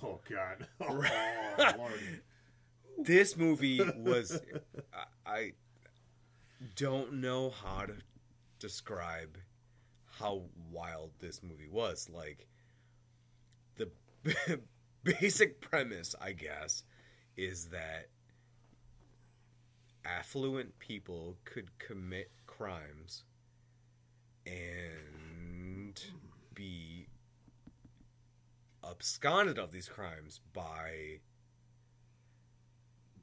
[0.02, 1.92] Oh God, oh, Lord.
[2.98, 4.40] this movie was
[5.26, 5.52] I, I
[6.76, 7.94] don't know how to
[8.58, 9.36] describe
[10.18, 12.08] how wild this movie was.
[12.12, 12.46] Like
[13.76, 13.90] the
[15.04, 16.82] basic premise i guess
[17.36, 18.08] is that
[20.04, 23.24] affluent people could commit crimes
[24.46, 26.02] and
[26.54, 26.99] be
[28.88, 31.20] absconded of these crimes by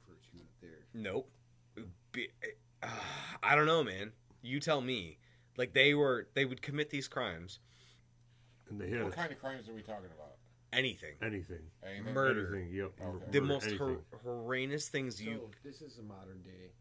[0.07, 0.85] Virtue up there.
[0.93, 1.29] Nope.
[2.11, 2.29] Be,
[2.83, 2.87] uh,
[3.43, 4.11] I don't know, man.
[4.41, 5.17] You tell me.
[5.57, 7.59] Like they were, they would commit these crimes.
[8.69, 10.35] and they had What kind of crimes are we talking about?
[10.73, 11.15] Anything.
[11.21, 12.13] anything, Anything?
[12.13, 12.55] Murder.
[12.55, 12.75] anything.
[12.75, 13.25] Yep, Okay.
[13.31, 13.79] The murder, most anything.
[13.79, 15.49] hor- horrendous things So you.
[15.63, 16.71] this is a modern day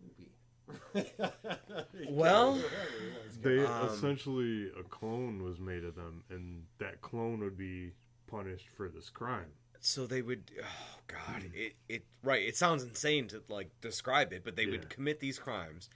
[0.00, 0.30] movie.
[2.08, 2.60] Well-
[3.42, 7.92] They Um, essentially a clone was made of them, and that clone would be
[8.26, 9.52] punished for this crime.
[9.80, 10.50] So they would.
[10.62, 11.44] Oh God!
[11.52, 12.40] It it right.
[12.42, 14.70] It sounds insane to like describe it, but they Yeah.
[14.72, 15.90] would commit these crimes,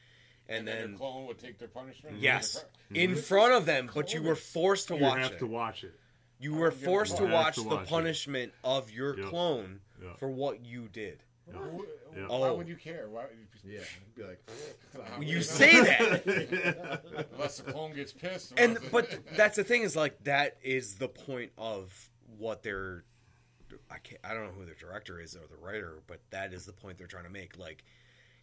[0.47, 2.19] and, then, then their clone would take their punishment.
[2.19, 3.91] yes, Their in front of them.
[3.95, 5.39] But you were forced to you watch have it.
[5.39, 5.95] to watch it.
[6.39, 7.89] You were forced to watch to the watch it.
[7.89, 9.29] punishment of your Yep.
[9.31, 10.19] clone Yep.
[10.19, 11.23] for what you did.
[11.53, 11.71] Crime.
[11.71, 12.27] Who- Yeah.
[12.29, 12.55] Why Oh.
[12.57, 13.09] would you care?
[13.09, 13.27] Why?
[13.65, 13.81] Yeah.
[14.17, 14.43] Be like,
[15.21, 17.29] You say that.
[17.35, 18.53] Unless the clone gets pissed.
[18.57, 18.93] and about it.
[18.93, 23.05] but that's the thing is like that is the point of what they're
[23.91, 26.65] I can't I don't know who the director is or the writer, but that is
[26.65, 27.59] the point they're trying to make.
[27.59, 27.85] Like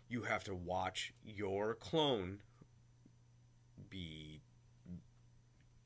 [0.07, 2.39] you have to watch your clone
[3.89, 4.41] be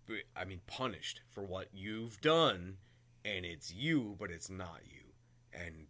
[0.06, 2.78] be- I mean punished for what you've done
[3.26, 5.02] and it's you but it's not you.
[5.54, 5.88] And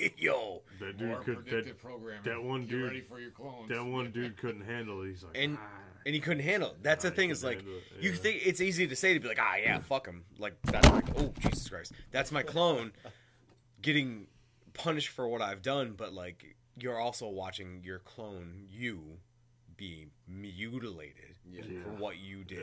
[0.18, 1.34] yo, That More dude could.
[1.46, 2.22] predictive That, programming.
[2.24, 3.68] that one Get dude- ready for your clones.
[3.68, 5.08] that one dude couldn't handle it.
[5.08, 5.68] He's like, And- "Ah."
[6.06, 6.82] and he couldn't handle it.
[6.82, 8.16] That's Nah, the he thing is couldn't like handle it, you yeah.
[8.16, 11.02] think it's easy to say to be like ah yeah fuck him like that's my
[11.18, 12.92] oh Jesus Christ that's my clone
[13.82, 14.26] getting
[14.72, 19.02] punished for what I've done but like you're also watching your clone you
[19.76, 21.62] be mutilated yeah.
[21.68, 21.82] Yeah.
[21.82, 22.60] for what you did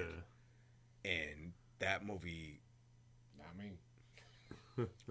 [1.06, 1.12] Yeah.
[1.12, 2.60] and that movie
[3.38, 3.74] Not me.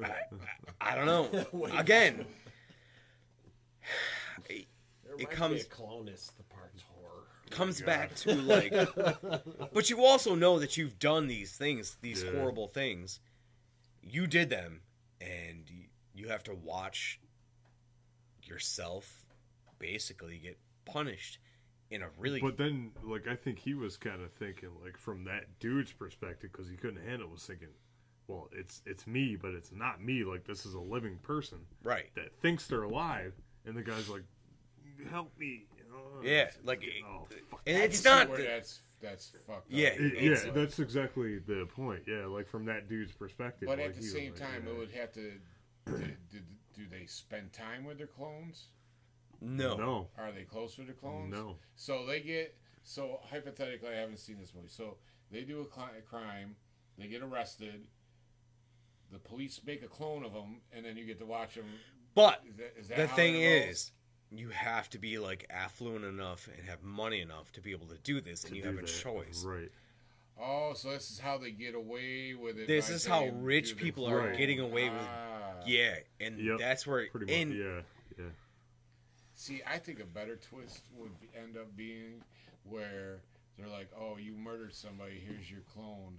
[0.02, 2.24] I, I, I don't know again
[4.48, 4.58] There
[5.18, 6.30] It comes- a clonus.
[6.36, 7.24] The part's horror.
[7.50, 7.86] comes oh, God.
[7.86, 8.72] back to like
[9.72, 12.32] but you also know that you've done these things these Yeah.
[12.32, 13.20] horrible things
[14.02, 14.82] you did them
[15.20, 15.70] and
[16.14, 17.20] you have to watch
[18.42, 19.24] yourself
[19.78, 21.38] basically get punished
[21.90, 25.24] in a really But then, like, I think he was kind of thinking, like, from
[25.24, 27.68] that dude's perspective, because he couldn't handle, it, was thinking,
[28.28, 30.24] well, it's it's me, but it's not me.
[30.24, 32.14] Like this is a living person Right.
[32.14, 33.32] that thinks they're alive,
[33.64, 34.22] and the guy's like,
[35.10, 36.22] "Help me!" You know?
[36.22, 37.60] Yeah, like, oh, fuck.
[37.66, 38.28] And it's not.
[38.28, 39.64] where the- that's that's fucked up.
[39.68, 42.02] Yeah, It- it's- yeah, that's exactly the point.
[42.06, 43.68] Yeah, like from that dude's perspective.
[43.68, 44.72] But like, at the same like, time, yeah.
[44.72, 45.32] it would have to.
[45.86, 45.98] Do,
[46.30, 46.38] do,
[46.74, 48.68] do they spend time with their clones?
[49.40, 49.76] no.
[49.76, 51.30] no, Are they close with their clones?
[51.32, 52.56] no, So they get.
[52.82, 54.68] So hypothetically, I haven't seen this movie.
[54.68, 54.96] So
[55.30, 56.56] they do a, cli- a crime,
[56.98, 57.86] they get arrested.
[59.12, 61.64] The police make a clone of them, and then you get to watch them.
[62.14, 63.92] But Is that, is that the thing is,
[64.30, 67.98] you have to be like affluent enough and have money enough to be able to
[67.98, 68.88] do this, and you do have a that.
[68.88, 69.44] choice.
[69.44, 69.70] right?
[70.38, 72.66] Oh, so this is how they get away with it.
[72.66, 74.36] This is how rich people are clone.
[74.36, 75.62] getting away with- Ah.
[75.64, 77.08] Yeah, and Yep, that's where.
[77.08, 77.56] Pretty much.
[77.56, 77.80] yeah,
[78.18, 78.30] yeah.
[79.34, 82.22] See, I think a better twist would end up being
[82.64, 83.20] where
[83.58, 85.18] they're like, "Oh, you murdered somebody.
[85.18, 86.18] Here's your clone.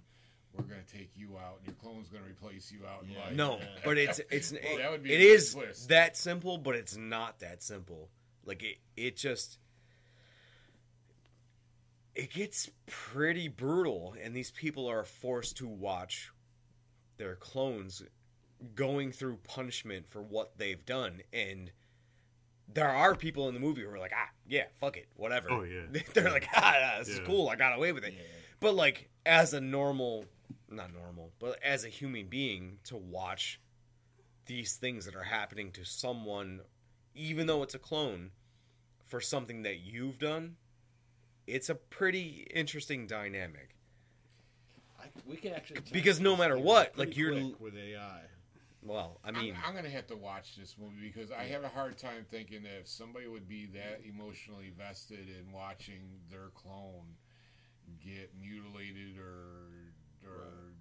[0.54, 3.18] We're gonna take you out, and your clone's gonna replace you out in Yeah.
[3.20, 3.66] life." No, Yeah.
[3.84, 5.88] but it's it's Well, it, that would be it a good is twist.
[5.88, 8.08] that simple, but it's not that simple.
[8.44, 9.58] Like it, it just
[12.14, 16.30] it gets pretty brutal, and these people are forced to watch
[17.16, 18.02] their clones
[18.74, 21.70] going through punishment for what they've done, and
[22.72, 25.48] there are people in the movie who are like, ah, yeah, fuck it, whatever.
[25.50, 25.82] Oh, yeah.
[26.14, 26.30] they're Yeah.
[26.32, 28.14] like, ah, this is cool, I got away with it.
[28.60, 30.24] But like as a normal,
[30.70, 33.60] not normal, but as a human being to watch
[34.46, 36.60] these things that are happening to someone,
[37.14, 38.30] even though it's a clone,
[39.06, 40.56] for something that you've done,
[41.46, 43.74] it's a pretty interesting dynamic.
[45.00, 48.22] I, we can actually Because no matter what, like, you're- with AI.
[48.82, 51.68] Well, I mean, I'm, I'm gonna have to watch this movie because I have a
[51.68, 56.00] hard time thinking that if somebody would be that emotionally vested in watching
[56.30, 57.16] their clone
[58.04, 59.67] get mutilated or
[60.28, 60.72] or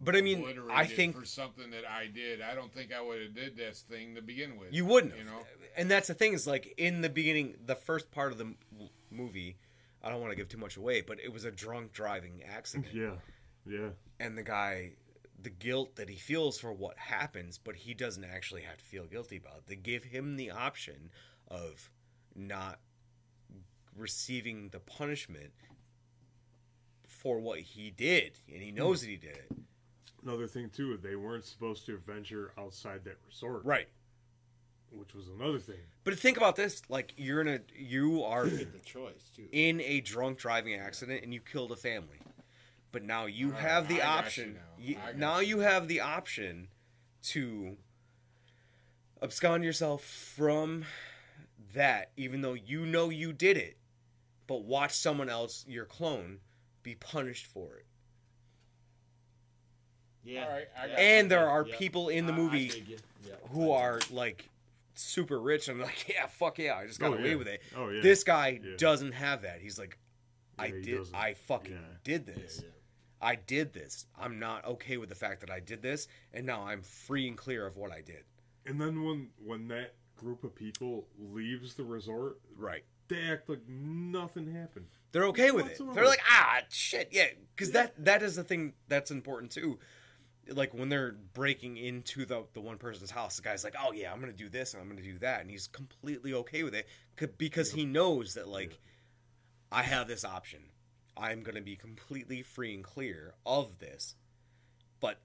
[0.00, 3.22] But I mean, I think- for something that I did, I don't think I would
[3.22, 4.72] have did this thing to begin with.
[4.72, 5.16] you wouldn't.
[5.16, 5.44] you know.
[5.76, 8.56] And that's the thing is like in the beginning, the first part of the m-
[9.10, 9.56] movie,
[10.02, 12.92] I don't want to give too much away, but it was a drunk driving accident.
[12.92, 13.14] Yeah,
[13.66, 13.90] yeah.
[14.20, 14.92] and the guy
[15.40, 19.06] the guilt that he feels for what happens but he doesn't actually have to feel
[19.06, 21.10] guilty about it they give him the option
[21.48, 21.90] of
[22.36, 22.78] not
[23.96, 25.52] receiving the punishment
[27.22, 29.46] for what he did and he knows that he did it
[30.24, 33.88] Another thing too, they weren't supposed to venture outside that resort, right
[34.92, 35.80] Which was another thing.
[36.04, 39.46] but think about this like you're in a you are Get the choice too.
[39.52, 42.18] in a drunk driving accident and you killed a family
[42.92, 45.00] but now you All right, have the I option you now.
[45.12, 45.46] you- now you.
[45.56, 46.68] you have the option
[47.24, 47.76] to
[49.22, 50.84] abscond yourself from
[51.74, 53.76] that even though you know you did it
[54.46, 56.38] but watch someone else your clone
[56.82, 57.86] be punished for it
[60.24, 60.44] Yeah.
[60.44, 61.28] All right, I got and you.
[61.30, 61.76] there are Yeah.
[61.78, 62.98] people in the I- I movie dig you.
[63.26, 63.34] Yeah.
[63.50, 64.48] who are like
[64.94, 67.34] super rich and like yeah fuck yeah i just got Oh, away yeah.
[67.36, 68.02] with it Oh yeah.
[68.02, 68.76] this guy Yeah.
[68.76, 69.98] doesn't have that he's like
[70.58, 71.14] i Yeah, he did doesn't.
[71.14, 71.78] i fucking Yeah.
[72.04, 72.68] did Yeah, this yeah.
[73.24, 74.06] I did this.
[74.18, 77.38] I'm not okay with the fact that I did this, and now I'm free and
[77.38, 78.24] clear of what I did.
[78.66, 82.84] And then when when that group of people leaves the resort, Right.
[83.08, 84.86] They act like nothing happened.
[85.12, 85.78] They're okay with it.
[85.94, 89.78] They're like, ah, shit, yeah, because that that is the thing that's important too.
[90.48, 94.12] Like when they're breaking into the the one person's house, the guy's like, oh yeah,
[94.12, 96.88] I'm gonna do this and I'm gonna do that, and he's completely okay with it
[97.36, 98.80] because he knows that like,
[99.70, 100.60] I have this option.
[101.16, 104.16] I'm gonna be completely free and clear of this.
[104.98, 105.20] But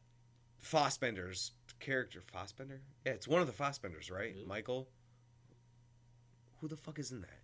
[0.60, 4.36] Fassbender's character, Fassbender, yeah, it's one of the Fassbenders, right?
[4.46, 4.90] Michael.
[6.60, 7.37] Who the fuck is in that?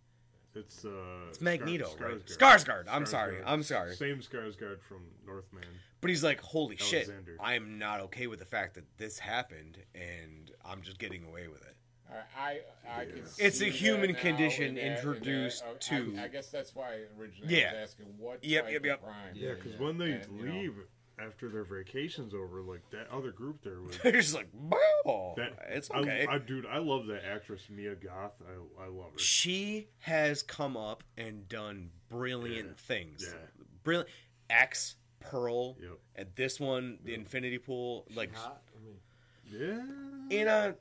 [0.55, 0.89] It's uh
[1.29, 2.25] It's Magneto, Skar- right?
[2.25, 2.37] Skarsgård.
[2.65, 2.83] Skarsgård.
[2.89, 3.37] I'm sorry.
[3.45, 3.95] I'm sorry.
[3.95, 5.63] Same Skarsgård from Northman.
[6.01, 7.09] But he's like, holy shit,
[7.39, 11.47] I am not okay with the fact that this happened, and I'm just getting away
[11.47, 11.75] with it.
[12.09, 14.97] All right, I I can It's see a human that condition in that- in that-
[14.99, 17.69] introduced uh, to- I, I guess that's why originally Yeah.
[17.77, 18.97] I was asking what Yep, type yep, yep.
[18.99, 19.33] of crime.
[19.33, 19.79] Yeah, because yeah.
[19.79, 20.75] when they And, you know- leave
[21.19, 23.97] after their vacation's over, like that other group there was.
[24.03, 26.25] They're just like, "Wow, That, it's okay.
[26.29, 28.33] I, dude, I love that actress Mia Goth.
[28.47, 29.19] I, I love her.
[29.19, 32.73] she has come up and done brilliant Yeah.
[32.77, 33.25] things.
[33.27, 33.39] Yeah.
[33.83, 34.09] Brilliant.
[34.49, 35.91] X, Pearl, Yep.
[36.15, 38.61] and this one, the Infinity Pool, like Hot?
[38.75, 38.99] I mean,
[40.29, 40.41] Yeah.
[40.41, 40.75] in a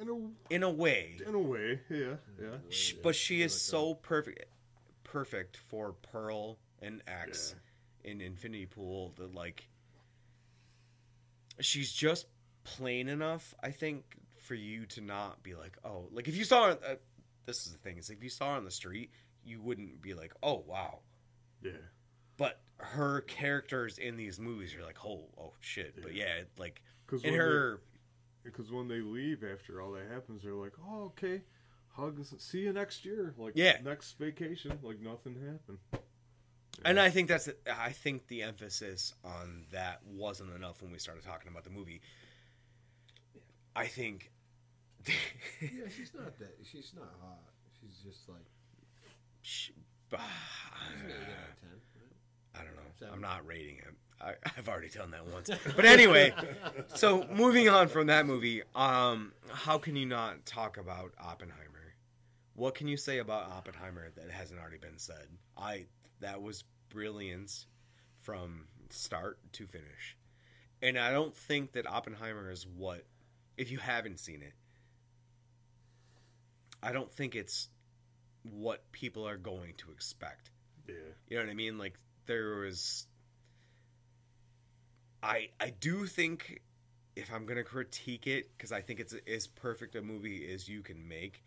[0.00, 2.58] in a in a way, in a way, yeah, yeah.
[2.68, 4.44] Sh- but she is so perfect
[5.02, 7.54] perfect for Pearl and X
[8.04, 9.68] in Infinity Pool that like
[11.60, 12.26] she's just
[12.64, 14.04] plain enough I think
[14.40, 16.94] for you to not be like oh like if you saw her uh,
[17.46, 19.10] this is the thing is if you saw her on the street
[19.44, 21.00] you wouldn't be like oh wow
[21.62, 21.72] Yeah.
[22.36, 26.00] but her characters in these movies you're like, oh, oh shit.
[26.00, 27.80] But yeah, like Because in her,
[28.44, 31.42] because when they leave after all that happens, they're like, "Oh, okay,
[31.88, 32.32] hugs.
[32.38, 33.34] See you next year.
[33.36, 33.78] Like, Yeah.
[33.84, 34.78] next vacation.
[34.82, 35.78] Like nothing happened."
[36.84, 37.48] And I think that's,
[37.78, 42.00] I think the emphasis on that wasn't enough when we started talking about the movie.
[43.74, 44.30] I think.
[45.60, 46.56] Yeah, she's not that.
[46.70, 47.38] She's not hot.
[47.80, 48.44] She's just like
[49.42, 49.70] Sh-
[50.10, 51.70] she's an eight ten.
[51.94, 52.60] Right?
[52.60, 52.82] I don't know.
[52.98, 53.14] Seven.
[53.14, 53.94] I'm not rating it.
[54.20, 55.50] I, I've already done that once.
[55.76, 56.32] But anyway,
[56.94, 61.94] so moving on from that movie, um, how can you not talk about Oppenheimer?
[62.54, 65.28] What can you say about Oppenheimer that hasn't already been said?
[65.56, 65.86] I
[66.20, 67.66] that was brilliance
[68.22, 70.16] from start to finish.
[70.82, 73.04] And I don't think that Oppenheimer is what
[73.56, 74.54] if you haven't seen it.
[76.82, 77.68] I don't think it's
[78.44, 80.50] what people are going to expect.
[80.86, 80.94] Yeah,
[81.28, 81.78] You know what I mean?
[81.78, 83.06] Like there was
[85.22, 86.60] I I do think
[87.16, 90.82] if I'm gonna critique it because I think it's as perfect a movie as you
[90.82, 91.42] can make.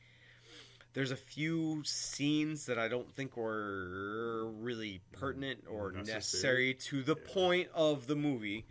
[0.94, 6.74] There's a few scenes that I don't think were really pertinent or necessary, Necessary.
[6.76, 7.34] to the Yeah.
[7.34, 8.66] point of the movie,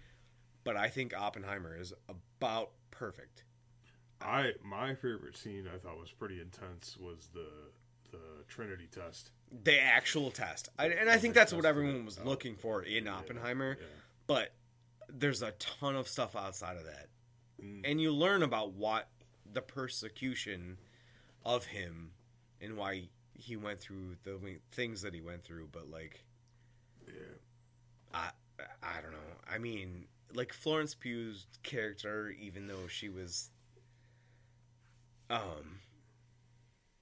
[0.64, 3.44] but I think Oppenheimer is about perfect.
[4.20, 7.48] I my favorite scene I thought was pretty intense was the
[8.10, 9.30] the Trinity test.
[9.62, 13.78] The actual test, I, and I think that's what everyone was looking for in Oppenheimer.
[13.80, 13.86] Yeah.
[14.26, 14.52] but
[15.08, 17.08] there's a ton of stuff outside of that
[17.62, 17.80] Mm.
[17.84, 19.08] and you learn about what
[19.52, 20.78] the persecution
[21.44, 22.10] of him
[22.60, 23.08] and why
[23.38, 24.38] he went through the
[24.72, 26.24] things that he went through but like
[27.06, 27.12] Yeah.
[28.14, 28.30] i
[28.82, 29.18] i don't know
[29.50, 33.50] i mean like florence pugh's character even though she was
[35.30, 35.78] um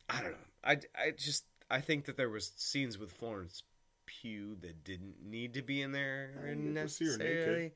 [0.09, 3.63] i don't know i i just i think that there was scenes with florence
[4.07, 7.27] pugh that didn't need to be in there I didn't get to see her naked.
[7.37, 7.73] necessarily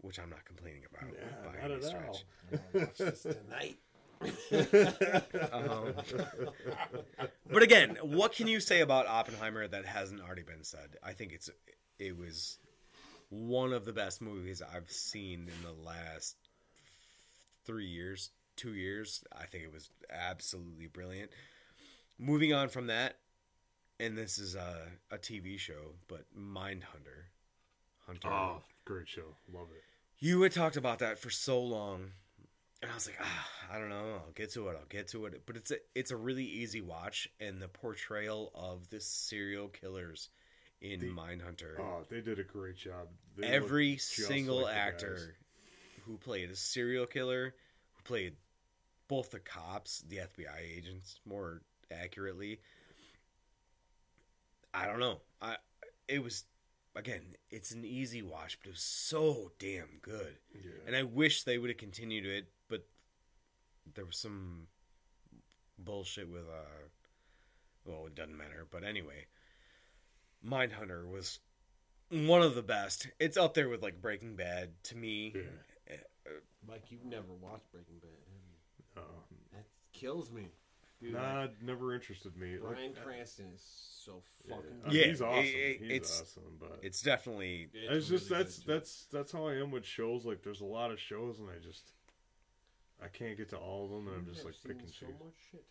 [0.00, 2.04] which i'm not complaining about Yeah, by not any at stretch.
[2.08, 2.20] all.
[2.52, 3.78] I'm gonna watch this tonight.
[5.52, 5.94] Um,
[7.50, 10.96] but again, what can you say about Oppenheimer that hasn't already been said?
[11.02, 11.50] I think it's
[11.98, 12.58] it was
[13.30, 16.36] one of the best movies I've seen in the last
[17.64, 19.22] three years, two years.
[19.32, 21.30] I think it was absolutely brilliant.
[22.18, 23.18] Moving on from that,
[24.00, 27.28] and this is a, a TV show, but Mindhunter.
[28.06, 28.28] Hunter.
[28.28, 29.36] Oh, great show.
[29.52, 29.84] Love it.
[30.18, 32.12] You had talked about that for so long,
[32.82, 34.20] and I was like, ah, I don't know.
[34.24, 34.76] I'll get to it.
[34.78, 35.42] I'll get to it.
[35.46, 40.28] But it's a it's a really easy watch, and the portrayal of the serial killers
[40.80, 41.78] in The- Mindhunter.
[41.78, 43.08] Oh, they did a great job.
[43.36, 45.36] They Every single like actor
[46.06, 47.54] who played a serial killer,
[47.94, 48.36] who played
[49.08, 52.60] both the cops, the FBI agents, more accurately.
[54.72, 55.20] I don't know.
[55.40, 55.56] I
[56.06, 56.44] it was
[56.94, 60.36] again, it's an easy watch, but it was so damn good.
[60.54, 60.70] Yeah.
[60.86, 62.48] And I wish they would have continued it,
[63.94, 64.66] there was some
[65.78, 66.88] bullshit with uh
[67.84, 69.26] well, it doesn't matter, but anyway.
[70.46, 71.40] Mindhunter was
[72.10, 73.08] one of the best.
[73.18, 75.32] It's up there with like Breaking Bad to me.
[75.34, 75.96] Yeah.
[76.68, 79.02] Mike, you've never watched Breaking Bad, have you?
[79.02, 80.48] Uh, That kills me.
[81.00, 82.58] Dude, nah, never interested me.
[82.58, 83.62] Like, Bryan Cranston is
[84.04, 84.82] so fucking.
[84.84, 85.44] uh, Yeah, he's awesome.
[85.44, 89.54] it- he's it's- awesome, but It's definitely it's, just really that's that's that's how I
[89.54, 90.24] am with shows.
[90.26, 91.92] Like, there's a lot of shows, and I just
[93.02, 95.06] I can't get to all of them, and I'm just like seen pick and so
[95.06, 95.14] choose.
[95.24, 95.64] much shit,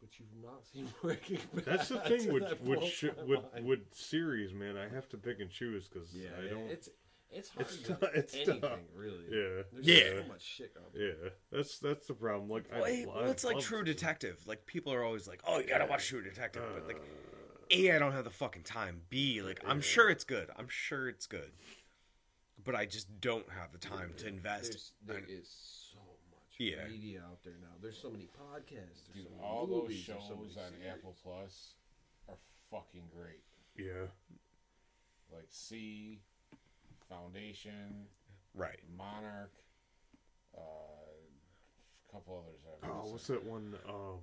[0.00, 1.64] but you've not seen Breaking Bad.
[1.64, 3.66] That's the thing with That with blows sh- my with mind.
[3.66, 4.76] with series, man.
[4.76, 6.70] I have to pick and choose because yeah, I don't.
[6.70, 6.88] it's
[7.34, 8.78] it's hard It's to tough- it's anything tough.
[8.94, 9.24] really.
[9.30, 10.22] yeah, There's Yeah.
[10.22, 11.30] so much shit out yeah.
[11.50, 12.48] That's that's the problem.
[12.50, 14.38] Like, I, well, well, I it's like love True to- Detective.
[14.46, 17.00] Like people are always like, "Oh, you gotta watch True Detective," but like, Uh,
[17.70, 19.00] a, I don't have the fucking time.
[19.08, 20.50] B, like, I'm sure it's good.
[20.56, 21.52] I'm sure it's good,
[22.62, 24.72] but I just don't have the time to invest.
[24.72, 25.91] There's, there in- is so much
[26.58, 26.86] Yeah.
[26.88, 27.68] media out there now.
[27.80, 29.06] There's so many podcasts.
[29.12, 30.86] There's Dude, so many all those movies, shows so many on series.
[30.92, 31.74] Apple Plus
[32.28, 32.36] are
[32.70, 33.42] fucking great.
[33.76, 34.06] yeah,
[35.32, 36.20] Like C,
[37.08, 38.06] Foundation,
[38.54, 38.78] right.
[38.96, 39.52] Monarch,
[40.56, 42.60] uh, a couple others.
[42.82, 43.74] I'm Oh, what's that one?
[43.88, 44.18] Um,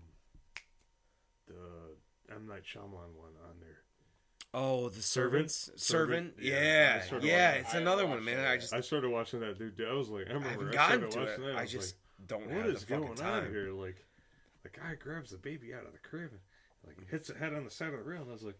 [1.48, 3.80] the M Night Shyamalan one on there.
[4.54, 6.34] Oh, the servants, servant.
[6.34, 6.34] Servant?
[6.40, 7.52] Yeah, Yeah, yeah.
[7.54, 7.82] It's that.
[7.82, 8.38] another one, man.
[8.38, 9.80] watched I just I started watching that, dude.
[9.88, 11.48] I was like, I I remember haven't I gotten started to watching it.
[11.54, 11.58] that.
[11.58, 11.96] I was just
[12.28, 13.72] don't like, have what the is fucking going on here?
[13.72, 14.06] Like,
[14.64, 16.40] the guy grabs the baby out of the crib and
[16.86, 18.22] like hits the head on the side of the rail.
[18.22, 18.60] And I was like,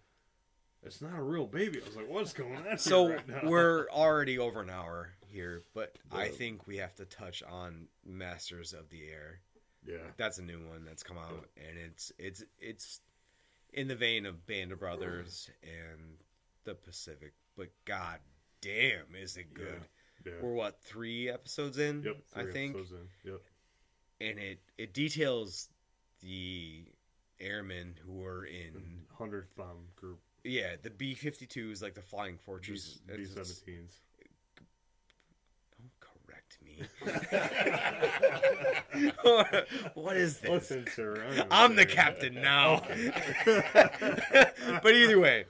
[0.84, 1.80] it's not a real baby.
[1.82, 2.78] I was like, what's going on?
[2.78, 7.44] So right we're already over an hour here, but I think we have to touch
[7.44, 9.42] on Masters of the Air.
[9.86, 13.02] yeah, That's a new one that's come out, and it's it's it's
[13.74, 16.16] in the vein of Band of Brothers and
[16.64, 18.20] the Pacific but god
[18.62, 19.82] damn, is it good?
[20.26, 20.32] Yeah.
[20.42, 22.04] We're what three episodes in?
[22.04, 22.18] Yep.
[22.34, 23.32] I three think, episodes in.
[23.32, 23.42] Yep.
[24.22, 25.70] And it it details
[26.22, 26.86] the
[27.40, 30.20] airmen who were in Hundredth bomb group.
[30.44, 33.00] yeah the B fifty two is like the flying fortress.
[33.08, 34.00] B seventeens.
[35.78, 36.84] Don't correct me.
[39.94, 40.50] what is this?
[40.50, 41.26] Listen, sir.
[41.30, 42.82] I don't I'm the captain now.
[43.46, 45.46] but either way,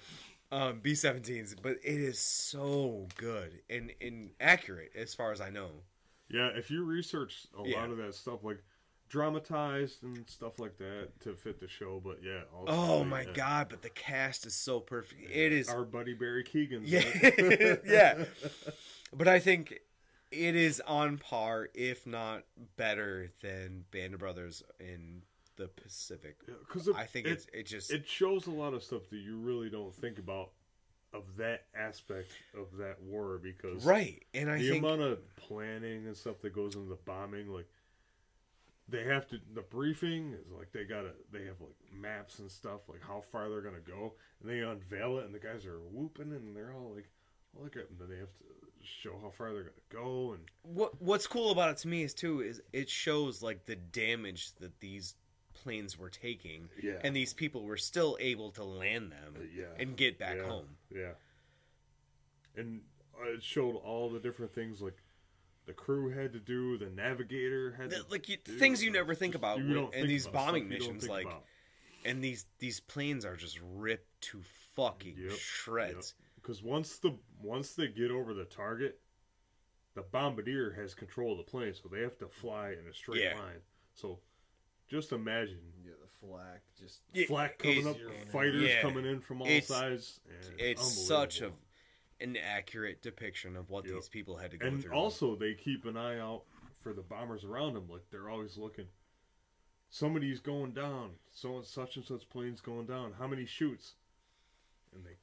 [0.52, 1.56] um, B-17s.
[1.62, 5.70] But it is so good and, and accurate as far as I know.
[6.30, 7.80] Yeah, if you research a Yeah.
[7.82, 8.60] lot of that stuff, like
[9.10, 12.42] dramatized and stuff like that to fit the show, but yeah.
[12.68, 13.34] Oh my yeah.
[13.34, 13.68] god!
[13.70, 15.22] But the cast is so perfect.
[15.30, 15.68] It is.
[15.70, 16.82] Our buddy Barry Keoghan.
[16.84, 18.26] Yeah, yeah.
[19.12, 19.80] But I think
[20.32, 22.44] it is on par, if not
[22.78, 25.24] better, than Band of Brothers in
[25.56, 26.38] the Pacific.
[26.46, 29.38] Because I think it, it's it just it shows a lot of stuff that you
[29.38, 30.52] really don't think about
[31.14, 34.24] of that aspect of that war because right.
[34.34, 37.68] And I the think amount of planning and stuff that goes into the bombing, like
[38.90, 42.82] they have to the briefing is like they gotta they have like maps and stuff
[42.88, 46.32] like how far they're gonna go and they unveil it and the guys are whooping
[46.32, 47.08] and they're all like
[47.58, 48.44] oh, look at and then they have to
[48.82, 52.14] show how far they're gonna go and what what's cool about it to me is
[52.14, 55.16] too is it shows like the damage that these
[55.64, 57.00] planes were taking Yeah.
[57.04, 60.78] and these people were still able to land them yeah and get back yeah, home
[60.90, 61.12] yeah
[62.56, 62.82] and
[63.22, 64.98] uh, it showed all the different things like
[65.66, 68.90] the crew had to do the navigator had The- to like you, do, things you
[68.90, 70.80] uh, never think just- about you when- don't in think these about bombing stuff you
[70.86, 71.44] don't missions like about.
[72.06, 74.42] and these these planes are just ripped to
[74.76, 79.00] fucking Yep, shreds because once the once they get over the target,
[79.96, 83.22] the bombardier has control of the plane, so they have to fly in a straight
[83.24, 83.38] Yeah.
[83.38, 83.62] line.
[83.94, 84.20] So
[84.90, 87.98] just imagine Yeah, the flak just Yeah, flak coming up,
[88.32, 88.82] fighters Yeah.
[88.82, 90.20] coming in from all It's- sides.
[90.50, 91.54] And it's such a
[92.22, 93.94] an accurate depiction of what Yep.
[93.94, 96.44] these people had to go and through also they keep an eye out
[96.82, 97.88] for the bombers around them.
[97.90, 98.90] Like they're always looking.
[99.90, 101.18] Somebody's going down.
[101.32, 103.14] So such and such plane's going down.
[103.14, 103.96] How many shoots?
[104.94, 105.18] And they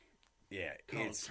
[0.48, 1.26] yeah count it's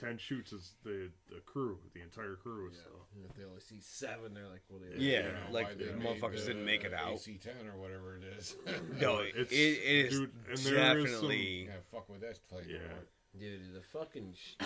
[0.00, 0.08] 10.
[0.10, 2.70] 10 shoots is the the crew, the entire crew.
[2.72, 2.78] Yeah.
[2.84, 5.66] So And if they only see seven, they're like, well, they Yeah, You know, like
[5.68, 7.12] why the motherfuckers made didn't make it out.
[7.14, 8.56] AC-10 or whatever it is.
[9.00, 12.64] no But it, it's- dude, and there is definitely yeah, fuck with that plane.
[12.68, 12.76] Yeah.
[12.76, 13.04] anymore.
[13.38, 14.56] Dude, the fucking sh-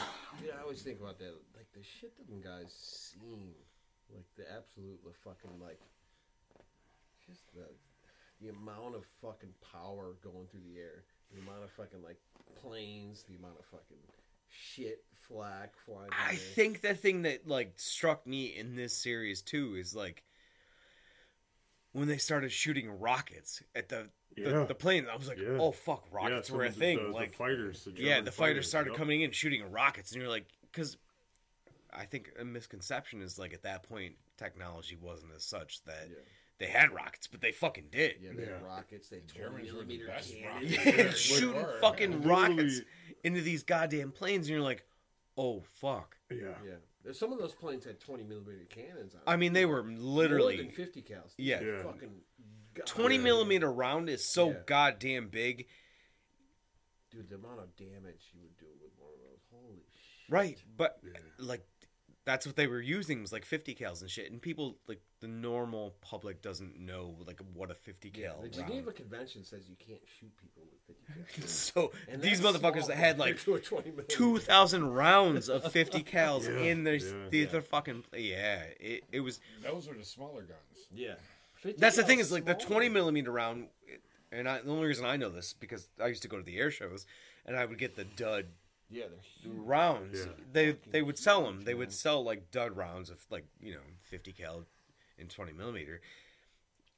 [0.40, 1.34] dude, I always think about that.
[1.56, 3.50] Like the shit that them guys seen,
[4.14, 5.80] like the absolute, the fucking like,
[7.26, 7.66] just the
[8.40, 11.02] the amount of fucking power going through the air,
[11.34, 12.16] the amount of fucking like
[12.62, 13.98] planes, the amount of fucking
[14.50, 16.10] shit flak flying.
[16.12, 20.22] I the think the thing that like struck me in this series too is like
[21.92, 24.64] when they started shooting rockets at the the, Yeah.
[24.64, 25.08] the planes.
[25.12, 25.58] I was like, Yeah.
[25.58, 26.98] oh fuck, rockets some were a of the- thing.
[26.98, 28.98] the- the like fighters, the yeah, the fighters started yep.
[28.98, 30.96] coming in shooting rockets, and you're like, because
[31.92, 36.16] I think a misconception is like at that point technology wasn't as such that Yeah.
[36.58, 38.18] they had rockets, but they fucking did.
[38.20, 38.66] Yeah, they had Yeah.
[38.66, 39.08] rockets.
[39.08, 40.76] They had 20 Germans were the millimeter best cannons.
[40.76, 41.78] rocket Yeah, Yeah, shooting they were.
[41.80, 42.80] fucking Literally- rockets
[43.24, 44.84] into these goddamn planes, and you're like,
[45.36, 46.16] oh fuck.
[46.30, 46.54] Yeah.
[46.64, 49.20] Yeah, There's- some of those planes had 20 millimeter cannons on.
[49.26, 51.32] I mean, they were More than literally 50 cals.
[51.36, 51.60] Yeah.
[51.60, 51.82] Yeah.
[51.82, 52.20] fucking.
[52.74, 53.22] God- 20 Yeah.
[53.22, 54.60] millimeter round is so Yeah.
[54.66, 55.66] goddamn big.
[57.10, 59.40] Dude, the amount of damage you would do with one of those.
[59.50, 60.30] Holy shit.
[60.32, 61.10] Right, but Yeah.
[61.38, 61.66] like
[62.26, 64.30] that's what they were using was like 50 cals and shit.
[64.30, 68.36] And people like the normal public doesn't know like what a 50 Yeah, cal.
[68.36, 70.96] the round- Geneva Convention says you can't shoot people with
[71.34, 71.48] 50 cals.
[71.48, 74.14] So And these motherfuckers that had like to a 20 millimeter.
[74.16, 77.12] 2,000 rounds of 50 cals Yeah, in their yeah.
[77.30, 77.46] the, Yeah.
[77.46, 78.62] their fucking yeah.
[78.78, 80.86] It, it was Those were the smaller guns.
[80.94, 81.14] Yeah.
[81.78, 83.68] that's the thing is like the 20 millimeter round.
[84.32, 86.56] And I, the only reason I know this because I used to go to the
[86.58, 87.04] air shows
[87.46, 88.46] and I would get the dud
[88.90, 89.18] Yeah, they're
[89.52, 89.52] huge.
[89.66, 90.18] rounds.
[90.18, 90.32] Yeah.
[90.52, 91.56] They Fucking they would sell them.
[91.56, 93.80] huge, They would sell like dud rounds of like you know
[94.10, 94.64] 50 cal
[95.18, 96.00] and 20 millimeter.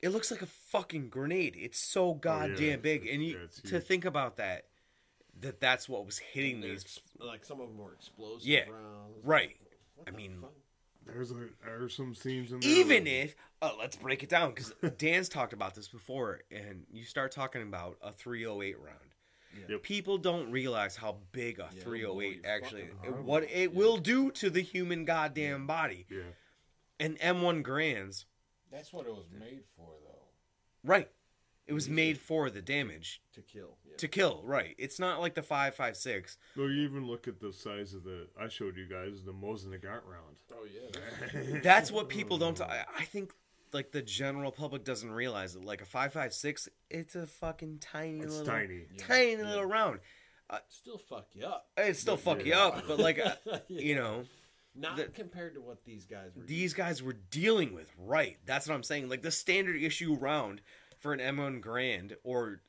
[0.00, 1.54] It looks like a fucking grenade.
[1.56, 4.64] It's so goddamn big, and you yeah, to think about that,
[5.40, 6.98] that that's what was hitting They're these.
[7.20, 9.18] like some of them were explosive Yeah, rounds.
[9.22, 9.56] right.
[9.94, 10.52] What I mean, fuck?
[11.06, 12.70] There's a, there's some scenes in there.
[12.70, 16.84] Even where- if uh, let's break it down because Dan's talked about this before, and
[16.92, 18.98] you start talking about a 308 round.
[19.54, 19.64] Yeah.
[19.70, 19.82] Yep.
[19.82, 22.84] People don't realize how big a Yeah, 308 boy, actually,
[23.24, 26.06] what it will do to the human goddamn body.
[26.10, 26.20] yeah,
[27.00, 28.26] And M1 Grands
[28.70, 30.88] That's what it was made for, though.
[30.90, 31.08] Right.
[31.66, 33.76] It was made for the damage to kill.
[33.88, 33.96] Yeah.
[33.98, 34.42] to kill.
[34.44, 34.74] Right.
[34.78, 36.36] It's not like the five five six.
[36.56, 38.26] Well, you even look at the size of the.
[38.38, 40.36] I showed you guys the Mosin Nagant round.
[40.52, 41.60] oh yeah.
[41.62, 42.60] That's what people don't.
[42.60, 43.32] I I think
[43.72, 45.64] like the general public doesn't realize it.
[45.64, 48.86] like a five five six, it's a fucking tiny It's little tiny.
[48.98, 50.00] tiny little round.
[50.68, 51.66] Still fuck you up.
[51.78, 53.36] It still fuck you up, but like uh,
[53.68, 54.24] you know,
[54.74, 56.42] Not the- compared to what these guys were.
[56.44, 57.90] these guys were dealing with.
[57.98, 58.36] Right.
[58.44, 59.08] That's what I'm saying.
[59.08, 60.60] Like the standard issue round
[60.98, 62.60] for an M1 Grand or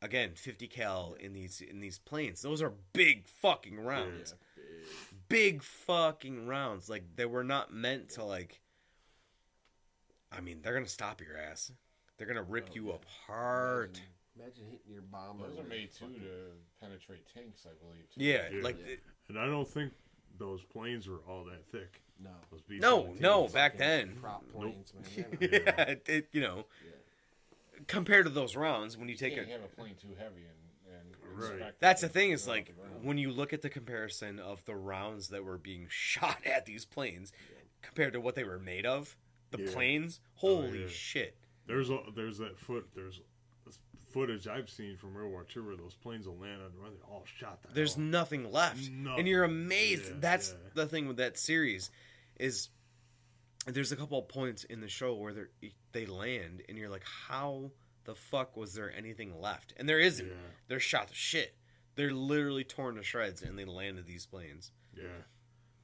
[0.00, 2.40] again 50 cal in these in these planes.
[2.40, 4.34] Those are big fucking rounds.
[4.56, 5.28] Yeah, big.
[5.28, 6.88] Big fucking rounds.
[6.88, 8.60] Like they were not meant to like.
[10.32, 11.72] I mean, they're gonna stop your ass.
[12.16, 12.94] They're gonna rip Oh, you yeah.
[12.94, 13.06] up.
[13.28, 14.02] Imagine,
[14.36, 15.46] imagine hitting your bomber.
[15.48, 18.08] Those are with made too fucking- to penetrate tanks, I believe.
[18.10, 18.22] Too.
[18.24, 18.62] Yeah, Yeah.
[18.62, 18.96] like Yeah.
[19.28, 19.92] And I don't think
[20.38, 22.00] those planes were all that thick.
[22.18, 22.30] No.
[22.50, 23.20] Those No, B-17s.
[23.20, 24.16] no, back Fucking then.
[24.20, 25.04] Prop planes, man.
[25.40, 26.90] yeah, They're not- it, it- you know, Yeah.
[27.86, 30.44] compared to those rounds, when you You take can't a have a plane too heavy
[30.44, 31.52] and, and Right.
[31.54, 33.04] expect That's the to thing go is off like the ground.
[33.04, 36.84] when you look at the comparison of the rounds that were being shot at these
[36.84, 37.32] planes
[37.82, 39.16] compared to what they were made of,
[39.50, 39.72] the Yeah.
[39.72, 40.88] planes, Oh, holy yeah.
[40.88, 41.36] shit.
[41.66, 43.20] There's a, there's that foot there's
[44.10, 46.92] footage I've seen from World War II where those planes will land on run.
[46.94, 47.62] They're all shot.
[47.62, 48.90] The There's hell nothing left.
[48.90, 49.18] Nothing.
[49.20, 50.06] And you're amazed.
[50.06, 51.90] Yeah, That's the thing with that series
[52.38, 52.70] is
[53.66, 57.04] there's a couple of points in the show where they they land and you're like
[57.28, 57.70] how
[58.04, 59.74] the fuck was there anything left?
[59.76, 60.28] And there isn't.
[60.66, 61.54] They're shot to shit.
[61.94, 64.72] They're literally torn to shreds and they landed these planes.
[64.96, 65.04] yeah.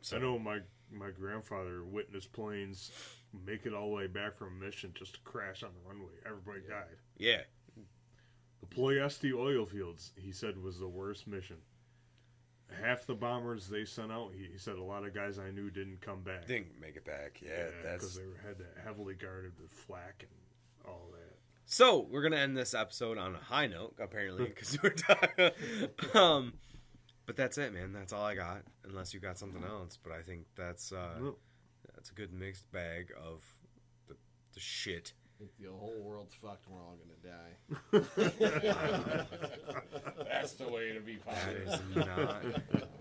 [0.00, 0.60] So I know my
[0.90, 2.90] my grandfather witnessed planes
[3.44, 6.12] make it all the way back from a mission just to crash on the runway.
[6.24, 6.96] Everybody died.
[7.18, 7.42] Yeah.
[8.60, 11.56] The Ploiesti oil fields, he said, was the worst mission.
[12.82, 15.70] Half the bombers they sent out, he, he said a lot of guys I knew
[15.70, 16.46] didn't come back.
[16.46, 17.40] Didn't make it back.
[17.40, 21.36] Yeah, because that's they were, had that heavily guarded with flak and all that.
[21.64, 25.50] So we're gonna end this episode on a high note, apparently, because we're talking.
[26.14, 26.54] um,
[27.24, 27.92] but that's it, man.
[27.92, 28.62] That's all I got.
[28.84, 31.40] Unless you got something else, but I think that's uh, Nope.
[32.06, 33.42] That's a good mixed bag of
[34.08, 34.14] the,
[34.54, 35.12] the shit.
[35.40, 37.56] If the whole world's fucked, we're all gonna die.
[40.30, 41.68] That's the way to be That positive.
[41.68, 42.42] is not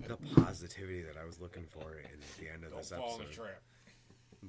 [0.07, 3.19] the positivity that I was looking for in the end of Don't this fall in
[3.19, 3.44] the episode.
[3.44, 3.61] trap.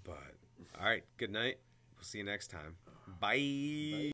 [0.05, 0.35] But
[0.81, 1.59] all right, good night.
[1.97, 2.75] We'll see you next time.
[3.21, 4.11] Bye.